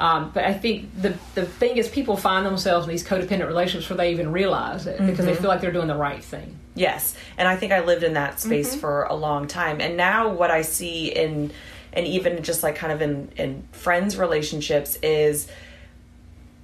um, 0.03 0.31
but 0.33 0.43
I 0.43 0.53
think 0.53 1.01
the 1.01 1.15
the 1.33 1.45
thing 1.45 1.77
is, 1.77 1.87
people 1.87 2.17
find 2.17 2.45
themselves 2.45 2.85
in 2.85 2.91
these 2.91 3.07
codependent 3.07 3.47
relationships 3.47 3.85
before 3.85 3.95
they 3.95 4.11
even 4.11 4.33
realize 4.33 4.85
it 4.85 4.97
because 4.99 5.19
mm-hmm. 5.19 5.27
they 5.27 5.35
feel 5.35 5.47
like 5.47 5.61
they're 5.61 5.71
doing 5.71 5.87
the 5.87 5.95
right 5.95 6.21
thing. 6.21 6.59
Yes, 6.75 7.15
and 7.37 7.47
I 7.47 7.55
think 7.55 7.71
I 7.71 7.85
lived 7.85 8.03
in 8.03 8.15
that 8.15 8.41
space 8.41 8.71
mm-hmm. 8.71 8.81
for 8.81 9.03
a 9.03 9.13
long 9.15 9.47
time, 9.47 9.79
and 9.79 9.95
now 9.95 10.27
what 10.33 10.51
I 10.51 10.63
see 10.63 11.07
in 11.07 11.53
and 11.93 12.05
even 12.05 12.43
just 12.43 12.63
like 12.63 12.75
kind 12.75 12.91
of 12.91 13.01
in 13.01 13.31
in 13.37 13.65
friends 13.71 14.17
relationships 14.17 14.97
is 15.01 15.47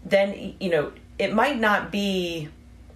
then 0.03 0.55
you 0.59 0.69
know 0.69 0.91
it 1.17 1.33
might 1.33 1.57
not 1.57 1.93
be 1.93 2.49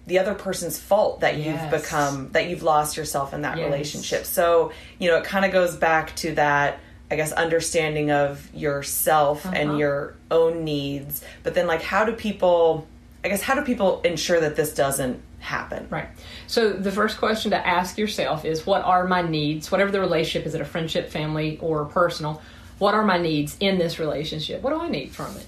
the 0.06 0.18
other 0.18 0.34
person's 0.34 0.78
fault 0.78 1.20
that 1.20 1.36
you've 1.36 1.46
yes. 1.46 1.82
become 1.82 2.28
that 2.32 2.50
you've 2.50 2.62
lost 2.62 2.98
yourself 2.98 3.32
in 3.32 3.40
that 3.42 3.56
yes. 3.56 3.64
relationship 3.64 4.26
so 4.26 4.72
you 4.98 5.08
know 5.08 5.16
it 5.16 5.24
kind 5.24 5.46
of 5.46 5.52
goes 5.52 5.74
back 5.74 6.14
to 6.16 6.34
that 6.34 6.80
I 7.10 7.16
guess 7.16 7.32
understanding 7.32 8.10
of 8.10 8.52
yourself 8.54 9.44
uh-huh. 9.46 9.54
and 9.56 9.78
your 9.78 10.14
own 10.30 10.64
needs. 10.64 11.24
But 11.42 11.54
then 11.54 11.66
like 11.66 11.82
how 11.82 12.04
do 12.04 12.12
people 12.12 12.86
I 13.24 13.28
guess 13.28 13.40
how 13.40 13.54
do 13.54 13.62
people 13.62 14.02
ensure 14.02 14.40
that 14.40 14.56
this 14.56 14.74
doesn't 14.74 15.22
happen? 15.38 15.86
Right. 15.90 16.08
So 16.46 16.72
the 16.72 16.92
first 16.92 17.18
question 17.18 17.50
to 17.52 17.66
ask 17.66 17.96
yourself 17.98 18.44
is 18.44 18.66
what 18.66 18.82
are 18.82 19.06
my 19.06 19.22
needs? 19.22 19.70
Whatever 19.70 19.90
the 19.90 20.00
relationship 20.00 20.46
is 20.46 20.54
it 20.54 20.60
a 20.60 20.64
friendship, 20.64 21.10
family, 21.10 21.58
or 21.60 21.84
personal, 21.84 22.42
what 22.78 22.94
are 22.94 23.04
my 23.04 23.18
needs 23.18 23.56
in 23.60 23.78
this 23.78 23.98
relationship? 23.98 24.62
What 24.62 24.70
do 24.70 24.80
I 24.80 24.88
need 24.88 25.12
from 25.12 25.36
it? 25.36 25.46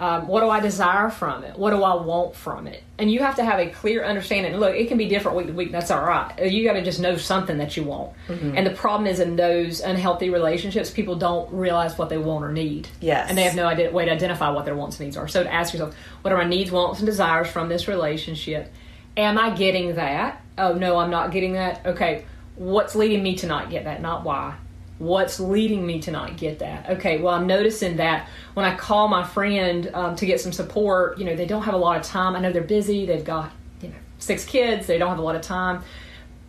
Um, 0.00 0.28
what 0.28 0.40
do 0.40 0.48
I 0.48 0.60
desire 0.60 1.10
from 1.10 1.44
it? 1.44 1.58
What 1.58 1.72
do 1.72 1.82
I 1.82 1.94
want 2.02 2.34
from 2.34 2.66
it? 2.66 2.82
And 2.96 3.12
you 3.12 3.20
have 3.20 3.36
to 3.36 3.44
have 3.44 3.60
a 3.60 3.68
clear 3.68 4.02
understanding. 4.02 4.56
Look, 4.56 4.74
it 4.74 4.88
can 4.88 4.96
be 4.96 5.06
different 5.06 5.36
week 5.36 5.48
to 5.48 5.52
week. 5.52 5.72
That's 5.72 5.90
all 5.90 6.02
right. 6.02 6.50
You 6.50 6.64
got 6.64 6.72
to 6.72 6.82
just 6.82 7.00
know 7.00 7.18
something 7.18 7.58
that 7.58 7.76
you 7.76 7.84
want. 7.84 8.14
Mm-hmm. 8.26 8.56
And 8.56 8.66
the 8.66 8.70
problem 8.70 9.06
is 9.06 9.20
in 9.20 9.36
those 9.36 9.80
unhealthy 9.80 10.30
relationships, 10.30 10.90
people 10.90 11.16
don't 11.16 11.52
realize 11.52 11.98
what 11.98 12.08
they 12.08 12.16
want 12.16 12.46
or 12.46 12.50
need. 12.50 12.88
Yes. 13.02 13.28
And 13.28 13.36
they 13.36 13.42
have 13.42 13.54
no 13.54 13.66
idea, 13.66 13.90
way 13.90 14.06
to 14.06 14.10
identify 14.10 14.48
what 14.48 14.64
their 14.64 14.74
wants 14.74 14.98
and 14.98 15.06
needs 15.06 15.18
are. 15.18 15.28
So 15.28 15.42
to 15.42 15.52
ask 15.52 15.74
yourself, 15.74 15.94
what 16.22 16.32
are 16.32 16.38
my 16.38 16.48
needs, 16.48 16.70
wants, 16.70 17.00
and 17.00 17.06
desires 17.06 17.48
from 17.48 17.68
this 17.68 17.86
relationship? 17.86 18.72
Am 19.18 19.36
I 19.36 19.50
getting 19.50 19.96
that? 19.96 20.42
Oh, 20.56 20.72
no, 20.72 20.96
I'm 20.96 21.10
not 21.10 21.30
getting 21.30 21.52
that. 21.52 21.84
Okay, 21.84 22.24
what's 22.54 22.94
leading 22.94 23.22
me 23.22 23.34
to 23.36 23.46
not 23.46 23.68
get 23.68 23.84
that? 23.84 24.00
Not 24.00 24.24
why 24.24 24.56
what's 25.00 25.40
leading 25.40 25.84
me 25.84 25.98
to 25.98 26.10
not 26.10 26.36
get 26.36 26.60
that. 26.60 26.90
Okay 26.90 27.18
well 27.20 27.34
i'm 27.34 27.46
noticing 27.46 27.96
that 27.96 28.28
when 28.54 28.64
i 28.64 28.76
call 28.76 29.08
my 29.08 29.24
friend 29.24 29.90
um, 29.94 30.14
to 30.14 30.26
get 30.26 30.40
some 30.40 30.52
support 30.52 31.18
you 31.18 31.24
know 31.24 31.34
they 31.34 31.46
don't 31.46 31.62
have 31.62 31.74
a 31.74 31.78
lot 31.78 31.96
of 31.96 32.02
time. 32.02 32.36
I 32.36 32.40
know 32.40 32.52
they're 32.52 32.62
busy. 32.62 33.06
They've 33.06 33.24
got 33.24 33.50
you 33.80 33.88
know 33.88 33.96
six 34.18 34.44
kids. 34.44 34.86
They 34.86 34.98
don't 34.98 35.08
have 35.08 35.18
a 35.18 35.22
lot 35.22 35.36
of 35.36 35.42
time 35.42 35.82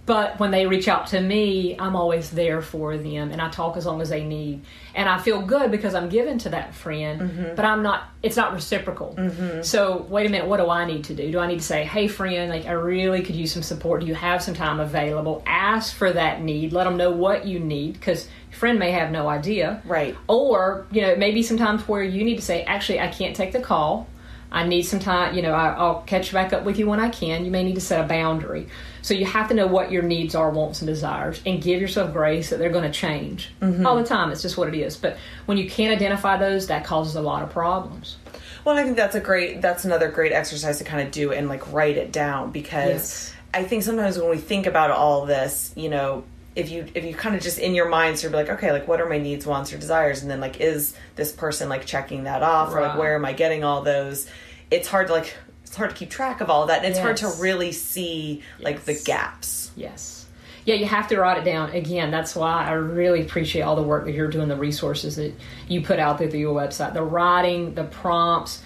but 0.05 0.39
when 0.39 0.51
they 0.51 0.65
reach 0.65 0.87
out 0.87 1.07
to 1.07 1.21
me, 1.21 1.75
I'm 1.77 1.95
always 1.95 2.31
there 2.31 2.61
for 2.61 2.97
them 2.97 3.31
and 3.31 3.39
I 3.39 3.49
talk 3.49 3.77
as 3.77 3.85
long 3.85 4.01
as 4.01 4.09
they 4.09 4.23
need. 4.23 4.61
And 4.95 5.07
I 5.07 5.19
feel 5.19 5.41
good 5.41 5.71
because 5.71 5.93
I'm 5.93 6.09
given 6.09 6.37
to 6.39 6.49
that 6.49 6.73
friend, 6.73 7.21
mm-hmm. 7.21 7.55
but 7.55 7.65
I'm 7.65 7.83
not, 7.83 8.09
it's 8.23 8.35
not 8.35 8.53
reciprocal. 8.53 9.15
Mm-hmm. 9.17 9.61
So, 9.61 10.05
wait 10.09 10.25
a 10.25 10.29
minute, 10.29 10.47
what 10.47 10.57
do 10.57 10.69
I 10.69 10.85
need 10.85 11.05
to 11.05 11.13
do? 11.13 11.31
Do 11.31 11.39
I 11.39 11.47
need 11.47 11.59
to 11.59 11.65
say, 11.65 11.85
hey, 11.85 12.07
friend, 12.07 12.49
like, 12.49 12.65
I 12.65 12.71
really 12.71 13.21
could 13.21 13.35
use 13.35 13.53
some 13.53 13.63
support? 13.63 14.01
Do 14.01 14.07
you 14.07 14.15
have 14.15 14.41
some 14.41 14.55
time 14.55 14.79
available? 14.79 15.43
Ask 15.45 15.95
for 15.95 16.11
that 16.11 16.41
need. 16.41 16.73
Let 16.73 16.85
them 16.85 16.97
know 16.97 17.11
what 17.11 17.45
you 17.45 17.59
need 17.59 17.93
because 17.93 18.27
your 18.49 18.57
friend 18.57 18.79
may 18.79 18.91
have 18.91 19.11
no 19.11 19.29
idea. 19.29 19.81
Right. 19.85 20.17
Or, 20.27 20.87
you 20.91 21.01
know, 21.01 21.15
maybe 21.15 21.43
sometimes 21.43 21.87
where 21.87 22.03
you 22.03 22.23
need 22.23 22.37
to 22.37 22.41
say, 22.41 22.63
actually, 22.63 22.99
I 22.99 23.07
can't 23.07 23.35
take 23.35 23.53
the 23.53 23.61
call. 23.61 24.07
I 24.51 24.67
need 24.67 24.83
some 24.83 24.99
time, 24.99 25.33
you 25.33 25.41
know, 25.41 25.53
I, 25.53 25.81
will 25.81 26.01
catch 26.01 26.33
back 26.33 26.51
up 26.51 26.63
with 26.63 26.77
you 26.77 26.85
when 26.85 26.99
I 26.99 27.09
can. 27.09 27.45
You 27.45 27.51
may 27.51 27.63
need 27.63 27.75
to 27.75 27.81
set 27.81 28.03
a 28.03 28.07
boundary. 28.07 28.67
So 29.01 29.13
you 29.13 29.25
have 29.25 29.47
to 29.47 29.53
know 29.53 29.65
what 29.65 29.91
your 29.91 30.03
needs 30.03 30.35
are, 30.35 30.49
wants, 30.49 30.81
and 30.81 30.87
desires, 30.87 31.41
and 31.45 31.61
give 31.61 31.79
yourself 31.79 32.11
grace 32.11 32.49
that 32.49 32.59
they're 32.59 32.69
going 32.69 32.83
to 32.83 32.91
change 32.91 33.51
mm-hmm. 33.61 33.85
all 33.85 33.95
the 33.95 34.03
time. 34.03 34.31
It's 34.31 34.41
just 34.41 34.57
what 34.57 34.67
it 34.67 34.75
is. 34.75 34.97
But 34.97 35.17
when 35.45 35.57
you 35.57 35.69
can't 35.69 35.93
identify 35.93 36.37
those, 36.37 36.67
that 36.67 36.83
causes 36.83 37.15
a 37.15 37.21
lot 37.21 37.43
of 37.43 37.49
problems. 37.49 38.17
Well, 38.65 38.77
I 38.77 38.83
think 38.83 38.97
that's 38.97 39.15
a 39.15 39.21
great, 39.21 39.61
that's 39.61 39.85
another 39.85 40.09
great 40.09 40.33
exercise 40.33 40.79
to 40.79 40.83
kind 40.83 41.05
of 41.05 41.11
do 41.11 41.31
and 41.31 41.47
like 41.47 41.71
write 41.71 41.97
it 41.97 42.11
down 42.11 42.51
because 42.51 42.87
yes. 42.89 43.33
I 43.53 43.63
think 43.63 43.83
sometimes 43.83 44.19
when 44.19 44.29
we 44.29 44.37
think 44.37 44.67
about 44.67 44.91
all 44.91 45.25
this, 45.25 45.73
you 45.75 45.89
know, 45.89 46.23
if 46.55 46.69
you 46.69 46.85
if 46.93 47.05
you 47.05 47.13
kind 47.13 47.35
of 47.35 47.41
just 47.41 47.59
in 47.59 47.73
your 47.73 47.87
mind 47.87 48.19
sort 48.19 48.33
of 48.33 48.39
be 48.39 48.43
like 48.43 48.57
okay 48.57 48.71
like 48.71 48.87
what 48.87 48.99
are 48.99 49.07
my 49.07 49.17
needs 49.17 49.45
wants 49.45 49.71
or 49.71 49.77
desires? 49.77 50.21
And 50.21 50.29
then 50.29 50.39
like 50.39 50.59
is 50.59 50.93
this 51.15 51.31
person 51.31 51.69
like 51.69 51.85
checking 51.85 52.23
that 52.23 52.43
off? 52.43 52.73
Right. 52.73 52.83
or 52.83 52.87
like 52.87 52.97
where 52.97 53.15
am 53.15 53.25
i 53.25 53.33
getting 53.33 53.63
all 53.63 53.81
those? 53.81 54.27
It's 54.69 54.87
hard 54.87 55.07
to 55.07 55.13
like 55.13 55.35
it's 55.63 55.75
hard 55.75 55.91
to 55.91 55.95
keep 55.95 56.09
track 56.09 56.41
of 56.41 56.49
all 56.49 56.63
of 56.63 56.67
that 56.67 56.79
and 56.79 56.87
it's 56.87 56.97
yes. 56.97 57.03
hard 57.03 57.17
to 57.17 57.41
really 57.41 57.71
see 57.71 58.43
like 58.59 58.75
yes. 58.75 58.85
the 58.85 59.03
gaps. 59.05 59.71
Yes. 59.75 60.25
Yeah 60.65 60.75
you 60.75 60.85
have 60.85 61.07
to 61.07 61.19
write 61.19 61.37
it 61.37 61.45
down. 61.45 61.71
Again 61.71 62.11
that's 62.11 62.35
why 62.35 62.65
i 62.65 62.73
really 62.73 63.21
appreciate 63.21 63.61
all 63.61 63.77
the 63.77 63.83
work 63.83 64.05
that 64.05 64.13
you're 64.13 64.29
doing 64.29 64.49
the 64.49 64.57
resources 64.57 65.15
that 65.15 65.33
you 65.69 65.81
put 65.81 65.99
out 65.99 66.17
there 66.17 66.29
through 66.29 66.39
your 66.41 66.55
website. 66.55 66.93
The 66.93 67.03
writing 67.03 67.75
the 67.75 67.85
prompts 67.85 68.61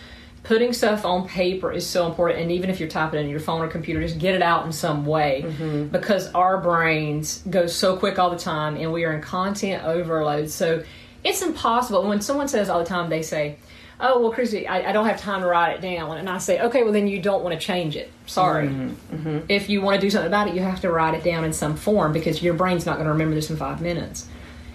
putting 0.45 0.73
stuff 0.73 1.05
on 1.05 1.27
paper 1.27 1.71
is 1.71 1.86
so 1.86 2.08
important 2.08 2.39
and 2.39 2.51
even 2.51 2.69
if 2.69 2.79
you're 2.79 2.88
typing 2.88 3.19
it 3.19 3.23
in 3.23 3.29
your 3.29 3.39
phone 3.39 3.62
or 3.62 3.67
computer 3.67 3.99
just 3.99 4.19
get 4.19 4.36
it 4.36 4.43
out 4.43 4.65
in 4.65 4.71
some 4.71 5.05
way. 5.05 5.43
Mm-hmm. 5.45 5.88
because 5.88 6.31
our 6.34 6.62
brains 6.62 7.43
go 7.49 7.67
so 7.67 7.97
quick 7.97 8.19
all 8.19 8.29
the 8.29 8.38
time 8.38 8.77
and 8.77 8.93
we 8.93 9.05
are 9.05 9.13
in 9.13 9.21
content 9.21 9.84
overload. 9.84 10.49
So 10.49 10.84
it's 11.23 11.41
impossible. 11.41 12.08
When 12.08 12.21
someone 12.21 12.47
says 12.47 12.69
all 12.69 12.79
the 12.79 12.86
time 12.86 13.10
they 13.10 13.23
say 13.23 13.58
oh 13.99 14.19
well 14.19 14.31
Kristie 14.31 14.69
I, 14.69 14.89
I, 14.89 14.91
don't 14.91 15.08
have 15.08 15.19
time 15.19 15.41
to 15.41 15.47
write 15.47 15.77
it 15.77 15.81
down. 15.81 16.17
And 16.17 16.29
i 16.29 16.38
say 16.38 16.62
okay 16.62 16.84
well 16.84 16.93
then 16.93 17.08
you 17.08 17.19
don't 17.19 17.43
want 17.43 17.60
to 17.60 17.65
change 17.65 17.95
it. 17.95 18.12
Sorry. 18.27 18.67
Mm-hmm. 18.67 19.15
Mm-hmm. 19.15 19.39
if 19.49 19.67
you 19.67 19.81
want 19.81 19.99
to 19.99 20.01
do 20.01 20.12
something 20.12 20.27
about 20.27 20.47
it 20.47 20.53
you 20.53 20.62
have 20.62 20.81
to 20.81 20.91
write 20.91 21.15
it 21.15 21.23
down 21.23 21.43
in 21.43 21.53
some 21.53 21.75
form 21.75 22.13
because 22.13 22.43
your 22.43 22.53
brain's 22.53 22.86
not 22.86 22.95
going 22.95 23.05
to 23.05 23.13
remember 23.13 23.34
this 23.34 23.49
in 23.49 23.58
five 23.58 23.81
minutes. 23.81 24.27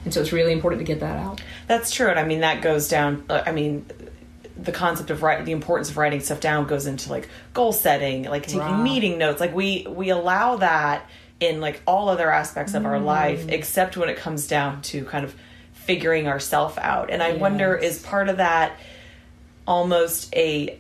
And 0.05 0.13
so 0.13 0.21
it's 0.21 0.33
really 0.33 0.53
important 0.53 0.81
to 0.81 0.85
get 0.85 1.01
that 1.01 1.19
out. 1.19 1.41
That's 1.69 1.93
true 1.93 2.09
and 2.09 2.19
i 2.19 2.25
mean 2.25 2.41
that 2.41 2.61
goes 2.61 2.89
down 2.89 3.25
uh, 3.31 3.45
i 3.47 3.53
mean 3.53 3.87
the 4.63 4.73
concept 4.73 5.11
of 5.11 5.23
writing 5.23 5.45
the 5.45 5.53
importance 5.53 5.91
of 5.91 5.97
writing 5.97 6.21
stuff 6.21 6.41
down 6.41 6.67
goes 6.67 6.87
into 6.87 7.11
like 7.11 7.29
goal 7.55 7.73
setting 7.73 8.25
like 8.25 8.45
taking 8.45 8.61
right. 8.61 8.83
meeting 8.83 9.19
notes 9.19 9.41
like 9.41 9.55
we 9.55 9.87
we 9.89 10.11
allow 10.11 10.57
that 10.57 11.09
in 11.41 11.61
like 11.61 11.81
all 11.87 12.09
other 12.09 12.31
aspects 12.31 12.75
of 12.75 12.83
mm. 12.83 12.87
our 12.87 13.01
life 13.01 13.49
except 13.49 13.97
when 13.97 14.09
it 14.09 14.17
comes 14.17 14.47
down 14.47 14.83
to 14.83 15.05
kind 15.07 15.25
of 15.25 15.35
figuring 15.73 16.29
ourself 16.29 16.77
out 16.79 17.11
and 17.11 17.23
i 17.23 17.29
yes. 17.31 17.41
wonder 17.41 17.75
is 17.75 18.01
part 18.03 18.29
of 18.29 18.37
that 18.37 18.77
almost 19.67 20.35
a 20.37 20.79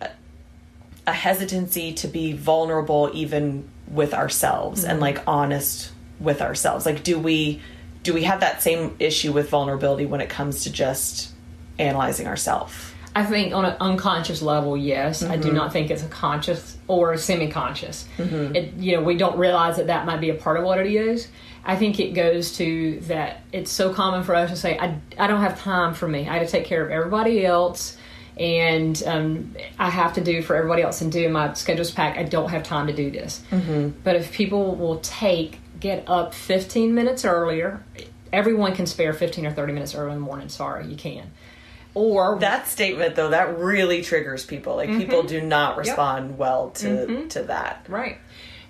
a 1.07 1.13
hesitancy 1.13 1.95
to 1.95 2.07
be 2.07 2.33
vulnerable 2.33 3.11
even 3.15 3.67
with 3.89 4.13
ourselves 4.13 4.85
mm. 4.85 4.91
and 4.91 5.01
like 5.01 5.23
honest 5.27 5.91
with 6.19 6.43
ourselves 6.43 6.85
like 6.85 7.03
do 7.03 7.19
we 7.19 7.61
do 8.03 8.13
we 8.13 8.25
have 8.25 8.41
that 8.41 8.63
same 8.63 8.95
issue 8.99 9.33
with 9.33 9.49
vulnerability 9.49 10.05
when 10.05 10.21
it 10.21 10.29
comes 10.29 10.65
to 10.65 10.73
just 10.73 11.33
analyzing 11.79 12.27
ourselves 12.27 12.90
I 13.15 13.25
think 13.25 13.53
on 13.55 13.65
an 13.65 13.77
unconscious 13.81 14.41
level, 14.41 14.77
yes. 14.77 15.23
Mm-hmm. 15.23 15.33
I 15.33 15.37
do 15.37 15.49
mm-hmm. 15.49 15.57
not 15.57 15.73
think 15.73 15.91
it's 15.91 16.03
a 16.03 16.09
conscious 16.09 16.79
or 16.87 17.13
a 17.13 17.19
semi-conscious. 17.19 18.07
Mm-hmm. 18.19 18.57
It, 18.57 18.75
you 18.75 18.97
know, 18.97 19.03
we 19.03 19.17
don't 19.17 19.37
realize 19.37 19.77
that 19.79 19.89
that 19.89 20.07
might 20.07 20.21
be 20.21 20.31
a 20.31 20.35
part 20.35 20.59
of 20.59 20.65
what 20.65 20.79
it 20.79 20.93
is. 20.93 21.29
I 21.65 21.77
think 21.77 21.99
it 21.99 22.15
goes 22.15 22.57
to 22.57 23.01
that 23.01 23.43
it's 23.53 23.71
so 23.71 23.93
common 23.93 24.23
for 24.23 24.35
us 24.35 24.51
to 24.51 24.57
say, 24.57 24.79
I, 24.79 24.99
I 25.19 25.27
don't 25.27 25.41
have 25.41 25.61
time 25.61 25.95
for 25.95 26.09
me. 26.09 26.29
I 26.29 26.39
have 26.39 26.47
to 26.47 26.51
take 26.51 26.65
care 26.65 26.85
of 26.85 26.91
everybody 26.91 27.45
else 27.45 27.97
and 28.39 29.03
um, 29.07 29.57
I 29.79 29.91
have 29.91 30.15
to 30.15 30.23
do 30.23 30.41
for 30.41 30.57
everybody 30.57 30.83
else 30.83 31.01
and 31.03 31.13
do 31.13 31.29
my 31.29 31.53
schedule's 31.55 31.91
packed. 31.91 32.17
I 32.17 32.23
don't 32.23 32.49
have 32.49 32.63
time 32.63 32.87
to 32.87 32.93
do 32.93 33.11
this. 33.11 33.43
Mm-hmm. 33.51 34.01
But 34.03 34.17
if 34.17 34.33
people 34.33 34.77
will 34.77 35.01
take, 35.01 35.59
get 35.79 36.05
up 36.07 36.33
15 36.33 36.95
minutes 36.95 37.25
earlier, 37.25 37.85
everyone 38.33 38.75
can 38.75 38.87
spare 38.87 39.13
15 39.13 39.47
or 39.47 39.53
30 39.53 39.73
minutes 39.73 39.95
early 39.95 40.13
in 40.13 40.21
the 40.21 40.25
morning. 40.25 40.49
Sorry, 40.49 40.87
you 40.87 40.97
can 40.97 41.31
or 41.95 42.39
that 42.41 42.67
statement 42.67 43.17
though 43.17 43.31
that 43.31 43.59
really 43.59 44.03
triggers 44.03 44.45
people 44.45 44.77
like 44.77 44.89
mm-hmm. 44.89 45.01
people 45.01 45.23
do 45.23 45.41
not 45.41 45.77
respond 45.77 46.31
yep. 46.31 46.39
well 46.39 46.71
to 46.71 46.87
mm-hmm. 46.87 47.29
to 47.29 47.43
that 47.43 47.85
right 47.89 48.19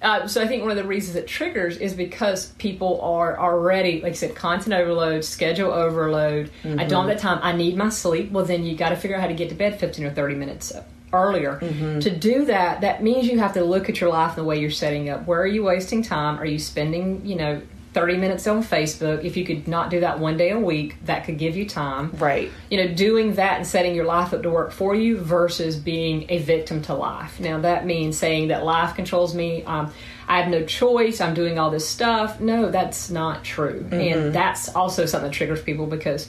uh, 0.02 0.26
so 0.26 0.42
I 0.42 0.46
think 0.46 0.62
one 0.62 0.70
of 0.70 0.78
the 0.78 0.84
reasons 0.84 1.16
it 1.16 1.26
triggers 1.26 1.76
is 1.76 1.92
because 1.92 2.46
people 2.52 3.00
are 3.02 3.38
already, 3.38 4.00
like 4.00 4.12
I 4.12 4.14
said, 4.14 4.34
content 4.34 4.72
overload, 4.74 5.24
schedule 5.24 5.72
overload. 5.72 6.50
Mm-hmm. 6.62 6.80
I 6.80 6.84
don't 6.84 7.06
have 7.06 7.16
that 7.16 7.22
time. 7.22 7.38
I 7.42 7.52
need 7.52 7.76
my 7.76 7.90
sleep. 7.90 8.30
Well, 8.30 8.44
then 8.44 8.64
you 8.64 8.76
got 8.76 8.90
to 8.90 8.96
figure 8.96 9.16
out 9.16 9.20
how 9.20 9.28
to 9.28 9.34
get 9.34 9.50
to 9.50 9.54
bed 9.54 9.78
15 9.78 10.06
or 10.06 10.10
30 10.10 10.36
minutes 10.36 10.72
earlier. 11.12 11.58
Mm-hmm. 11.60 11.98
To 12.00 12.16
do 12.16 12.46
that, 12.46 12.80
that 12.80 13.02
means 13.02 13.26
you 13.26 13.38
have 13.40 13.54
to 13.54 13.64
look 13.64 13.90
at 13.90 14.00
your 14.00 14.10
life 14.10 14.30
and 14.30 14.38
the 14.38 14.44
way 14.44 14.58
you're 14.58 14.70
setting 14.70 15.10
up. 15.10 15.26
Where 15.26 15.40
are 15.40 15.46
you 15.46 15.64
wasting 15.64 16.02
time? 16.02 16.38
Are 16.38 16.46
you 16.46 16.58
spending, 16.58 17.26
you 17.26 17.36
know, 17.36 17.60
30 17.92 18.18
minutes 18.18 18.46
on 18.46 18.62
Facebook. 18.62 19.24
If 19.24 19.36
you 19.36 19.44
could 19.44 19.66
not 19.66 19.90
do 19.90 20.00
that 20.00 20.20
one 20.20 20.36
day 20.36 20.50
a 20.50 20.58
week, 20.58 20.96
that 21.06 21.24
could 21.24 21.38
give 21.38 21.56
you 21.56 21.68
time. 21.68 22.12
Right. 22.12 22.50
You 22.70 22.78
know, 22.78 22.94
doing 22.94 23.34
that 23.34 23.56
and 23.56 23.66
setting 23.66 23.94
your 23.94 24.04
life 24.04 24.32
up 24.32 24.42
to 24.44 24.50
work 24.50 24.70
for 24.70 24.94
you 24.94 25.18
versus 25.18 25.76
being 25.76 26.26
a 26.28 26.38
victim 26.38 26.82
to 26.82 26.94
life. 26.94 27.40
Now, 27.40 27.60
that 27.60 27.86
means 27.86 28.16
saying 28.16 28.48
that 28.48 28.64
life 28.64 28.94
controls 28.94 29.34
me. 29.34 29.64
Um, 29.64 29.92
I 30.28 30.40
have 30.40 30.50
no 30.50 30.64
choice. 30.64 31.20
I'm 31.20 31.34
doing 31.34 31.58
all 31.58 31.70
this 31.70 31.88
stuff. 31.88 32.40
No, 32.40 32.70
that's 32.70 33.10
not 33.10 33.42
true. 33.42 33.80
Mm-hmm. 33.80 33.94
And 33.94 34.32
that's 34.32 34.68
also 34.68 35.06
something 35.06 35.30
that 35.30 35.36
triggers 35.36 35.60
people 35.60 35.86
because 35.86 36.28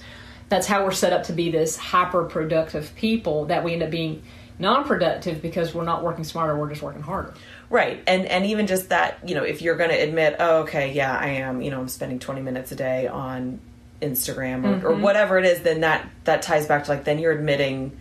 that's 0.49 0.65
how 0.65 0.83
we're 0.83 0.91
set 0.91 1.13
up 1.13 1.23
to 1.23 1.33
be 1.33 1.51
this 1.51 1.77
hyper 1.77 2.25
productive 2.25 2.93
people 2.95 3.45
that 3.45 3.63
we 3.63 3.73
end 3.73 3.83
up 3.83 3.91
being 3.91 4.23
non 4.57 4.83
productive 4.85 5.41
because 5.41 5.73
we're 5.73 5.85
not 5.85 6.03
working 6.03 6.23
smarter, 6.23 6.57
we're 6.57 6.69
just 6.69 6.81
working 6.81 7.01
harder. 7.01 7.33
Right. 7.71 8.03
And 8.05 8.25
and 8.25 8.45
even 8.45 8.67
just 8.67 8.89
that, 8.89 9.27
you 9.27 9.33
know, 9.33 9.43
if 9.43 9.61
you're 9.61 9.77
going 9.77 9.89
to 9.89 9.95
admit, 9.95 10.35
oh, 10.39 10.63
okay, 10.63 10.91
yeah, 10.91 11.17
I 11.17 11.27
am, 11.27 11.61
you 11.61 11.71
know, 11.71 11.79
I'm 11.79 11.87
spending 11.87 12.19
20 12.19 12.41
minutes 12.41 12.71
a 12.73 12.75
day 12.75 13.07
on 13.07 13.61
Instagram 14.01 14.65
or, 14.65 14.75
mm-hmm. 14.75 14.87
or 14.87 14.95
whatever 14.95 15.39
it 15.39 15.45
is, 15.45 15.61
then 15.61 15.81
that 15.81 16.07
that 16.25 16.41
ties 16.41 16.67
back 16.67 16.83
to 16.83 16.91
like 16.91 17.05
then 17.05 17.17
you're 17.17 17.31
admitting 17.31 17.97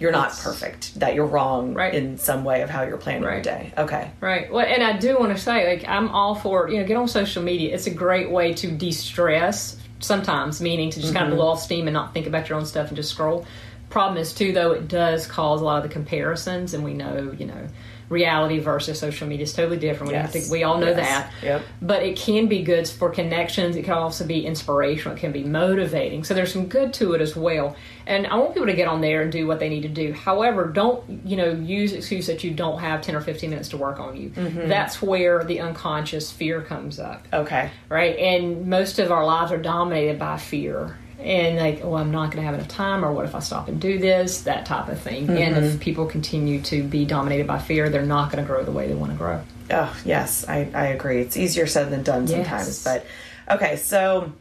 you're 0.00 0.10
not 0.10 0.30
it's, 0.30 0.42
perfect, 0.42 0.98
that 0.98 1.14
you're 1.14 1.26
wrong 1.26 1.74
right. 1.74 1.94
in 1.94 2.16
some 2.16 2.42
way 2.42 2.62
of 2.62 2.70
how 2.70 2.82
you're 2.82 2.96
planning 2.96 3.22
right. 3.22 3.34
your 3.34 3.42
day. 3.42 3.72
Okay. 3.76 4.10
Right. 4.20 4.50
Well, 4.50 4.64
and 4.66 4.82
I 4.82 4.96
do 4.96 5.18
want 5.18 5.36
to 5.36 5.40
say, 5.40 5.76
like, 5.76 5.86
I'm 5.86 6.08
all 6.08 6.34
for, 6.34 6.70
you 6.70 6.80
know, 6.80 6.86
get 6.86 6.96
on 6.96 7.06
social 7.06 7.42
media. 7.42 7.74
It's 7.74 7.86
a 7.86 7.90
great 7.90 8.30
way 8.30 8.54
to 8.54 8.70
de 8.70 8.92
stress 8.92 9.76
sometimes, 9.98 10.58
meaning 10.62 10.88
to 10.88 11.00
just 11.00 11.12
mm-hmm. 11.12 11.18
kind 11.18 11.30
of 11.30 11.36
blow 11.36 11.48
off 11.48 11.60
steam 11.60 11.86
and 11.86 11.92
not 11.92 12.14
think 12.14 12.26
about 12.26 12.48
your 12.48 12.56
own 12.56 12.64
stuff 12.64 12.88
and 12.88 12.96
just 12.96 13.10
scroll. 13.10 13.44
Problem 13.90 14.16
is, 14.16 14.32
too, 14.32 14.52
though, 14.52 14.72
it 14.72 14.88
does 14.88 15.26
cause 15.26 15.60
a 15.60 15.64
lot 15.64 15.76
of 15.76 15.82
the 15.82 15.92
comparisons, 15.92 16.72
and 16.72 16.82
we 16.82 16.94
know, 16.94 17.34
you 17.38 17.44
know, 17.44 17.68
reality 18.10 18.58
versus 18.58 18.98
social 18.98 19.26
media 19.26 19.44
is 19.44 19.52
totally 19.54 19.78
different. 19.78 20.08
We, 20.12 20.14
Yes. 20.18 20.32
to, 20.46 20.52
we 20.52 20.64
all 20.64 20.78
know 20.78 20.88
Yes. 20.88 20.96
that. 20.96 21.32
Yep. 21.42 21.62
But 21.80 22.02
it 22.02 22.16
can 22.16 22.46
be 22.48 22.62
good 22.62 22.86
for 22.86 23.08
connections. 23.08 23.76
It 23.76 23.84
can 23.84 23.94
also 23.94 24.26
be 24.26 24.44
inspirational. 24.44 25.16
It 25.16 25.20
can 25.20 25.32
be 25.32 25.44
motivating. 25.44 26.24
So 26.24 26.34
there's 26.34 26.52
some 26.52 26.66
good 26.66 26.92
to 26.94 27.14
it 27.14 27.20
as 27.22 27.34
well. 27.36 27.76
And 28.06 28.26
I 28.26 28.34
want 28.36 28.52
people 28.54 28.66
to 28.66 28.74
get 28.74 28.88
on 28.88 29.00
there 29.00 29.22
and 29.22 29.30
do 29.30 29.46
what 29.46 29.60
they 29.60 29.68
need 29.68 29.82
to 29.82 29.88
do. 29.88 30.12
However, 30.12 30.66
don't 30.66 31.02
you 31.24 31.36
know 31.36 31.52
use 31.52 31.92
excuse 31.92 32.26
that 32.26 32.42
you 32.42 32.50
don't 32.50 32.80
have 32.80 33.00
10 33.00 33.14
or 33.14 33.20
15 33.20 33.48
minutes 33.50 33.68
to 33.70 33.76
work 33.76 34.00
on 34.00 34.16
you. 34.16 34.30
Mm-hmm. 34.30 34.68
That's 34.68 35.00
where 35.00 35.44
the 35.44 35.60
unconscious 35.60 36.32
fear 36.32 36.60
comes 36.62 36.98
up 36.98 37.24
Okay. 37.32 37.70
right? 37.88 38.16
And 38.18 38.66
most 38.66 38.98
of 38.98 39.12
our 39.12 39.24
lives 39.24 39.52
are 39.52 39.58
dominated 39.58 40.18
by 40.18 40.36
fear. 40.36 40.96
And 41.20 41.58
like, 41.58 41.80
oh, 41.84 41.94
I'm 41.94 42.10
not 42.10 42.26
going 42.30 42.38
to 42.38 42.42
have 42.42 42.54
enough 42.54 42.68
time, 42.68 43.04
or 43.04 43.12
what 43.12 43.24
if 43.26 43.34
I 43.34 43.40
stop 43.40 43.68
and 43.68 43.78
do 43.80 43.98
this? 43.98 44.42
That 44.42 44.64
type 44.66 44.88
of 44.88 45.00
thing. 45.00 45.28
And 45.28 45.54
Mm-hmm. 45.54 45.64
if 45.64 45.80
people 45.80 46.06
continue 46.06 46.60
to 46.62 46.82
be 46.82 47.04
dominated 47.04 47.46
by 47.46 47.58
fear, 47.58 47.90
they're 47.90 48.02
not 48.06 48.32
going 48.32 48.42
to 48.42 48.46
grow 48.48 48.64
the 48.64 48.72
way 48.72 48.88
they 48.88 48.94
want 48.94 49.12
to 49.12 49.18
grow. 49.18 49.42
Oh, 49.70 49.94
yes, 50.04 50.48
I, 50.48 50.70
I 50.74 50.86
agree. 50.86 51.20
It's 51.20 51.36
easier 51.36 51.66
said 51.66 51.90
than 51.90 52.02
done 52.02 52.26
sometimes. 52.26 52.82
But 52.84 53.04
okay, 53.50 53.76
so 53.76 54.32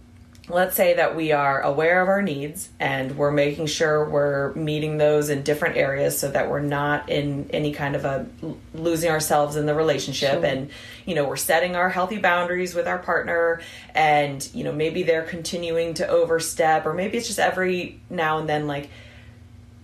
let's 0.49 0.75
say 0.75 0.95
that 0.95 1.15
we 1.15 1.31
are 1.31 1.61
aware 1.61 2.01
of 2.01 2.09
our 2.09 2.21
needs 2.23 2.69
and 2.79 3.17
we're 3.17 3.31
making 3.31 3.67
sure 3.67 4.09
we're 4.09 4.51
meeting 4.55 4.97
those 4.97 5.29
in 5.29 5.43
different 5.43 5.77
areas 5.77 6.17
so 6.17 6.29
that 6.31 6.49
we're 6.49 6.59
not 6.59 7.07
in 7.09 7.47
any 7.51 7.71
kind 7.71 7.95
of 7.95 8.03
a 8.03 8.25
losing 8.73 9.11
ourselves 9.11 9.55
in 9.55 9.65
the 9.67 9.75
relationship 9.75 10.41
Sure. 10.41 10.45
and 10.45 10.71
you 11.05 11.13
know 11.13 11.27
we're 11.27 11.35
setting 11.35 11.75
our 11.75 11.89
healthy 11.89 12.17
boundaries 12.17 12.73
with 12.73 12.87
our 12.87 12.97
partner 12.97 13.61
and 13.93 14.49
you 14.53 14.63
know 14.63 14.71
maybe 14.71 15.03
they're 15.03 15.23
continuing 15.23 15.93
to 15.93 16.07
overstep 16.07 16.85
or 16.85 16.93
maybe 16.93 17.17
it's 17.17 17.27
just 17.27 17.39
every 17.39 17.99
now 18.09 18.39
and 18.39 18.49
then 18.49 18.65
like 18.65 18.89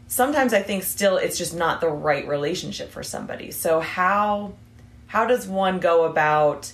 sometimes 0.08 0.54
I 0.54 0.62
think 0.62 0.84
still 0.84 1.18
it's 1.18 1.38
just 1.38 1.56
not 1.56 1.82
the 1.82 1.90
right 1.90 2.28
relationship 2.28 2.92
for 2.92 3.04
somebody. 3.04 3.52
So 3.52 3.80
how 3.80 4.54
how 5.08 5.26
does 5.26 5.48
one 5.48 5.80
go 5.80 6.06
about 6.06 6.74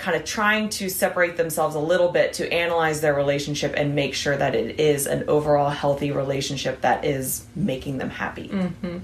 kind 0.00 0.16
of 0.16 0.24
trying 0.24 0.70
to 0.70 0.88
separate 0.88 1.36
themselves 1.36 1.74
a 1.74 1.78
little 1.78 2.10
bit 2.10 2.32
to 2.32 2.50
analyze 2.52 3.02
their 3.02 3.14
relationship 3.14 3.74
and 3.76 3.94
make 3.94 4.14
sure 4.14 4.34
that 4.36 4.54
it 4.54 4.80
is 4.80 5.06
an 5.06 5.28
overall 5.28 5.68
healthy 5.68 6.10
relationship 6.10 6.80
that 6.80 7.04
is 7.04 7.44
making 7.54 7.98
them 7.98 8.08
happy? 8.08 8.48
Mm-hmm. 8.48 8.98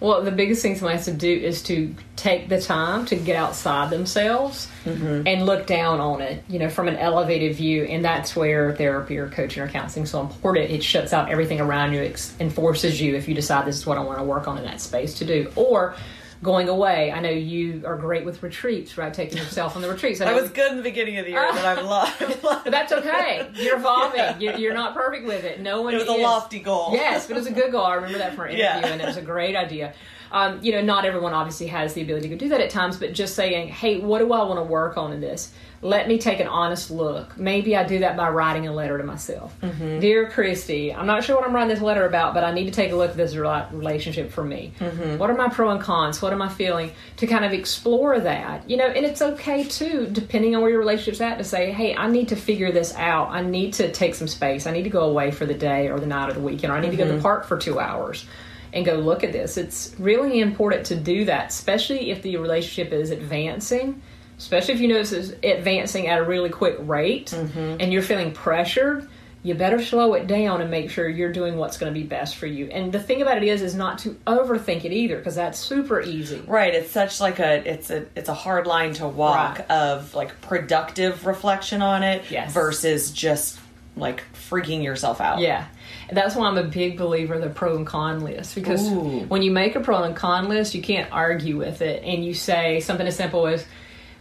Well, 0.00 0.22
the 0.22 0.30
biggest 0.30 0.62
thing 0.62 0.76
someone 0.76 0.96
has 0.96 1.04
to 1.04 1.12
do 1.12 1.30
is 1.30 1.62
to 1.64 1.94
take 2.16 2.48
the 2.48 2.58
time 2.58 3.04
to 3.06 3.16
get 3.16 3.36
outside 3.36 3.90
themselves 3.90 4.66
mm-hmm. 4.86 5.26
and 5.26 5.44
look 5.44 5.66
down 5.66 6.00
on 6.00 6.22
it, 6.22 6.42
you 6.48 6.58
know, 6.58 6.70
from 6.70 6.88
an 6.88 6.96
elevated 6.96 7.54
view. 7.54 7.84
And 7.84 8.02
that's 8.02 8.34
where 8.34 8.74
therapy 8.74 9.18
or 9.18 9.28
coaching 9.28 9.62
or 9.62 9.68
counseling 9.68 10.04
is 10.04 10.10
so 10.10 10.22
important. 10.22 10.70
It 10.70 10.82
shuts 10.82 11.12
out 11.12 11.28
everything 11.28 11.60
around 11.60 11.92
you 11.92 12.14
and 12.40 12.50
forces 12.50 12.98
you, 12.98 13.14
if 13.14 13.28
you 13.28 13.34
decide 13.34 13.66
this 13.66 13.76
is 13.76 13.84
what 13.84 13.98
I 13.98 14.00
want 14.00 14.18
to 14.18 14.24
work 14.24 14.48
on 14.48 14.56
in 14.56 14.64
that 14.64 14.80
space, 14.80 15.12
to 15.18 15.26
do. 15.26 15.52
Or 15.54 15.94
going 16.42 16.68
away. 16.70 17.12
I 17.12 17.20
know 17.20 17.28
you 17.30 17.82
are 17.86 17.96
great 17.96 18.24
with 18.24 18.42
retreats, 18.42 18.96
right? 18.96 19.12
Taking 19.12 19.36
yourself 19.38 19.76
on 19.76 19.82
the 19.82 19.88
retreats. 19.90 20.20
I 20.20 20.24
know- 20.26 20.40
was 20.40 20.50
good 20.50 20.70
in 20.70 20.76
the 20.78 20.82
beginning 20.82 21.18
of 21.18 21.26
the 21.26 21.32
year, 21.32 21.48
but 21.52 21.64
I've 21.64 21.84
lost. 21.84 22.18
but 22.42 22.64
that's 22.64 22.92
okay. 22.92 23.50
You're 23.54 23.76
evolving. 23.78 24.40
You're, 24.40 24.56
you're 24.56 24.74
not 24.74 24.94
perfect 24.94 25.26
with 25.26 25.44
it. 25.44 25.60
No 25.60 25.82
one 25.82 25.94
It 25.94 25.98
was 25.98 26.08
a 26.08 26.12
is. 26.12 26.22
lofty 26.22 26.60
goal. 26.60 26.90
Yes, 26.92 27.26
but 27.26 27.36
it 27.36 27.40
was 27.40 27.46
a 27.48 27.52
good 27.52 27.72
goal. 27.72 27.84
I 27.84 27.94
remember 27.96 28.18
that 28.18 28.30
from 28.32 28.40
our 28.42 28.46
interview, 28.48 28.64
Yeah. 28.64 28.86
and 28.86 29.00
it 29.02 29.06
was 29.06 29.16
a 29.18 29.22
great 29.22 29.54
idea. 29.56 29.92
Um, 30.32 30.60
you 30.62 30.72
know, 30.72 30.80
not 30.80 31.04
everyone 31.04 31.32
obviously 31.32 31.66
has 31.68 31.94
the 31.94 32.02
ability 32.02 32.28
to 32.28 32.36
do 32.36 32.48
that 32.50 32.60
at 32.60 32.70
times, 32.70 32.96
but 32.96 33.12
just 33.12 33.34
saying, 33.34 33.68
hey, 33.68 33.98
what 33.98 34.20
do 34.20 34.32
I 34.32 34.44
want 34.44 34.58
to 34.58 34.64
work 34.64 34.96
on 34.96 35.12
in 35.12 35.20
this? 35.20 35.52
Let 35.82 36.08
me 36.08 36.18
take 36.18 36.40
an 36.40 36.46
honest 36.46 36.90
look. 36.90 37.38
Maybe 37.38 37.74
I 37.74 37.84
do 37.84 38.00
that 38.00 38.14
by 38.14 38.28
writing 38.28 38.68
a 38.68 38.72
letter 38.72 38.98
to 38.98 39.04
myself. 39.04 39.58
Mm-hmm. 39.62 40.00
Dear 40.00 40.28
Kristie, 40.28 40.94
I'm 40.94 41.06
not 41.06 41.24
sure 41.24 41.36
what 41.36 41.46
I'm 41.46 41.54
writing 41.54 41.70
this 41.70 41.80
letter 41.80 42.04
about, 42.04 42.34
but 42.34 42.44
I 42.44 42.52
need 42.52 42.66
to 42.66 42.70
take 42.70 42.92
a 42.92 42.96
look 42.96 43.12
at 43.12 43.16
this 43.16 43.34
relationship 43.34 44.30
for 44.30 44.44
me. 44.44 44.74
Mm-hmm. 44.78 45.16
What 45.16 45.30
are 45.30 45.34
my 45.34 45.48
pro 45.48 45.70
and 45.70 45.80
cons? 45.80 46.20
What 46.20 46.34
am 46.34 46.42
I 46.42 46.50
feeling? 46.50 46.92
To 47.16 47.26
kind 47.26 47.46
of 47.46 47.52
explore 47.52 48.20
that, 48.20 48.68
you 48.68 48.76
know, 48.76 48.86
and 48.86 49.06
it's 49.06 49.22
okay 49.22 49.64
too, 49.64 50.06
depending 50.12 50.54
on 50.54 50.60
where 50.60 50.70
your 50.70 50.80
relationship's 50.80 51.22
at, 51.22 51.38
to 51.38 51.44
say, 51.44 51.72
hey, 51.72 51.96
I 51.96 52.08
need 52.08 52.28
to 52.28 52.36
figure 52.36 52.70
this 52.72 52.94
out. 52.94 53.30
I 53.30 53.40
need 53.40 53.72
to 53.74 53.90
take 53.90 54.14
some 54.14 54.28
space. 54.28 54.66
I 54.66 54.72
need 54.72 54.84
to 54.84 54.90
go 54.90 55.04
away 55.04 55.30
for 55.30 55.46
the 55.46 55.54
day 55.54 55.88
or 55.88 55.98
the 55.98 56.06
night 56.06 56.28
or 56.28 56.34
the 56.34 56.40
weekend, 56.40 56.74
or 56.74 56.76
I 56.76 56.80
need 56.80 56.90
to 56.90 56.98
go 56.98 57.06
to 57.06 57.14
the 57.14 57.22
park 57.22 57.46
for 57.46 57.56
two 57.56 57.80
hours 57.80 58.26
and 58.72 58.84
go 58.84 58.94
look 58.94 59.24
at 59.24 59.32
this. 59.32 59.56
It's 59.56 59.94
really 59.98 60.40
important 60.40 60.86
to 60.86 60.96
do 60.96 61.24
that, 61.26 61.50
especially 61.50 62.10
if 62.10 62.22
the 62.22 62.36
relationship 62.36 62.92
is 62.92 63.10
advancing, 63.10 64.00
especially 64.38 64.74
if 64.74 64.80
you 64.80 64.88
notice 64.88 65.12
it's 65.12 65.32
advancing 65.42 66.06
at 66.06 66.18
a 66.18 66.24
really 66.24 66.50
quick 66.50 66.76
rate 66.80 67.30
mm-hmm. 67.34 67.76
and 67.80 67.92
you're 67.92 68.02
feeling 68.02 68.32
pressured. 68.32 69.08
You 69.42 69.54
better 69.54 69.82
slow 69.82 70.12
it 70.12 70.26
down 70.26 70.60
and 70.60 70.70
make 70.70 70.90
sure 70.90 71.08
you're 71.08 71.32
doing 71.32 71.56
what's 71.56 71.78
going 71.78 71.90
to 71.92 71.98
be 71.98 72.06
best 72.06 72.36
for 72.36 72.46
you. 72.46 72.66
And 72.66 72.92
the 72.92 73.00
thing 73.00 73.22
about 73.22 73.38
it 73.38 73.42
is, 73.42 73.62
is 73.62 73.74
not 73.74 73.98
to 74.00 74.10
overthink 74.26 74.84
it 74.84 74.92
either, 74.92 75.16
because 75.16 75.34
that's 75.34 75.58
super 75.58 75.98
easy. 76.02 76.42
Right, 76.46 76.74
it's 76.74 76.90
such 76.90 77.20
like 77.22 77.38
a 77.38 77.66
it's 77.66 77.88
a 77.88 78.04
it's 78.14 78.28
a 78.28 78.34
hard 78.34 78.66
line 78.66 78.92
to 78.94 79.08
walk 79.08 79.60
Right. 79.60 79.70
of 79.70 80.14
like 80.14 80.38
productive 80.42 81.24
reflection 81.24 81.80
on 81.80 82.02
it 82.02 82.30
Yes. 82.30 82.52
versus 82.52 83.12
just 83.12 83.58
like 83.96 84.22
freaking 84.34 84.84
yourself 84.84 85.22
out. 85.22 85.38
Yeah. 85.38 85.64
That's 86.12 86.34
why 86.34 86.48
I'm 86.48 86.58
a 86.58 86.64
big 86.64 86.96
believer 86.96 87.34
of 87.34 87.42
the 87.42 87.50
pro 87.50 87.76
and 87.76 87.86
con 87.86 88.20
list 88.20 88.54
because 88.54 88.90
Ooh. 88.90 89.24
when 89.28 89.42
you 89.42 89.50
make 89.50 89.76
a 89.76 89.80
pro 89.80 90.02
and 90.02 90.16
con 90.16 90.48
list, 90.48 90.74
you 90.74 90.82
can't 90.82 91.10
argue 91.12 91.56
with 91.56 91.82
it. 91.82 92.02
And 92.02 92.24
you 92.24 92.34
say 92.34 92.80
something 92.80 93.06
as 93.06 93.16
simple 93.16 93.46
as 93.46 93.64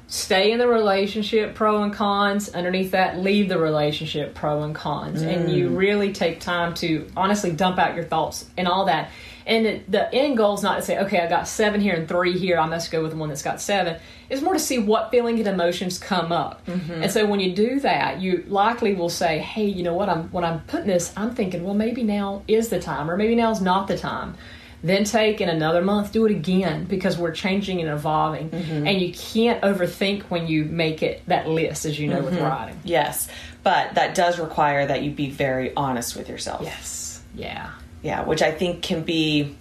stay 0.09 0.51
in 0.51 0.57
the 0.57 0.67
relationship, 0.67 1.53
pro 1.55 1.83
and 1.83 1.93
cons. 1.93 2.49
Underneath 2.49 2.91
that, 2.91 3.19
leave 3.19 3.47
the 3.47 3.59
relationship, 3.59 4.33
pro 4.33 4.63
and 4.63 4.75
cons. 4.75 5.21
And 5.21 5.51
you 5.51 5.69
mm. 5.69 5.77
really 5.77 6.11
take 6.13 6.39
time 6.39 6.73
to 6.75 7.07
honestly 7.15 7.51
dump 7.51 7.77
out 7.77 7.95
your 7.95 8.03
thoughts 8.03 8.49
and 8.57 8.67
all 8.67 8.85
that. 8.85 9.11
And 9.45 9.83
the, 9.87 10.13
end 10.13 10.37
goal 10.37 10.53
is 10.53 10.61
not 10.61 10.75
to 10.75 10.81
say, 10.83 10.99
okay, 10.99 11.19
I 11.19 11.27
got 11.27 11.47
seven 11.47 11.81
here 11.81 11.95
and 11.95 12.07
three 12.07 12.37
here. 12.37 12.59
I 12.59 12.67
must 12.67 12.91
go 12.91 13.01
with 13.01 13.11
the 13.11 13.17
one 13.17 13.29
that's 13.29 13.41
got 13.41 13.61
seven. 13.61 13.99
It's 14.29 14.43
more 14.43 14.53
to 14.53 14.59
see 14.59 14.77
what 14.77 15.09
feeling 15.09 15.39
and 15.39 15.47
emotions 15.47 15.97
come 15.97 16.31
up. 16.31 16.63
Mm-hmm. 16.67 17.03
And 17.03 17.11
so 17.11 17.25
when 17.25 17.39
you 17.39 17.55
do 17.55 17.79
that, 17.79 18.19
you 18.19 18.43
likely 18.47 18.93
will 18.93 19.09
say, 19.09 19.39
hey, 19.39 19.65
you 19.65 19.81
know 19.81 19.95
what? 19.95 20.07
I'm 20.07 20.29
when 20.29 20.43
I'm 20.43 20.59
putting 20.61 20.87
this, 20.87 21.11
I'm 21.17 21.33
thinking, 21.33 21.63
well, 21.63 21.73
maybe 21.73 22.03
now 22.03 22.43
is 22.47 22.69
the 22.69 22.79
time, 22.79 23.09
or 23.09 23.17
maybe 23.17 23.33
now 23.33 23.49
is 23.49 23.61
not 23.61 23.87
the 23.87 23.97
time. 23.97 24.35
Then 24.81 25.03
take 25.03 25.41
in 25.41 25.49
another 25.49 25.81
month, 25.81 26.11
do 26.13 26.25
it 26.25 26.31
again 26.31 26.85
because 26.85 27.17
we're 27.17 27.33
changing 27.33 27.81
and 27.81 27.89
evolving. 27.89 28.49
Mm-hmm. 28.49 28.87
And 28.87 29.01
you 29.01 29.11
can't 29.13 29.61
overthink 29.61 30.23
when 30.23 30.47
you 30.47 30.63
make 30.63 31.03
it 31.03 31.21
that 31.27 31.49
list, 31.49 31.85
as 31.85 31.99
you 31.99 32.07
know, 32.07 32.21
with 32.21 32.35
mm-hmm. 32.35 32.43
writing. 32.43 32.79
Yes, 32.83 33.27
but 33.63 33.95
that 33.95 34.15
does 34.15 34.39
require 34.39 34.85
that 34.85 35.03
you 35.03 35.11
be 35.11 35.29
very 35.29 35.75
honest 35.75 36.15
with 36.15 36.29
yourself. 36.29 36.61
Yes. 36.61 37.09
Yeah. 37.35 37.71
yeah 38.01 38.23
which 38.23 38.41
i 38.41 38.51
think 38.51 38.81
can 38.81 39.03
be 39.03 39.55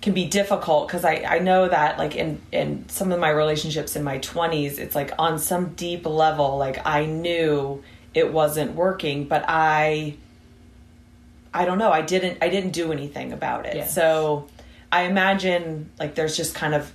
can 0.00 0.14
be 0.14 0.26
difficult 0.26 0.88
because 0.88 1.04
I, 1.04 1.24
I 1.26 1.38
know 1.38 1.68
that 1.68 1.96
like 1.96 2.16
in 2.16 2.40
in 2.50 2.88
some 2.88 3.12
of 3.12 3.20
my 3.20 3.30
relationships 3.30 3.96
in 3.96 4.02
my 4.02 4.18
20s 4.18 4.78
it's 4.78 4.94
like 4.94 5.12
on 5.18 5.38
some 5.38 5.74
deep 5.74 6.04
level 6.06 6.58
like 6.58 6.84
i 6.86 7.06
knew 7.06 7.82
it 8.12 8.32
wasn't 8.32 8.74
working 8.74 9.24
but 9.28 9.44
i 9.48 10.16
i 11.54 11.64
don't 11.64 11.78
know 11.78 11.90
i 11.90 12.00
didn't 12.02 12.38
i 12.42 12.48
didn't 12.48 12.70
do 12.70 12.92
anything 12.92 13.32
about 13.32 13.66
it 13.66 13.88
so 13.88 14.46
i 14.90 15.02
imagine 15.02 15.90
like 15.98 16.14
there's 16.14 16.36
just 16.36 16.54
kind 16.54 16.74
of 16.74 16.90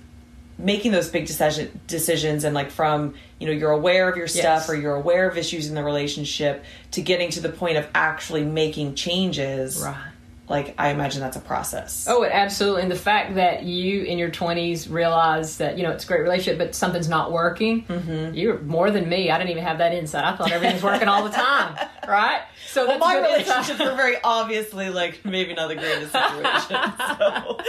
making 0.60 0.90
those 0.90 1.08
big 1.08 1.24
decision 1.26 1.80
decisions 1.86 2.42
and 2.42 2.52
like 2.54 2.70
from 2.70 3.14
you 3.38 3.46
know 3.46 3.52
you're 3.52 3.70
aware 3.70 4.08
of 4.08 4.16
your 4.16 4.26
stuff 4.26 4.42
Yes. 4.62 4.68
or 4.70 4.74
you're 4.74 4.96
aware 4.96 5.28
of 5.28 5.38
issues 5.38 5.68
in 5.68 5.74
the 5.76 5.84
relationship 5.84 6.64
to 6.92 7.00
getting 7.00 7.30
to 7.30 7.40
the 7.40 7.48
point 7.48 7.76
of 7.76 7.86
actually 7.94 8.44
making 8.44 8.94
changes 8.96 9.80
Right. 9.84 10.07
Like 10.48 10.74
i 10.78 10.88
imagine 10.90 11.20
that's 11.20 11.36
a 11.36 11.40
process 11.40 12.06
Oh, 12.08 12.22
it 12.22 12.30
absolutely. 12.32 12.82
And 12.82 12.90
the 12.90 12.96
fact 12.96 13.34
that 13.34 13.62
you 13.64 14.02
in 14.02 14.16
your 14.18 14.30
20s 14.30 14.90
realize 14.90 15.58
that, 15.58 15.76
you 15.76 15.82
know, 15.84 15.90
it's 15.90 16.04
a 16.04 16.06
great 16.06 16.22
relationship, 16.22 16.58
but 16.58 16.74
something's 16.74 17.08
not 17.08 17.32
working, 17.32 17.84
Mm-hmm. 17.84 18.34
you're 18.34 18.58
more 18.60 18.90
than 18.90 19.08
me. 19.08 19.30
I 19.30 19.36
didn't 19.38 19.50
even 19.50 19.64
have 19.64 19.78
that 19.78 19.92
insight. 19.92 20.24
I 20.24 20.36
thought 20.36 20.50
everything's 20.50 20.82
working 20.82 21.08
all 21.08 21.24
the 21.24 21.30
time, 21.30 21.76
right? 22.08 22.40
So 22.68 22.86
well, 22.86 22.98
my 22.98 23.14
good 23.14 23.24
insight. 23.40 23.46
relationships 23.56 23.80
are 23.90 23.96
very 23.96 24.16
obviously 24.24 24.88
like 24.90 25.24
maybe 25.24 25.54
not 25.54 25.68
the 25.68 25.74
greatest 25.76 26.12
situation 26.12 26.92
so 26.98 27.58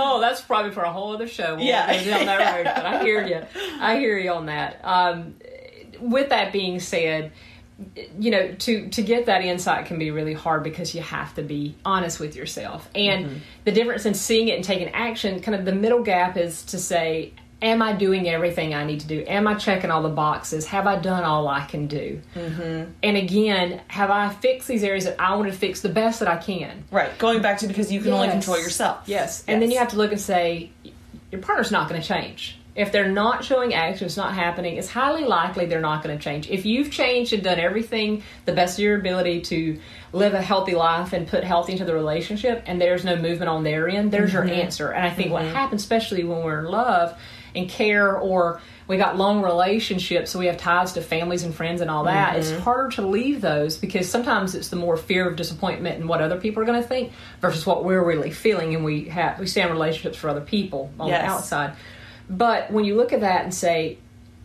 Oh, 0.00 0.18
that's 0.20 0.40
probably 0.40 0.70
for 0.72 0.82
a 0.82 0.92
whole 0.92 1.12
other 1.14 1.26
show. 1.28 1.56
We'll 1.56 1.64
Yeah. 1.64 1.86
down 2.04 2.26
that 2.26 2.56
road. 2.56 2.64
But 2.74 2.86
I 2.86 3.02
hear 3.02 3.26
you. 3.26 3.42
I 3.80 3.96
hear 3.98 4.18
you 4.18 4.32
on 4.32 4.46
that. 4.46 4.80
Um, 4.84 5.34
with 6.00 6.28
that 6.28 6.52
being 6.52 6.78
said, 6.80 7.32
you 8.18 8.30
know, 8.30 8.52
to 8.52 8.88
to 8.88 9.02
get 9.02 9.26
that 9.26 9.42
insight 9.42 9.86
can 9.86 9.98
be 9.98 10.10
really 10.10 10.34
hard 10.34 10.62
because 10.64 10.94
you 10.94 11.00
have 11.02 11.34
to 11.36 11.42
be 11.42 11.76
honest 11.84 12.18
with 12.18 12.34
yourself. 12.34 12.88
And 12.94 13.26
Mm-hmm. 13.26 13.36
the 13.64 13.72
difference 13.72 14.04
in 14.06 14.14
seeing 14.14 14.48
it 14.48 14.56
and 14.56 14.64
taking 14.64 14.88
action, 14.88 15.40
kind 15.40 15.54
of 15.54 15.64
the 15.64 15.74
middle 15.74 16.02
gap 16.02 16.36
is 16.36 16.62
to 16.66 16.78
say, 16.78 17.32
Am 17.60 17.82
I 17.82 17.92
doing 17.92 18.28
everything 18.28 18.72
I 18.72 18.84
need 18.84 19.00
to 19.00 19.08
do? 19.08 19.24
Am 19.26 19.48
I 19.48 19.54
checking 19.56 19.90
all 19.90 20.02
the 20.02 20.08
boxes? 20.08 20.64
Have 20.66 20.86
I 20.86 20.94
done 20.96 21.24
all 21.24 21.48
I 21.48 21.64
can 21.66 21.88
do? 21.88 22.20
Mm-hmm. 22.36 22.92
And 23.02 23.16
again, 23.16 23.80
have 23.88 24.10
I 24.12 24.28
fixed 24.28 24.68
these 24.68 24.84
areas 24.84 25.06
that 25.06 25.20
I 25.20 25.34
want 25.34 25.50
to 25.50 25.58
fix 25.58 25.80
the 25.80 25.88
best 25.88 26.20
that 26.20 26.28
I 26.28 26.36
can? 26.36 26.84
right 26.92 27.16
going 27.18 27.42
back 27.42 27.58
to 27.58 27.66
because 27.66 27.90
you 27.90 28.00
can 28.00 28.12
only 28.12 28.28
control 28.28 28.58
yourself 28.60 29.02
Yes. 29.06 29.44
And 29.48 29.60
then 29.60 29.70
you 29.72 29.78
have 29.78 29.88
to 29.88 29.96
look 29.96 30.12
and 30.12 30.20
say, 30.20 30.70
your 31.32 31.40
partner's 31.40 31.70
not 31.72 31.88
going 31.88 32.00
to 32.00 32.06
change. 32.06 32.57
If 32.78 32.92
they're 32.92 33.10
not 33.10 33.44
showing 33.44 33.74
action, 33.74 34.06
it's 34.06 34.16
not 34.16 34.34
happening, 34.34 34.76
it's 34.76 34.88
highly 34.88 35.24
likely 35.24 35.66
they're 35.66 35.80
not 35.80 36.04
going 36.04 36.16
to 36.16 36.22
change. 36.22 36.48
If 36.48 36.64
you've 36.64 36.90
changed 36.90 37.32
and 37.32 37.42
done 37.42 37.58
everything 37.58 38.22
the 38.44 38.52
best 38.52 38.78
of 38.78 38.84
your 38.84 38.98
ability 38.98 39.40
to 39.42 39.80
live 40.12 40.32
a 40.32 40.40
healthy 40.40 40.74
life 40.74 41.12
and 41.12 41.26
put 41.26 41.42
health 41.42 41.68
into 41.68 41.84
the 41.84 41.92
relationship, 41.92 42.62
and 42.66 42.80
there's 42.80 43.04
no 43.04 43.16
movement 43.16 43.48
on 43.48 43.64
their 43.64 43.88
end, 43.88 44.12
there's 44.12 44.32
your 44.32 44.44
mm-hmm. 44.44 44.60
answer. 44.60 44.90
And 44.90 45.04
I 45.04 45.10
think 45.10 45.32
what 45.32 45.42
mm-hmm. 45.42 45.54
happens, 45.56 45.82
especially 45.82 46.22
when 46.22 46.44
we're 46.44 46.60
in 46.60 46.66
love 46.66 47.18
and 47.54 47.68
care 47.68 48.16
or 48.16 48.60
we 48.86 48.96
got 48.96 49.18
long 49.18 49.42
relationships, 49.42 50.30
so 50.30 50.38
we 50.38 50.46
have 50.46 50.56
ties 50.56 50.92
to 50.92 51.02
families 51.02 51.42
and 51.42 51.54
friends 51.54 51.80
and 51.80 51.90
all 51.90 52.04
that. 52.04 52.36
It's 52.36 52.50
mm-hmm. 52.50 52.60
harder 52.60 52.90
to 52.92 53.02
leave 53.02 53.40
those 53.40 53.76
because 53.76 54.08
sometimes 54.08 54.54
it's 54.54 54.68
the 54.68 54.76
more 54.76 54.96
fear 54.96 55.28
of 55.28 55.36
disappointment 55.36 55.98
and 55.98 56.08
what 56.08 56.22
other 56.22 56.40
people 56.40 56.62
are 56.62 56.66
going 56.66 56.80
to 56.80 56.88
think 56.88 57.12
versus 57.40 57.66
what 57.66 57.84
we're 57.84 58.02
really 58.04 58.30
feeling, 58.30 58.74
and 58.74 58.84
we 58.84 59.04
have 59.06 59.38
we 59.38 59.46
stay 59.46 59.62
in 59.62 59.70
relationships 59.70 60.16
for 60.16 60.30
other 60.30 60.40
people 60.40 60.90
on 60.98 61.08
Yes. 61.08 61.22
the 61.22 61.28
outside. 61.28 61.72
But 62.28 62.70
when 62.70 62.84
you 62.84 62.96
look 62.96 63.12
at 63.12 63.20
that 63.20 63.44
and 63.44 63.54
say 63.54 63.98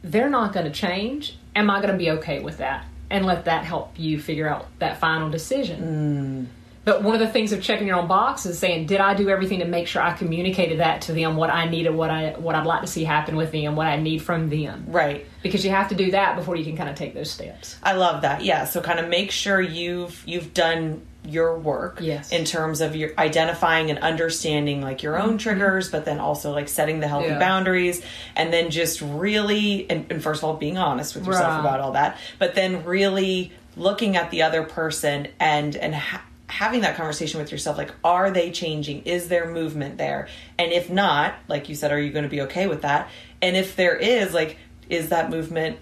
they're 0.04 0.30
not 0.30 0.54
going 0.54 0.66
to 0.66 0.72
change, 0.72 1.38
am 1.56 1.70
I 1.70 1.82
going 1.82 1.92
to 1.92 1.98
be 1.98 2.12
okay 2.12 2.40
with 2.40 2.58
that? 2.58 2.86
And 3.10 3.26
let 3.26 3.46
that 3.46 3.64
help 3.64 4.00
you 4.00 4.20
figure 4.20 4.48
out 4.48 4.68
that 4.80 4.98
final 5.00 5.30
decision. 5.30 6.50
Mm. 6.50 6.64
But 6.86 7.02
one 7.02 7.14
of 7.14 7.22
the 7.22 7.30
things 7.30 7.54
of 7.54 7.62
checking 7.62 7.88
your 7.88 7.98
own 7.98 8.08
box 8.08 8.46
is 8.46 8.60
saying, 8.60 8.88
did 8.88 9.00
I 9.00 9.14
do 9.14 9.30
everything 9.30 9.60
to 9.60 9.66
make 9.66 9.88
sure 9.88 10.02
I 10.02 10.14
communicated 10.14 10.80
that 10.80 11.04
to 11.04 11.14
them, 11.14 11.38
what 11.38 11.50
I 11.50 11.70
needed, 11.70 11.96
what 11.96 12.10
I 12.10 12.32
what 12.32 12.56
I'd 12.56 12.66
like 12.66 12.82
to 12.82 12.88
see 12.88 13.06
happen 13.06 13.38
with 13.38 13.54
them, 13.54 13.78
what 13.78 13.88
I 13.88 13.96
need 13.96 14.22
from 14.22 14.50
them? 14.50 14.86
Right. 14.88 15.26
Because 15.42 15.64
you 15.64 15.72
have 15.72 15.90
to 15.90 15.96
do 15.96 16.12
that 16.12 16.36
before 16.36 16.58
you 16.58 16.66
can 16.66 16.76
kind 16.76 16.90
of 16.90 16.96
take 16.96 17.14
those 17.14 17.32
steps. 17.32 17.78
I 17.82 17.94
love 17.94 18.24
that. 18.24 18.44
Yeah. 18.44 18.66
So 18.66 18.82
kind 18.82 19.00
of 19.00 19.08
make 19.08 19.32
sure 19.32 19.62
you've 19.62 20.22
you've 20.26 20.54
done 20.54 21.06
your 21.26 21.58
work 21.58 22.00
Yes. 22.02 22.32
in 22.32 22.44
terms 22.46 22.82
of 22.82 22.96
your 22.96 23.12
identifying 23.18 23.90
and 23.90 24.00
understanding 24.00 24.82
like 24.82 25.04
your 25.04 25.18
own 25.18 25.38
triggers, 25.38 25.90
but 25.90 26.04
then 26.06 26.20
also 26.20 26.52
like 26.52 26.68
setting 26.68 27.00
the 27.00 27.08
healthy 27.08 27.28
Mm-hmm. 27.28 27.34
Yeah. 27.36 27.40
boundaries 27.40 28.02
and 28.36 28.52
then 28.52 28.70
just 28.72 29.02
really 29.02 29.90
and, 29.90 30.06
and 30.12 30.22
first 30.22 30.42
of 30.42 30.50
all 30.50 30.56
being 30.56 30.78
honest 30.78 31.16
with 31.16 31.26
yourself 31.26 31.48
Right. 31.54 31.60
about 31.62 31.80
all 31.80 31.92
that, 31.94 32.18
but 32.40 32.56
then 32.56 32.84
really 32.84 33.52
looking 33.78 34.18
at 34.18 34.32
the 34.32 34.42
other 34.44 34.64
person 34.64 35.28
and 35.40 35.76
and 35.76 35.96
ha- 35.96 36.24
having 36.48 36.82
that 36.82 36.96
conversation 36.96 37.40
with 37.40 37.52
yourself 37.52 37.78
like 37.78 37.92
are 38.04 38.30
they 38.30 38.52
changing 38.52 39.02
is 39.06 39.28
there 39.30 39.50
movement 39.50 39.98
there 39.98 40.28
and 40.60 40.72
if 40.72 40.88
not 40.92 41.34
like 41.48 41.68
you 41.70 41.74
said 41.74 41.92
are 41.92 42.00
you 42.00 42.12
going 42.12 42.22
to 42.24 42.30
be 42.30 42.42
okay 42.42 42.68
with 42.68 42.84
that 42.84 43.10
and 43.42 43.56
if 43.58 43.76
there 43.76 43.96
is 43.96 44.32
like 44.36 44.58
is 44.90 45.10
that 45.10 45.32
movement 45.32 45.80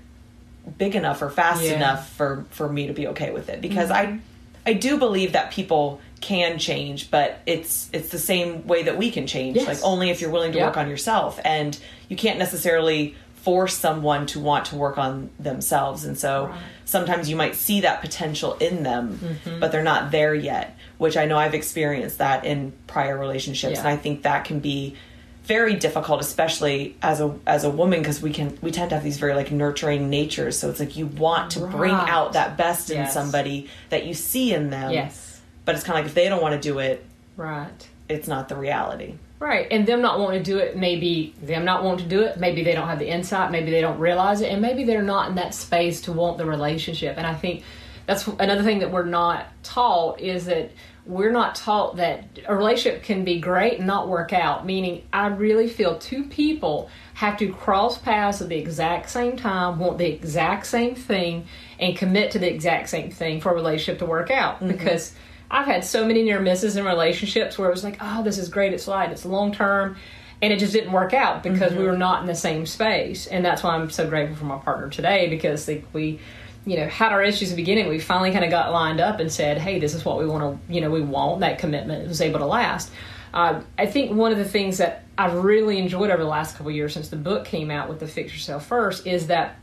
big 0.78 0.96
enough 0.96 1.22
or 1.22 1.30
fast 1.30 1.62
Yeah. 1.64 1.74
enough 1.76 2.10
for 2.14 2.46
for 2.52 2.72
me 2.72 2.88
to 2.88 2.94
be 2.94 3.08
okay 3.08 3.32
with 3.34 3.50
it 3.50 3.60
because 3.60 3.92
i 3.92 4.20
i 4.66 4.74
do 4.74 4.98
believe 4.98 5.34
that 5.34 5.52
people 5.52 6.00
can 6.22 6.60
change 6.60 7.10
but 7.10 7.40
it's 7.46 7.90
it's 7.94 8.10
the 8.10 8.20
same 8.20 8.66
way 8.68 8.84
that 8.84 8.98
we 8.98 9.10
can 9.12 9.26
change 9.28 9.56
Yes. 9.58 9.68
like 9.68 9.80
only 9.84 10.10
if 10.12 10.22
you're 10.22 10.30
willing 10.30 10.52
to 10.52 10.60
Yeah. 10.60 10.68
work 10.68 10.78
on 10.78 10.88
yourself 10.90 11.40
and 11.44 11.78
you 12.10 12.16
can't 12.16 12.38
necessarily 12.40 13.16
force 13.36 13.76
someone 13.76 14.28
to 14.28 14.40
want 14.40 14.66
to 14.66 14.76
work 14.76 15.00
on 15.00 15.32
themselves 15.40 16.06
and 16.06 16.16
so 16.18 16.46
Right. 16.48 16.60
sometimes 16.86 17.28
you 17.28 17.36
might 17.36 17.56
see 17.56 17.82
that 17.82 18.02
potential 18.02 18.54
in 18.60 18.84
them 18.84 19.20
Mm-hmm. 19.24 19.60
but 19.60 19.72
they're 19.72 19.82
not 19.84 20.12
there 20.12 20.36
yet 20.36 20.78
which 21.00 21.18
i 21.18 21.26
know 21.26 21.38
i've 21.40 21.56
experienced 21.56 22.20
that 22.20 22.46
in 22.46 22.72
prior 22.86 23.18
relationships 23.18 23.74
Yeah. 23.74 23.80
and 23.80 23.88
i 23.88 23.98
think 23.98 24.22
that 24.24 24.46
can 24.46 24.60
be 24.60 24.96
very 25.44 25.76
difficult 25.76 26.22
especially 26.22 26.96
as 27.02 27.20
a 27.20 27.36
as 27.48 27.64
a 27.64 27.70
woman 27.70 28.00
because 28.00 28.22
we 28.22 28.32
can 28.32 28.58
we 28.62 28.70
tend 28.72 28.90
to 28.90 28.96
have 28.96 29.04
these 29.04 29.18
very 29.18 29.34
like 29.34 29.52
nurturing 29.52 30.10
natures 30.10 30.58
so 30.58 30.70
it's 30.70 30.80
like 30.80 30.96
you 30.96 31.08
want 31.08 31.52
to 31.52 31.60
bring 31.68 31.94
out 31.94 32.34
that 32.34 32.58
best 32.58 32.90
in 32.92 32.98
Yes. 32.98 33.14
somebody 33.14 33.68
that 33.90 34.06
you 34.06 34.14
see 34.14 34.54
in 34.54 34.70
them 34.70 34.92
Yes. 34.92 35.42
but 35.66 35.74
it's 35.76 35.84
kind 35.84 35.98
of 35.98 36.06
like 36.06 36.10
if 36.10 36.16
they 36.16 36.30
don't 36.30 36.42
want 36.42 36.54
to 36.62 36.70
do 36.70 36.78
it 36.80 37.04
Right. 37.38 37.88
it's 38.08 38.28
not 38.28 38.50
the 38.50 38.56
reality 38.56 39.16
Right. 39.40 39.66
And 39.72 39.88
them 39.88 40.04
not 40.04 40.20
wanting 40.20 40.44
to 40.44 40.52
do 40.52 40.60
it, 40.60 40.78
maybe 40.78 41.34
them 41.42 41.66
not 41.66 41.84
wanting 41.84 42.08
to 42.08 42.10
do 42.16 42.22
it, 42.22 42.38
maybe 42.40 42.64
they 42.64 42.74
don't 42.76 42.88
have 42.88 43.00
the 43.00 43.08
insight, 43.10 43.50
maybe 43.50 43.72
they 43.72 43.82
don't 43.82 43.98
realize 43.98 44.42
it, 44.42 44.52
and 44.52 44.62
maybe 44.62 44.84
they're 44.84 45.02
not 45.02 45.30
in 45.30 45.36
that 45.36 45.56
space 45.56 46.00
to 46.02 46.12
want 46.12 46.38
the 46.38 46.46
relationship. 46.46 47.16
And 47.18 47.26
I 47.26 47.34
think 47.34 47.64
that's 48.06 48.28
another 48.28 48.62
thing 48.62 48.78
that 48.82 48.92
we're 48.92 49.04
not 49.06 49.48
taught 49.64 50.20
is 50.20 50.46
that 50.46 50.70
we're 51.06 51.32
not 51.32 51.56
taught 51.56 51.98
that 51.98 52.40
a 52.48 52.56
relationship 52.56 53.04
can 53.04 53.24
be 53.24 53.40
great 53.40 53.80
and 53.80 53.88
not 53.88 54.08
work 54.08 54.34
out. 54.34 54.66
Meaning, 54.66 55.04
I 55.12 55.28
really 55.28 55.68
feel 55.68 55.98
two 55.98 56.26
people 56.26 56.90
have 57.16 57.38
to 57.38 57.52
cross 57.54 57.98
paths 57.98 58.42
at 58.42 58.50
the 58.50 58.58
exact 58.58 59.10
same 59.10 59.36
time, 59.36 59.80
want 59.80 59.98
the 59.98 60.08
exact 60.08 60.68
same 60.68 60.96
thing, 60.96 61.48
and 61.80 61.98
commit 61.98 62.32
to 62.32 62.40
the 62.40 62.52
exact 62.52 62.90
same 62.90 63.12
thing 63.12 63.42
for 63.42 63.52
a 63.52 63.56
relationship 63.56 64.00
to 64.00 64.06
work 64.06 64.30
out. 64.30 64.56
Mm-hmm. 64.56 64.68
Because 64.68 65.14
I've 65.50 65.66
had 65.66 65.84
so 65.84 66.06
many 66.06 66.24
near 66.24 66.40
misses 66.40 66.78
in 66.78 66.86
relationships 66.86 67.58
where 67.58 67.68
it 67.68 67.74
was 67.74 67.84
like, 67.84 67.98
oh, 68.00 68.24
this 68.24 68.38
is 68.38 68.48
great, 68.48 68.74
it's 68.74 68.88
light, 68.88 69.12
it's 69.12 69.26
long 69.26 69.52
term, 69.52 69.98
and 70.42 70.54
it 70.54 70.60
just 70.60 70.72
didn't 70.72 70.92
work 70.92 71.14
out 71.14 71.44
because 71.44 71.72
we 71.72 71.80
mm-hmm. 71.80 71.92
were 71.92 71.98
not 71.98 72.22
in 72.22 72.28
the 72.28 72.36
same 72.36 72.66
space. 72.66 73.28
And 73.28 73.44
that's 73.44 73.64
why 73.64 73.76
I'm 73.76 73.90
so 73.90 74.08
grateful 74.08 74.38
for 74.38 74.46
my 74.46 74.58
partner 74.58 74.90
today 74.90 75.30
because 75.30 75.68
like, 75.68 75.86
we, 75.94 76.20
you 76.66 76.78
know, 76.78 76.88
had 76.88 77.12
our 77.12 77.24
issues 77.24 77.52
at 77.52 77.56
the 77.56 77.62
beginning. 77.62 77.90
We 77.90 78.00
finally 78.00 78.32
kind 78.32 78.46
of 78.46 78.52
got 78.52 78.72
lined 78.72 79.00
up 79.00 79.20
and 79.20 79.32
said, 79.32 79.58
hey, 79.58 79.80
this 79.80 79.94
is 79.94 80.06
what 80.06 80.20
we 80.20 80.26
want 80.26 80.44
to, 80.68 80.74
you 80.74 80.82
know, 80.82 80.92
we 80.92 81.02
want. 81.02 81.40
That 81.40 81.58
commitment 81.58 82.04
It 82.04 82.08
was 82.08 82.22
able 82.22 82.40
to 82.40 82.46
last. 82.46 82.92
Uh, 83.34 83.62
I 83.78 83.86
think 83.86 84.12
one 84.12 84.32
of 84.32 84.38
the 84.38 84.46
things 84.46 84.78
that 84.78 85.06
I've 85.18 85.34
really 85.34 85.78
enjoyed 85.78 86.12
over 86.12 86.22
the 86.22 86.30
last 86.30 86.56
couple 86.56 86.70
of 86.70 86.76
years 86.76 86.94
since 86.94 87.10
the 87.10 87.16
book 87.16 87.46
came 87.46 87.72
out 87.72 87.90
with 87.90 88.00
the 88.00 88.08
Fix 88.08 88.34
Yourself 88.34 88.66
First 88.66 89.08
is 89.08 89.28
that 89.28 89.56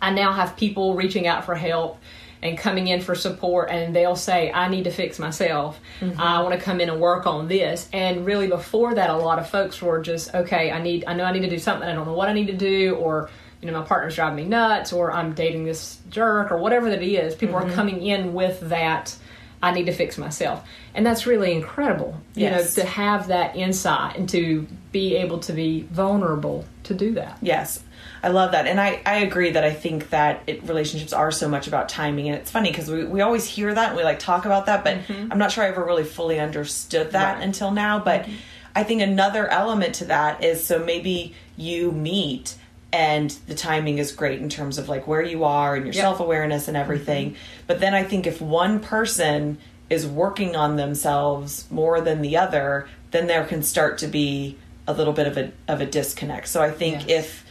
I 0.00 0.10
now 0.10 0.32
have 0.32 0.56
people 0.56 0.94
reaching 0.94 1.26
out 1.26 1.44
for 1.44 1.54
help 1.54 1.98
and 2.42 2.58
coming 2.58 2.88
in 2.88 3.00
for 3.00 3.14
support, 3.14 3.70
and 3.70 3.96
they'll 3.96 4.16
say, 4.16 4.52
I 4.52 4.68
need 4.68 4.84
to 4.84 4.90
fix 4.90 5.18
myself. 5.18 5.80
I 6.18 6.42
want 6.42 6.52
to 6.52 6.60
come 6.60 6.78
in 6.82 6.90
and 6.90 7.00
work 7.00 7.26
on 7.26 7.48
this. 7.48 7.88
And 7.90 8.26
really, 8.26 8.48
before 8.48 8.94
that, 8.94 9.08
a 9.08 9.16
lot 9.16 9.38
of 9.38 9.48
folks 9.48 9.80
were 9.80 10.02
just, 10.02 10.34
okay, 10.34 10.70
I 10.70 10.82
need, 10.82 11.04
I 11.06 11.14
know 11.14 11.24
I 11.24 11.32
need 11.32 11.40
to 11.40 11.48
do 11.48 11.58
something, 11.58 11.88
I 11.88 11.94
don't 11.94 12.06
know 12.06 12.12
what 12.12 12.28
I 12.28 12.34
need 12.34 12.48
to 12.48 12.56
do, 12.56 12.96
or, 12.96 13.30
you 13.64 13.70
know, 13.70 13.80
my 13.80 13.86
partner's 13.86 14.14
driving 14.14 14.36
me 14.36 14.44
nuts, 14.44 14.92
or 14.92 15.10
I'm 15.10 15.32
dating 15.32 15.64
this 15.64 15.98
jerk, 16.10 16.52
or 16.52 16.58
whatever 16.58 16.90
that 16.90 17.02
is. 17.02 17.34
People 17.34 17.56
are 17.56 17.62
mm-hmm. 17.64 17.74
coming 17.74 18.02
in 18.04 18.34
with 18.34 18.60
that. 18.68 19.16
I 19.62 19.70
need 19.72 19.86
to 19.86 19.92
fix 19.92 20.18
myself. 20.18 20.62
And 20.94 21.06
that's 21.06 21.26
really 21.26 21.52
incredible, 21.52 22.20
you 22.34 22.42
Yes. 22.42 22.76
know, 22.76 22.82
to 22.82 22.88
have 22.90 23.28
that 23.28 23.56
insight 23.56 24.18
and 24.18 24.28
to 24.28 24.66
be 24.92 25.16
able 25.16 25.38
to 25.38 25.54
be 25.54 25.86
vulnerable 25.90 26.66
to 26.82 26.92
do 26.92 27.14
that. 27.14 27.38
Yes, 27.40 27.82
I 28.22 28.28
love 28.28 28.52
that, 28.52 28.66
and 28.66 28.78
I 28.78 29.00
I 29.06 29.16
agree 29.20 29.52
that 29.52 29.64
I 29.64 29.72
think 29.72 30.10
that 30.10 30.42
it, 30.46 30.62
relationships 30.68 31.14
are 31.14 31.30
so 31.30 31.48
much 31.48 31.66
about 31.66 31.88
timing, 31.88 32.28
and 32.28 32.36
it's 32.36 32.50
funny 32.50 32.70
because 32.70 32.90
we 32.90 33.04
we 33.04 33.22
always 33.22 33.46
hear 33.46 33.72
that 33.72 33.88
and 33.88 33.96
we 33.96 34.04
like 34.04 34.18
talk 34.18 34.44
about 34.44 34.66
that, 34.66 34.84
but 34.84 34.98
mm-hmm. 34.98 35.32
I'm 35.32 35.38
not 35.38 35.50
sure 35.50 35.64
I 35.64 35.68
ever 35.68 35.84
really 35.84 36.04
fully 36.04 36.38
understood 36.38 37.12
that 37.12 37.36
Right. 37.36 37.44
until 37.44 37.70
now. 37.70 37.98
But 37.98 38.22
mm-hmm. 38.24 38.34
I 38.76 38.82
think 38.82 39.00
another 39.00 39.48
element 39.48 39.94
to 39.96 40.04
that 40.06 40.44
is 40.44 40.66
so 40.66 40.78
maybe 40.78 41.34
you 41.56 41.90
meet. 41.92 42.56
And 42.94 43.30
the 43.48 43.54
timing 43.56 43.98
is 43.98 44.12
great 44.12 44.40
in 44.40 44.48
terms 44.48 44.78
of 44.78 44.88
like 44.88 45.06
where 45.08 45.20
you 45.22 45.42
are 45.44 45.74
and 45.74 45.84
your 45.84 45.94
Yep. 45.94 46.02
self 46.02 46.20
awareness 46.20 46.68
and 46.68 46.76
everything. 46.76 47.34
But 47.66 47.80
then 47.80 47.92
I 47.94 48.04
think 48.04 48.26
if 48.26 48.40
one 48.40 48.78
person 48.78 49.58
is 49.90 50.06
working 50.06 50.54
on 50.54 50.76
themselves 50.76 51.64
more 51.70 52.00
than 52.00 52.22
the 52.22 52.36
other, 52.36 52.86
then 53.10 53.26
there 53.26 53.44
can 53.44 53.62
start 53.62 53.98
to 53.98 54.06
be 54.06 54.56
a 54.86 54.92
little 54.92 55.12
bit 55.12 55.26
of 55.26 55.36
a 55.36 55.50
of 55.66 55.80
a 55.80 55.86
disconnect. 55.86 56.46
So 56.48 56.62
I 56.62 56.70
think 56.70 57.08
Yes. 57.08 57.24
if 57.24 57.44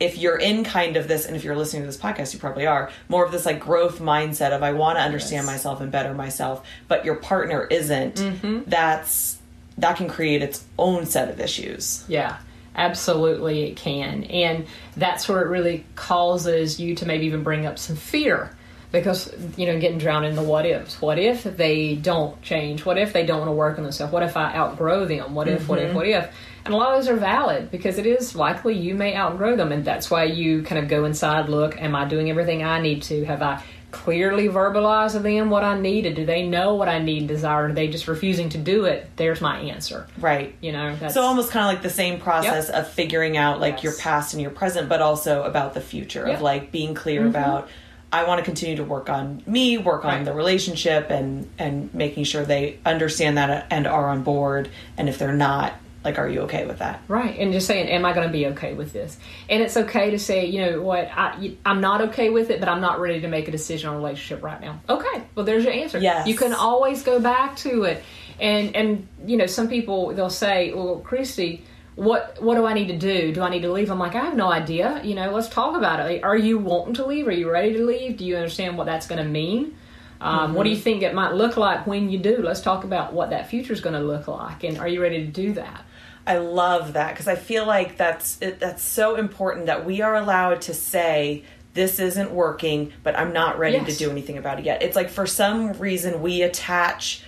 if 0.00 0.18
you're 0.18 0.36
in 0.38 0.64
kind 0.64 0.96
of 0.96 1.08
this 1.08 1.24
and 1.26 1.34
if 1.36 1.42
you're 1.44 1.56
listening 1.56 1.82
to 1.82 1.86
this 1.86 1.96
podcast 1.96 2.32
you 2.34 2.38
probably 2.40 2.66
are 2.66 2.90
more 3.08 3.24
of 3.24 3.30
this 3.32 3.46
like 3.46 3.60
growth 3.60 4.00
mindset 4.00 4.50
of 4.50 4.60
i 4.62 4.72
want 4.72 4.98
to 4.98 5.02
understand 5.02 5.44
Yes. 5.46 5.54
myself 5.54 5.80
and 5.80 5.90
better 5.92 6.12
myself 6.12 6.66
but 6.88 7.04
your 7.04 7.14
partner 7.14 7.62
isn't 7.70 8.16
Mm-hmm. 8.16 8.58
that's 8.66 9.38
that 9.78 9.96
can 9.96 10.08
create 10.08 10.42
its 10.42 10.64
own 10.80 11.06
set 11.06 11.28
of 11.30 11.38
issues 11.40 12.04
Yeah, 12.08 12.36
absolutely 12.74 13.64
it 13.64 13.76
can. 13.76 14.24
And 14.24 14.66
that's 14.96 15.28
where 15.28 15.42
it 15.42 15.48
really 15.48 15.84
causes 15.94 16.80
you 16.80 16.94
to 16.96 17.06
maybe 17.06 17.26
even 17.26 17.42
bring 17.42 17.66
up 17.66 17.78
some 17.78 17.96
fear. 17.96 18.50
Because, 18.92 19.34
you 19.56 19.66
know, 19.66 19.80
getting 19.80 19.98
drowned 19.98 20.24
in 20.24 20.36
the 20.36 20.42
what 20.42 20.66
ifs. 20.66 21.02
What 21.02 21.18
if 21.18 21.42
they 21.42 21.96
don't 21.96 22.40
change? 22.42 22.86
What 22.86 22.96
if 22.96 23.12
they 23.12 23.26
don't 23.26 23.40
want 23.40 23.48
to 23.48 23.54
work 23.54 23.76
on 23.76 23.82
themselves? 23.82 24.12
What 24.12 24.22
if 24.22 24.36
I 24.36 24.54
outgrow 24.54 25.04
them? 25.04 25.34
What 25.34 25.48
if, 25.48 25.68
what 25.68 25.80
if, 25.80 25.88
mm-hmm. 25.88 25.96
what 25.96 26.06
if? 26.06 26.32
And 26.64 26.72
a 26.72 26.76
lot 26.76 26.92
of 26.92 26.98
those 26.98 27.08
are 27.08 27.16
valid 27.16 27.72
because 27.72 27.98
it 27.98 28.06
is 28.06 28.36
likely 28.36 28.74
you 28.74 28.94
may 28.94 29.16
outgrow 29.16 29.56
them. 29.56 29.72
And 29.72 29.84
that's 29.84 30.12
why 30.12 30.24
you 30.24 30.62
kind 30.62 30.80
of 30.80 30.88
go 30.88 31.06
inside, 31.06 31.48
look, 31.48 31.82
am 31.82 31.96
I 31.96 32.04
doing 32.04 32.30
everything 32.30 32.62
I 32.62 32.80
need 32.80 33.02
to? 33.04 33.24
Have 33.24 33.42
I 33.42 33.60
clearly 33.94 34.48
verbalize 34.48 35.12
to 35.12 35.18
them 35.20 35.48
what 35.50 35.64
I 35.64 35.78
needed? 35.78 36.14
Do 36.16 36.26
they 36.26 36.46
know 36.46 36.74
what 36.74 36.88
I 36.88 36.98
need 36.98 37.18
and 37.20 37.28
desire? 37.28 37.66
Are 37.68 37.72
they 37.72 37.88
just 37.88 38.08
refusing 38.08 38.48
to 38.50 38.58
do 38.58 38.84
it? 38.84 39.08
There's 39.16 39.40
my 39.40 39.58
answer. 39.60 40.06
right 40.18 40.54
You 40.60 40.72
know, 40.72 40.96
that's 40.96 41.14
so 41.14 41.22
almost 41.22 41.50
kind 41.50 41.66
of 41.66 41.72
like 41.74 41.82
the 41.82 41.90
same 41.90 42.20
process 42.20 42.68
of 42.70 42.88
figuring 42.88 43.36
out 43.36 43.60
like 43.60 43.82
your 43.82 43.94
past 43.96 44.34
and 44.34 44.42
your 44.42 44.50
present 44.50 44.88
but 44.88 45.00
also 45.00 45.42
about 45.44 45.74
the 45.74 45.80
future 45.80 46.20
Yep. 46.20 46.26
Mm-hmm. 46.26 46.34
of 46.36 46.42
like 46.42 46.72
being 46.72 46.94
clear 46.94 47.26
about 47.26 47.68
I 48.12 48.24
want 48.28 48.38
to 48.38 48.44
continue 48.44 48.76
to 48.76 48.84
work 48.84 49.08
on 49.10 49.42
me, 49.44 49.76
work 49.76 50.04
on 50.04 50.14
Right. 50.18 50.24
the 50.24 50.32
relationship 50.32 51.10
and 51.10 51.50
and 51.58 51.92
making 51.94 52.24
sure 52.24 52.44
they 52.44 52.78
understand 52.84 53.38
that 53.38 53.66
and 53.70 53.86
are 53.86 54.08
on 54.10 54.22
board 54.22 54.68
and 54.96 55.08
if 55.08 55.18
they're 55.18 55.32
not 55.34 55.72
like 56.04 56.18
are 56.18 56.28
you 56.28 56.42
okay 56.42 56.66
with 56.66 56.78
that? 56.78 57.02
Right, 57.08 57.38
and 57.38 57.52
just 57.52 57.66
saying, 57.66 57.88
am 57.88 58.04
I 58.04 58.12
going 58.12 58.26
to 58.26 58.32
be 58.32 58.46
okay 58.48 58.74
with 58.74 58.92
this? 58.92 59.16
And 59.48 59.62
it's 59.62 59.76
okay 59.76 60.10
to 60.10 60.18
say, 60.18 60.46
you 60.46 60.60
know 60.60 60.82
what, 60.82 61.08
I, 61.10 61.56
I'm 61.64 61.80
not 61.80 62.02
okay 62.02 62.30
with 62.30 62.50
it, 62.50 62.60
but 62.60 62.68
I'm 62.68 62.80
not 62.80 63.00
ready 63.00 63.22
to 63.22 63.28
make 63.28 63.48
a 63.48 63.50
decision 63.50 63.88
on 63.88 63.96
a 63.96 63.98
relationship 63.98 64.44
right 64.44 64.60
now. 64.60 64.80
Okay, 64.88 65.24
well, 65.34 65.46
there's 65.46 65.64
your 65.64 65.72
answer. 65.72 65.98
Yes. 65.98 66.26
you 66.26 66.36
can 66.36 66.52
always 66.52 67.02
go 67.02 67.20
back 67.20 67.56
to 67.58 67.84
it, 67.84 68.04
and 68.38 68.76
and 68.76 69.08
you 69.26 69.36
know, 69.36 69.46
some 69.46 69.68
people 69.68 70.14
they'll 70.14 70.30
say, 70.30 70.72
well, 70.74 71.02
Kristie, 71.04 71.62
what 71.96 72.42
what 72.42 72.56
do 72.56 72.66
I 72.66 72.74
need 72.74 72.88
to 72.88 72.98
do? 72.98 73.32
Do 73.32 73.42
I 73.42 73.48
need 73.48 73.62
to 73.62 73.72
leave? 73.72 73.90
I'm 73.90 73.98
like, 73.98 74.14
I 74.14 74.24
have 74.24 74.36
no 74.36 74.50
idea. 74.50 75.00
You 75.04 75.14
know, 75.14 75.30
let's 75.30 75.48
talk 75.48 75.76
about 75.76 76.10
it. 76.10 76.24
Are 76.24 76.36
you 76.36 76.58
wanting 76.58 76.94
to 76.94 77.06
leave? 77.06 77.26
Are 77.28 77.32
you 77.32 77.50
ready 77.50 77.72
to 77.74 77.84
leave? 77.84 78.16
Do 78.16 78.24
you 78.24 78.36
understand 78.36 78.76
what 78.76 78.84
that's 78.86 79.06
going 79.06 79.22
to 79.22 79.28
mean? 79.28 79.76
Um, 80.20 80.38
mm-hmm. 80.38 80.54
What 80.54 80.64
do 80.64 80.70
you 80.70 80.76
think 80.76 81.02
it 81.02 81.14
might 81.14 81.32
look 81.34 81.56
like 81.56 81.86
when 81.86 82.10
you 82.10 82.18
do? 82.18 82.42
Let's 82.42 82.60
talk 82.60 82.84
about 82.84 83.12
what 83.12 83.30
that 83.30 83.48
future 83.48 83.72
is 83.72 83.80
going 83.80 83.94
to 83.94 84.00
look 84.00 84.26
like, 84.26 84.64
and 84.64 84.78
are 84.78 84.88
you 84.88 85.00
ready 85.00 85.24
to 85.24 85.30
do 85.30 85.52
that? 85.54 85.84
I 86.26 86.38
love 86.38 86.94
that 86.94 87.10
because 87.10 87.28
I 87.28 87.34
feel 87.34 87.66
like 87.66 87.96
that's 87.96 88.38
it, 88.40 88.60
that's 88.60 88.82
so 88.82 89.16
important 89.16 89.66
that 89.66 89.84
we 89.84 90.00
are 90.00 90.16
allowed 90.16 90.62
to 90.62 90.74
say 90.74 91.44
this 91.74 91.98
isn't 91.98 92.30
working, 92.30 92.92
but 93.02 93.18
I'm 93.18 93.32
not 93.32 93.58
ready 93.58 93.76
yes. 93.76 93.98
to 93.98 94.04
do 94.04 94.10
anything 94.10 94.38
about 94.38 94.58
it 94.58 94.64
yet. 94.64 94.82
It's 94.82 94.96
like 94.96 95.10
for 95.10 95.26
some 95.26 95.72
reason 95.74 96.22
we 96.22 96.42
attach 96.42 97.22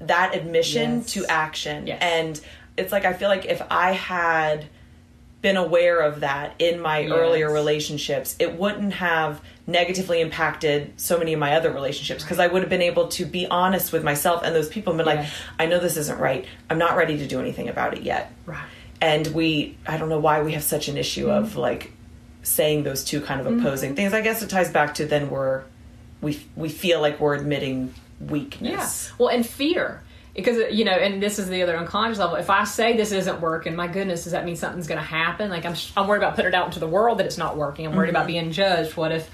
that 0.00 0.34
admission 0.34 0.98
yes. 0.98 1.12
to 1.12 1.26
action, 1.26 1.86
yes. 1.86 1.98
and 2.00 2.40
it's 2.76 2.92
like 2.92 3.04
I 3.04 3.14
feel 3.14 3.28
like 3.28 3.46
if 3.46 3.62
I 3.70 3.92
had 3.92 4.66
been 5.46 5.56
aware 5.56 6.00
of 6.00 6.20
that 6.20 6.56
in 6.58 6.80
my 6.80 6.98
yes. 6.98 7.12
earlier 7.12 7.52
relationships, 7.52 8.34
it 8.40 8.58
wouldn't 8.58 8.94
have 8.94 9.40
negatively 9.64 10.20
impacted 10.20 10.92
so 11.00 11.16
many 11.16 11.32
of 11.34 11.38
my 11.38 11.54
other 11.54 11.70
relationships 11.70 12.24
because 12.24 12.40
I 12.40 12.48
would 12.48 12.62
have 12.62 12.68
been 12.68 12.82
able 12.82 13.06
to 13.10 13.24
be 13.24 13.46
honest 13.46 13.92
with 13.92 14.02
myself 14.02 14.42
and 14.42 14.52
those 14.52 14.68
people 14.68 14.92
and 14.92 14.98
be 15.04 15.08
yes. 15.08 15.16
like, 15.16 15.32
I 15.60 15.66
know 15.66 15.78
this 15.78 15.96
isn't 15.98 16.18
right. 16.18 16.46
I'm 16.68 16.78
not 16.78 16.96
ready 16.96 17.18
to 17.18 17.28
do 17.28 17.38
anything 17.38 17.68
about 17.68 17.96
it 17.96 18.02
yet. 18.02 18.32
Right. 18.44 18.66
And 19.00 19.28
we, 19.28 19.78
I 19.86 19.98
don't 19.98 20.08
know 20.08 20.18
why 20.18 20.42
we 20.42 20.54
have 20.54 20.64
such 20.64 20.88
an 20.88 20.96
issue 20.96 21.28
mm-hmm. 21.28 21.44
of 21.44 21.54
like 21.54 21.92
saying 22.42 22.82
those 22.82 23.04
two 23.04 23.20
kind 23.20 23.40
of 23.40 23.46
opposing 23.46 23.90
mm-hmm. 23.90 23.96
things. 23.98 24.14
I 24.14 24.22
guess 24.22 24.42
it 24.42 24.50
ties 24.50 24.72
back 24.72 24.94
to 24.94 25.06
then 25.06 25.30
we're, 25.30 25.62
we, 26.20 26.44
we 26.56 26.70
feel 26.70 27.00
like 27.00 27.20
we're 27.20 27.36
admitting 27.36 27.94
weakness. 28.18 29.10
Yeah. 29.10 29.14
Well, 29.16 29.28
and 29.28 29.46
fear 29.46 30.02
because 30.36 30.72
you 30.72 30.84
know 30.84 30.92
and 30.92 31.22
this 31.22 31.38
is 31.38 31.48
the 31.48 31.62
other 31.62 31.76
unconscious 31.76 32.18
level 32.18 32.36
if 32.36 32.50
i 32.50 32.62
say 32.64 32.96
this 32.96 33.10
isn't 33.10 33.40
working 33.40 33.74
my 33.74 33.88
goodness 33.88 34.24
does 34.24 34.32
that 34.32 34.44
mean 34.44 34.54
something's 34.54 34.86
going 34.86 35.00
to 35.00 35.04
happen 35.04 35.50
like 35.50 35.64
i'm 35.64 35.74
i'm 35.96 36.06
worried 36.06 36.18
about 36.18 36.36
putting 36.36 36.50
it 36.50 36.54
out 36.54 36.66
into 36.66 36.78
the 36.78 36.86
world 36.86 37.18
that 37.18 37.26
it's 37.26 37.38
not 37.38 37.56
working 37.56 37.86
i'm 37.86 37.96
worried 37.96 38.08
mm-hmm. 38.08 38.16
about 38.16 38.26
being 38.26 38.52
judged 38.52 38.96
what 38.96 39.10
if 39.10 39.28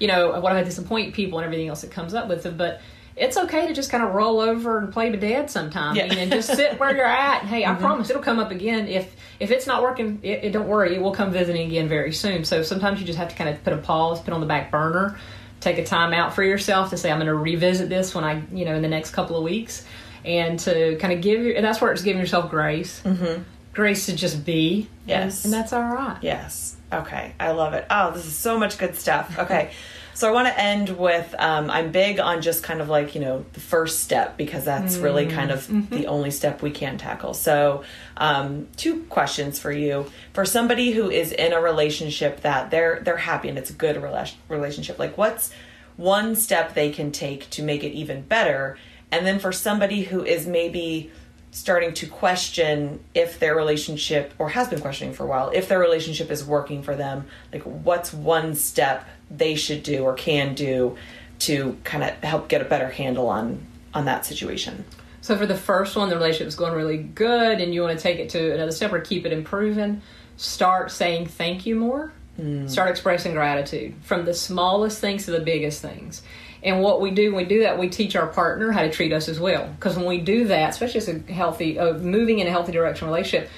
you 0.00 0.08
know 0.08 0.38
what 0.40 0.52
if 0.52 0.58
i 0.58 0.62
disappoint 0.62 1.14
people 1.14 1.38
and 1.38 1.46
everything 1.46 1.68
else 1.68 1.80
that 1.82 1.90
comes 1.90 2.12
up 2.12 2.28
with 2.28 2.44
it 2.44 2.56
but 2.56 2.80
it's 3.16 3.36
okay 3.36 3.66
to 3.66 3.74
just 3.74 3.90
kind 3.90 4.04
of 4.04 4.14
roll 4.14 4.40
over 4.40 4.78
and 4.78 4.92
play 4.92 5.10
dead 5.10 5.50
sometimes 5.50 5.96
yeah. 5.96 6.04
and 6.04 6.30
just 6.30 6.54
sit 6.54 6.78
where 6.78 6.94
you're 6.94 7.04
at. 7.04 7.42
Hey, 7.42 7.64
I 7.64 7.70
mm-hmm. 7.70 7.80
promise 7.80 8.10
it'll 8.10 8.22
come 8.22 8.38
up 8.38 8.52
again. 8.52 8.86
If 8.86 9.12
if 9.40 9.50
it's 9.50 9.66
not 9.66 9.82
working, 9.82 10.20
it, 10.22 10.44
it, 10.44 10.50
don't 10.52 10.68
worry, 10.68 10.94
it 10.94 11.02
will 11.02 11.10
come 11.10 11.32
visiting 11.32 11.66
again 11.66 11.88
very 11.88 12.12
soon. 12.12 12.44
So 12.44 12.62
sometimes 12.62 13.00
you 13.00 13.06
just 13.06 13.18
have 13.18 13.28
to 13.30 13.34
kind 13.34 13.50
of 13.50 13.64
put 13.64 13.72
a 13.72 13.78
pause, 13.78 14.20
put 14.20 14.32
on 14.32 14.38
the 14.38 14.46
back 14.46 14.70
burner, 14.70 15.18
take 15.58 15.78
a 15.78 15.84
time 15.84 16.12
out 16.12 16.32
for 16.32 16.44
yourself 16.44 16.90
to 16.90 16.96
say, 16.96 17.10
I'm 17.10 17.18
going 17.18 17.26
to 17.26 17.34
revisit 17.34 17.88
this 17.88 18.14
when 18.14 18.22
I, 18.22 18.44
you 18.52 18.64
know, 18.64 18.76
in 18.76 18.82
the 18.82 18.88
next 18.88 19.10
couple 19.10 19.36
of 19.36 19.42
weeks 19.42 19.84
and 20.28 20.58
to 20.60 20.96
kind 20.98 21.12
of 21.12 21.20
give 21.20 21.40
you 21.40 21.54
and 21.54 21.64
that's 21.64 21.80
where 21.80 21.92
it's 21.92 22.02
giving 22.02 22.20
yourself 22.20 22.50
grace. 22.50 23.00
Mm-hmm. 23.02 23.42
grace 23.72 24.06
to 24.06 24.14
just 24.14 24.44
be. 24.44 24.88
Yes. 25.06 25.44
And, 25.44 25.52
and, 25.52 25.62
that's 25.62 25.72
all 25.72 25.82
right. 25.82 26.18
Yes. 26.20 26.76
Okay. 26.92 27.32
I 27.40 27.52
love 27.52 27.74
it. 27.74 27.86
Oh 27.90 28.12
this 28.12 28.26
is 28.26 28.36
so 28.36 28.58
much 28.58 28.78
good 28.78 28.96
stuff. 28.96 29.38
Okay. 29.38 29.70
So 30.18 30.28
i 30.28 30.32
want 30.32 30.48
to 30.48 30.60
end 30.60 30.98
with 30.98 31.32
um, 31.38 31.70
i'm 31.70 31.92
big 31.92 32.18
on 32.18 32.42
just 32.42 32.64
kind 32.64 32.80
of 32.80 32.88
like 32.88 33.14
you 33.14 33.20
know 33.20 33.44
the 33.52 33.60
first 33.60 34.00
step 34.00 34.36
because 34.36 34.64
that's 34.64 34.96
mm-hmm. 34.96 35.04
really 35.04 35.26
kind 35.28 35.52
of 35.52 35.64
mm-hmm. 35.68 35.94
the 35.94 36.08
only 36.08 36.32
step 36.32 36.60
we 36.60 36.72
can 36.72 36.98
tackle. 36.98 37.34
So 37.34 37.84
um, 38.16 38.66
two 38.76 39.04
questions 39.04 39.60
for 39.60 39.70
you. 39.70 40.10
For 40.32 40.44
somebody 40.44 40.90
who 40.90 41.08
is 41.08 41.30
in 41.30 41.52
a 41.52 41.60
relationship 41.60 42.40
that 42.40 42.72
they're 42.72 42.98
they're 43.04 43.16
happy 43.16 43.48
and 43.48 43.56
it's 43.56 43.70
a 43.70 43.74
good 43.74 44.02
relationship 44.48 44.98
like 44.98 45.16
what's 45.16 45.52
one 45.96 46.34
step 46.34 46.74
they 46.74 46.90
can 46.90 47.12
take 47.12 47.48
to 47.50 47.62
make 47.62 47.84
it 47.84 47.92
even 47.92 48.22
better 48.22 48.76
and 49.10 49.26
then 49.26 49.38
for 49.38 49.52
somebody 49.52 50.02
who 50.02 50.24
is 50.24 50.46
maybe 50.46 51.10
starting 51.50 51.94
to 51.94 52.06
question 52.06 53.00
if 53.14 53.38
their 53.38 53.56
relationship 53.56 54.34
or 54.38 54.50
has 54.50 54.68
been 54.68 54.80
questioning 54.80 55.14
for 55.14 55.24
a 55.24 55.26
while 55.26 55.50
if 55.50 55.68
their 55.68 55.78
relationship 55.78 56.30
is 56.30 56.44
working 56.44 56.82
for 56.82 56.94
them 56.94 57.26
like 57.52 57.62
what's 57.62 58.12
one 58.12 58.54
step 58.54 59.06
they 59.30 59.54
should 59.54 59.82
do 59.82 60.04
or 60.04 60.14
can 60.14 60.54
do 60.54 60.96
to 61.38 61.76
kind 61.84 62.02
of 62.02 62.10
help 62.22 62.48
get 62.48 62.60
a 62.60 62.64
better 62.64 62.88
handle 62.88 63.28
on 63.28 63.64
on 63.94 64.04
that 64.04 64.26
situation? 64.26 64.84
So 65.20 65.36
for 65.36 65.46
the 65.46 65.56
first 65.56 65.96
one 65.96 66.08
the 66.08 66.16
relationship 66.16 66.48
is 66.48 66.54
going 66.54 66.74
really 66.74 66.98
good 66.98 67.60
and 67.60 67.72
you 67.72 67.82
want 67.82 67.98
to 67.98 68.02
take 68.02 68.18
it 68.18 68.28
to 68.30 68.54
another 68.54 68.72
step 68.72 68.92
or 68.92 69.00
keep 69.00 69.24
it 69.24 69.32
improving 69.32 70.02
start 70.36 70.90
saying 70.90 71.26
thank 71.26 71.66
you 71.66 71.74
more. 71.74 72.12
Mm. 72.38 72.70
start 72.70 72.88
expressing 72.88 73.32
gratitude 73.32 73.96
from 74.02 74.24
the 74.24 74.32
smallest 74.32 75.00
things 75.00 75.24
to 75.24 75.32
the 75.32 75.40
biggest 75.40 75.82
things 75.82 76.22
and 76.62 76.80
what 76.82 77.00
we 77.00 77.10
do 77.10 77.32
when 77.32 77.44
we 77.44 77.48
do 77.48 77.62
that, 77.62 77.78
we 77.78 77.88
teach 77.88 78.16
our 78.16 78.26
partner 78.26 78.72
how 78.72 78.82
to 78.82 78.90
treat 78.90 79.12
us 79.12 79.28
as 79.28 79.38
well. 79.38 79.68
Because 79.78 79.96
when 79.96 80.06
we 80.06 80.18
do 80.18 80.46
that, 80.48 80.70
especially 80.70 80.98
as 80.98 81.08
a 81.08 81.18
healthy, 81.32 81.78
uh, 81.78 81.94
moving 81.94 82.40
in 82.40 82.46
a 82.46 82.50
healthy 82.50 82.72
direction 82.72 83.06
relationship, 83.06 83.50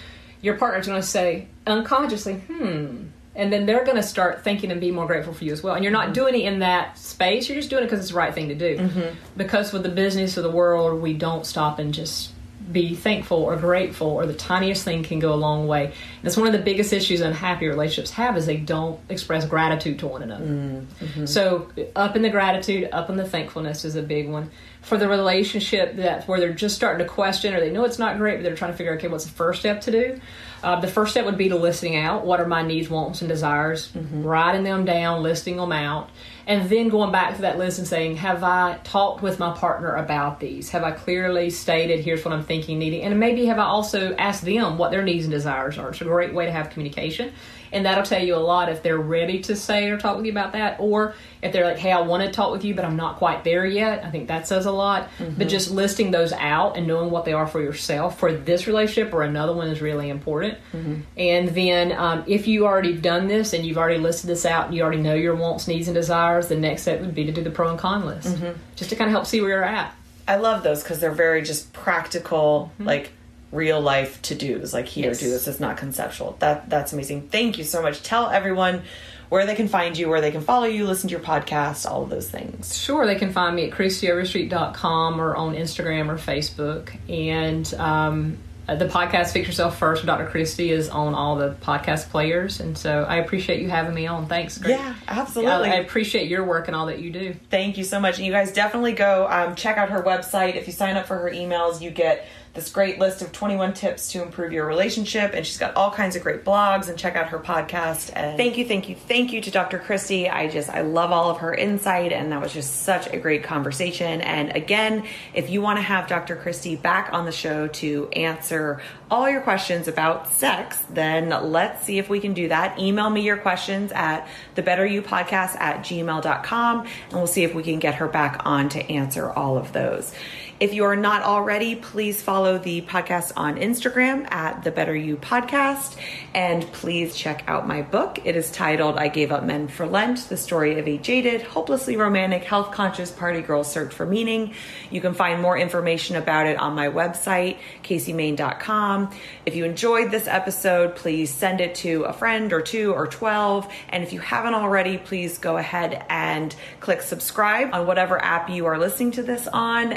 your 0.42 0.56
partner's 0.56 0.86
going 0.86 1.00
to 1.00 1.06
say 1.06 1.48
unconsciously, 1.66 2.34
hmm. 2.34 3.04
And 3.34 3.52
then 3.52 3.64
they're 3.64 3.84
going 3.84 3.96
to 3.96 4.02
start 4.02 4.42
thinking 4.42 4.72
and 4.72 4.80
be 4.80 4.90
more 4.90 5.06
grateful 5.06 5.32
for 5.32 5.44
you 5.44 5.52
as 5.52 5.62
well. 5.62 5.74
And 5.74 5.84
you're 5.84 5.92
not 5.92 6.06
mm-hmm. 6.06 6.14
doing 6.14 6.34
it 6.34 6.42
in 6.42 6.58
that 6.58 6.98
space. 6.98 7.48
You're 7.48 7.56
just 7.56 7.70
doing 7.70 7.84
it 7.84 7.86
because 7.86 8.00
it's 8.00 8.10
the 8.10 8.16
right 8.16 8.34
thing 8.34 8.48
to 8.48 8.54
do. 8.54 8.76
Mm-hmm. 8.76 9.14
Because 9.36 9.72
with 9.72 9.82
the 9.84 9.88
business 9.88 10.36
of 10.36 10.42
the 10.42 10.50
world, 10.50 11.00
we 11.00 11.14
don't 11.14 11.46
stop 11.46 11.78
and 11.78 11.94
just 11.94 12.32
be 12.72 12.94
thankful 12.94 13.38
or 13.38 13.56
grateful 13.56 14.08
or 14.08 14.26
the 14.26 14.34
tiniest 14.34 14.84
thing 14.84 15.02
can 15.02 15.18
go 15.18 15.32
a 15.32 15.36
long 15.36 15.66
way. 15.66 15.86
And 15.86 15.94
that's 16.22 16.36
one 16.36 16.46
of 16.46 16.52
the 16.52 16.60
biggest 16.60 16.92
issues 16.92 17.20
unhappy 17.20 17.66
relationships 17.66 18.10
have 18.12 18.36
is 18.36 18.46
they 18.46 18.56
don't 18.56 19.00
express 19.08 19.46
gratitude 19.46 19.98
to 20.00 20.06
one 20.06 20.22
another. 20.22 20.46
Mm-hmm. 20.46 21.26
So 21.26 21.68
up 21.96 22.16
in 22.16 22.22
the 22.22 22.30
gratitude, 22.30 22.88
up 22.92 23.10
in 23.10 23.16
the 23.16 23.26
thankfulness 23.26 23.84
is 23.84 23.96
a 23.96 24.02
big 24.02 24.28
one. 24.28 24.50
For 24.82 24.96
the 24.96 25.08
relationship 25.08 25.96
that 25.96 26.26
where 26.26 26.40
they're 26.40 26.54
just 26.54 26.74
starting 26.74 27.06
to 27.06 27.12
question 27.12 27.54
or 27.54 27.60
they 27.60 27.70
know 27.70 27.84
it's 27.84 27.98
not 27.98 28.16
great, 28.16 28.36
but 28.36 28.44
they're 28.44 28.56
trying 28.56 28.72
to 28.72 28.76
figure 28.76 28.92
out 28.92 28.98
okay, 28.98 29.08
what's 29.08 29.24
the 29.24 29.30
first 29.30 29.60
step 29.60 29.82
to 29.82 29.90
do? 29.90 30.20
Uh, 30.62 30.80
the 30.80 30.88
first 30.88 31.12
step 31.12 31.24
would 31.24 31.38
be 31.38 31.48
to 31.48 31.56
listing 31.56 31.96
out 31.96 32.24
what 32.26 32.40
are 32.40 32.46
my 32.46 32.62
needs, 32.62 32.90
wants, 32.90 33.22
and 33.22 33.28
desires, 33.28 33.90
mm-hmm. 33.92 34.22
writing 34.22 34.62
them 34.62 34.84
down, 34.84 35.22
listing 35.22 35.56
them 35.56 35.72
out, 35.72 36.10
and 36.50 36.68
then 36.68 36.88
going 36.88 37.12
back 37.12 37.36
to 37.36 37.42
that 37.42 37.58
list 37.58 37.78
and 37.78 37.86
saying, 37.86 38.16
Have 38.16 38.42
I 38.42 38.80
talked 38.82 39.22
with 39.22 39.38
my 39.38 39.56
partner 39.56 39.94
about 39.94 40.40
these? 40.40 40.68
Have 40.70 40.82
I 40.82 40.90
clearly 40.90 41.48
stated, 41.48 42.00
Here's 42.00 42.24
what 42.24 42.34
I'm 42.34 42.42
thinking, 42.42 42.80
needing? 42.80 43.02
And 43.02 43.20
maybe 43.20 43.46
have 43.46 43.60
I 43.60 43.66
also 43.66 44.16
asked 44.16 44.44
them 44.44 44.76
what 44.76 44.90
their 44.90 45.02
needs 45.02 45.26
and 45.26 45.32
desires 45.32 45.78
are? 45.78 45.90
It's 45.90 46.00
a 46.00 46.04
great 46.04 46.34
way 46.34 46.46
to 46.46 46.50
have 46.50 46.70
communication 46.70 47.32
and 47.72 47.86
that'll 47.86 48.04
tell 48.04 48.22
you 48.22 48.34
a 48.34 48.38
lot 48.38 48.68
if 48.68 48.82
they're 48.82 48.98
ready 48.98 49.40
to 49.40 49.56
say 49.56 49.88
or 49.90 49.98
talk 49.98 50.16
with 50.16 50.26
you 50.26 50.32
about 50.32 50.52
that 50.52 50.76
or 50.80 51.14
if 51.42 51.52
they're 51.52 51.64
like 51.64 51.78
hey 51.78 51.92
i 51.92 52.00
want 52.00 52.22
to 52.22 52.30
talk 52.30 52.52
with 52.52 52.64
you 52.64 52.74
but 52.74 52.84
i'm 52.84 52.96
not 52.96 53.16
quite 53.16 53.44
there 53.44 53.64
yet 53.66 54.04
i 54.04 54.10
think 54.10 54.28
that 54.28 54.46
says 54.46 54.66
a 54.66 54.70
lot 54.70 55.08
mm-hmm. 55.18 55.34
but 55.36 55.48
just 55.48 55.70
listing 55.70 56.10
those 56.10 56.32
out 56.32 56.76
and 56.76 56.86
knowing 56.86 57.10
what 57.10 57.24
they 57.24 57.32
are 57.32 57.46
for 57.46 57.60
yourself 57.60 58.18
for 58.18 58.32
this 58.32 58.66
relationship 58.66 59.12
or 59.12 59.22
another 59.22 59.52
one 59.52 59.68
is 59.68 59.80
really 59.80 60.08
important 60.08 60.58
mm-hmm. 60.72 61.00
and 61.16 61.48
then 61.50 61.92
um, 61.92 62.24
if 62.26 62.46
you 62.46 62.66
already 62.66 62.96
done 62.96 63.28
this 63.28 63.52
and 63.52 63.64
you've 63.64 63.78
already 63.78 63.98
listed 63.98 64.28
this 64.28 64.44
out 64.44 64.66
and 64.66 64.74
you 64.74 64.82
already 64.82 65.00
know 65.00 65.14
your 65.14 65.34
wants 65.34 65.68
needs 65.68 65.88
and 65.88 65.94
desires 65.94 66.48
the 66.48 66.56
next 66.56 66.82
step 66.82 67.00
would 67.00 67.14
be 67.14 67.24
to 67.24 67.32
do 67.32 67.42
the 67.42 67.50
pro 67.50 67.70
and 67.70 67.78
con 67.78 68.04
list 68.04 68.28
mm-hmm. 68.28 68.58
just 68.76 68.90
to 68.90 68.96
kind 68.96 69.08
of 69.08 69.12
help 69.12 69.26
see 69.26 69.40
where 69.40 69.50
you're 69.50 69.64
at 69.64 69.94
i 70.28 70.36
love 70.36 70.62
those 70.62 70.82
because 70.82 71.00
they're 71.00 71.10
very 71.10 71.42
just 71.42 71.72
practical 71.72 72.72
mm-hmm. 72.74 72.86
like 72.86 73.12
real 73.52 73.80
life 73.80 74.20
to 74.22 74.34
dos 74.34 74.72
like 74.72 74.86
here 74.86 75.08
yes. 75.08 75.20
do 75.20 75.28
this 75.28 75.48
it's 75.48 75.60
not 75.60 75.76
conceptual 75.76 76.36
that 76.38 76.68
that's 76.70 76.92
amazing 76.92 77.28
thank 77.28 77.58
you 77.58 77.64
so 77.64 77.82
much 77.82 78.02
tell 78.02 78.30
everyone 78.30 78.82
where 79.28 79.46
they 79.46 79.54
can 79.54 79.68
find 79.68 79.96
you 79.98 80.08
where 80.08 80.20
they 80.20 80.30
can 80.30 80.40
follow 80.40 80.66
you 80.66 80.86
listen 80.86 81.08
to 81.08 81.12
your 81.12 81.24
podcast 81.24 81.88
all 81.90 82.02
of 82.02 82.10
those 82.10 82.30
things 82.30 82.78
sure 82.78 83.06
they 83.06 83.16
can 83.16 83.32
find 83.32 83.56
me 83.56 83.68
at 83.68 83.72
kristieoverstreet.com 83.72 85.20
or 85.20 85.34
on 85.34 85.54
instagram 85.54 86.08
or 86.08 86.16
facebook 86.16 86.96
and 87.08 87.74
um, 87.74 88.38
uh, 88.70 88.76
the 88.76 88.86
podcast 88.86 89.32
Fix 89.32 89.48
Yourself 89.48 89.78
First 89.78 90.02
with 90.02 90.06
Dr. 90.06 90.30
Kristie 90.30 90.68
is 90.68 90.88
on 90.88 91.12
all 91.12 91.34
the 91.34 91.54
podcast 91.54 92.08
players. 92.10 92.60
And 92.60 92.78
so 92.78 93.02
I 93.02 93.16
appreciate 93.16 93.60
you 93.60 93.68
having 93.68 93.92
me 93.92 94.06
on. 94.06 94.26
Thanks. 94.26 94.58
Great. 94.58 94.78
Yeah, 94.78 94.94
absolutely. 95.08 95.70
I, 95.70 95.72
I, 95.72 95.76
appreciate 95.78 96.28
your 96.28 96.44
work 96.44 96.68
and 96.68 96.76
all 96.76 96.86
that 96.86 97.00
you 97.00 97.10
do. 97.10 97.34
Thank 97.50 97.78
you 97.78 97.84
so 97.84 97.98
much. 97.98 98.18
And 98.18 98.26
you 98.26 98.32
guys 98.32 98.52
definitely 98.52 98.92
go 98.92 99.26
um, 99.28 99.56
check 99.56 99.76
out 99.76 99.90
her 99.90 100.04
website. 100.04 100.54
If 100.54 100.68
you 100.68 100.72
sign 100.72 100.96
up 100.96 101.06
for 101.06 101.16
her 101.18 101.30
emails, 101.30 101.80
you 101.80 101.90
get 101.90 102.28
this 102.54 102.70
great 102.70 102.98
list 102.98 103.22
of 103.22 103.30
21 103.30 103.74
tips 103.74 104.10
to 104.10 104.22
improve 104.22 104.52
your 104.52 104.66
relationship 104.66 105.32
and 105.34 105.46
she's 105.46 105.58
got 105.58 105.74
all 105.76 105.90
kinds 105.90 106.16
of 106.16 106.22
great 106.22 106.44
blogs 106.44 106.88
and 106.88 106.98
check 106.98 107.14
out 107.14 107.28
her 107.28 107.38
podcast 107.38 108.10
and 108.16 108.36
thank 108.36 108.58
you 108.58 108.64
thank 108.64 108.88
you 108.88 108.94
thank 108.96 109.32
you 109.32 109.40
to 109.40 109.50
dr 109.52 109.78
Kristie 109.80 110.30
i 110.30 110.48
just 110.48 110.68
i 110.68 110.80
love 110.80 111.12
all 111.12 111.30
of 111.30 111.38
her 111.38 111.54
insight 111.54 112.12
and 112.12 112.32
that 112.32 112.40
was 112.40 112.52
just 112.52 112.82
such 112.82 113.06
a 113.12 113.16
great 113.18 113.44
conversation. 113.44 114.20
And 114.20 114.54
again 114.56 115.04
if 115.32 115.48
you 115.48 115.62
want 115.62 115.78
to 115.78 115.82
have 115.82 116.08
dr 116.08 116.34
Kristie 116.36 116.80
back 116.80 117.12
on 117.12 117.24
the 117.24 117.32
show 117.32 117.68
to 117.68 118.08
answer 118.08 118.82
all 119.10 119.28
your 119.28 119.42
questions 119.42 119.86
about 119.86 120.32
sex 120.32 120.78
then 120.90 121.28
let's 121.52 121.84
see 121.84 121.98
if 121.98 122.08
we 122.08 122.18
can 122.18 122.34
do 122.34 122.48
that. 122.48 122.78
Email 122.78 123.10
me 123.10 123.20
your 123.20 123.36
questions 123.36 123.92
at 123.92 124.26
the 124.56 124.62
better 124.62 124.84
you 124.84 125.02
podcast 125.02 125.56
at 125.60 125.84
gmail.com 125.84 126.80
and 126.80 127.12
we'll 127.12 127.26
see 127.26 127.44
if 127.44 127.54
we 127.54 127.62
can 127.62 127.78
get 127.78 127.96
her 127.96 128.08
back 128.08 128.42
on 128.44 128.68
to 128.70 128.80
answer 128.90 129.30
all 129.30 129.56
of 129.56 129.72
those 129.72 130.12
If 130.60 130.74
you 130.74 130.84
are 130.84 130.94
not 130.94 131.22
already, 131.22 131.74
please 131.74 132.20
follow 132.20 132.58
the 132.58 132.82
podcast 132.82 133.32
on 133.34 133.56
Instagram 133.56 134.30
at 134.30 134.62
the 134.62 134.70
Better 134.70 134.94
You 134.94 135.16
Podcast. 135.16 135.96
And 136.34 136.70
please 136.72 137.16
check 137.16 137.44
out 137.46 137.66
my 137.66 137.80
book. 137.80 138.18
It 138.26 138.36
is 138.36 138.50
titled 138.50 138.98
I 138.98 139.08
Gave 139.08 139.32
Up 139.32 139.42
Men 139.42 139.68
for 139.68 139.86
Lent 139.86 140.28
The 140.28 140.36
Story 140.36 140.78
of 140.78 140.86
a 140.86 140.98
Jaded, 140.98 141.40
Hopelessly 141.40 141.96
Romantic, 141.96 142.44
Health 142.44 142.72
Conscious 142.72 143.10
Party 143.10 143.40
Girl's 143.40 143.72
Search 143.72 143.94
for 143.94 144.04
Meaning. 144.04 144.52
You 144.90 145.00
can 145.00 145.14
find 145.14 145.40
more 145.40 145.56
information 145.56 146.16
about 146.16 146.46
it 146.46 146.58
on 146.58 146.74
my 146.74 146.88
website, 146.88 147.56
CaseyMain.com. 147.82 149.14
If 149.46 149.56
you 149.56 149.64
enjoyed 149.64 150.10
this 150.10 150.26
episode, 150.26 150.94
please 150.94 151.30
send 151.30 151.62
it 151.62 151.74
to 151.76 152.02
a 152.02 152.12
friend 152.12 152.52
or 152.52 152.60
two 152.60 152.92
or 152.92 153.06
12. 153.06 153.66
And 153.88 154.02
if 154.02 154.12
you 154.12 154.20
haven't 154.20 154.52
already, 154.52 154.98
please 154.98 155.38
go 155.38 155.56
ahead 155.56 156.04
and 156.10 156.54
click 156.80 157.00
subscribe 157.00 157.72
on 157.72 157.86
whatever 157.86 158.22
app 158.22 158.50
you 158.50 158.66
are 158.66 158.76
listening 158.76 159.12
to 159.12 159.22
this 159.22 159.48
on. 159.48 159.94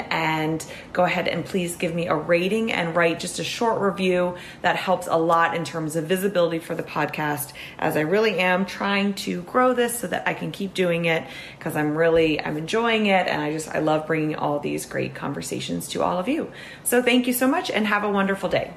And 0.54 0.64
go 0.92 1.02
ahead 1.02 1.26
and 1.26 1.44
please 1.44 1.74
give 1.74 1.96
me 1.96 2.06
a 2.06 2.14
rating 2.14 2.70
and 2.70 2.94
write 2.94 3.18
just 3.18 3.40
a 3.40 3.44
short 3.44 3.80
review. 3.80 4.36
That 4.62 4.76
helps 4.76 5.08
a 5.08 5.16
lot 5.16 5.56
in 5.56 5.64
terms 5.64 5.96
of 5.96 6.04
visibility 6.04 6.60
for 6.60 6.76
the 6.76 6.84
podcast, 6.84 7.52
as 7.76 7.96
I 7.96 8.02
really 8.02 8.38
am 8.38 8.64
trying 8.64 9.14
to 9.14 9.42
grow 9.42 9.74
this 9.74 9.98
so 9.98 10.06
that 10.06 10.28
I 10.28 10.34
can 10.34 10.52
keep 10.52 10.72
doing 10.72 11.06
it 11.06 11.26
because 11.58 11.74
I'm 11.74 11.96
really 11.96 12.40
I'm 12.40 12.56
enjoying 12.56 13.06
it 13.06 13.26
and 13.26 13.42
I 13.42 13.50
just 13.50 13.68
I 13.68 13.80
love 13.80 14.06
bringing 14.06 14.36
all 14.36 14.60
these 14.60 14.86
great 14.86 15.16
conversations 15.16 15.88
to 15.88 16.04
all 16.04 16.18
of 16.18 16.28
you. 16.28 16.52
So 16.84 17.02
thank 17.02 17.26
you 17.26 17.32
so 17.32 17.48
much 17.48 17.68
and 17.68 17.88
have 17.88 18.04
a 18.04 18.10
wonderful 18.10 18.48
day. 18.48 18.72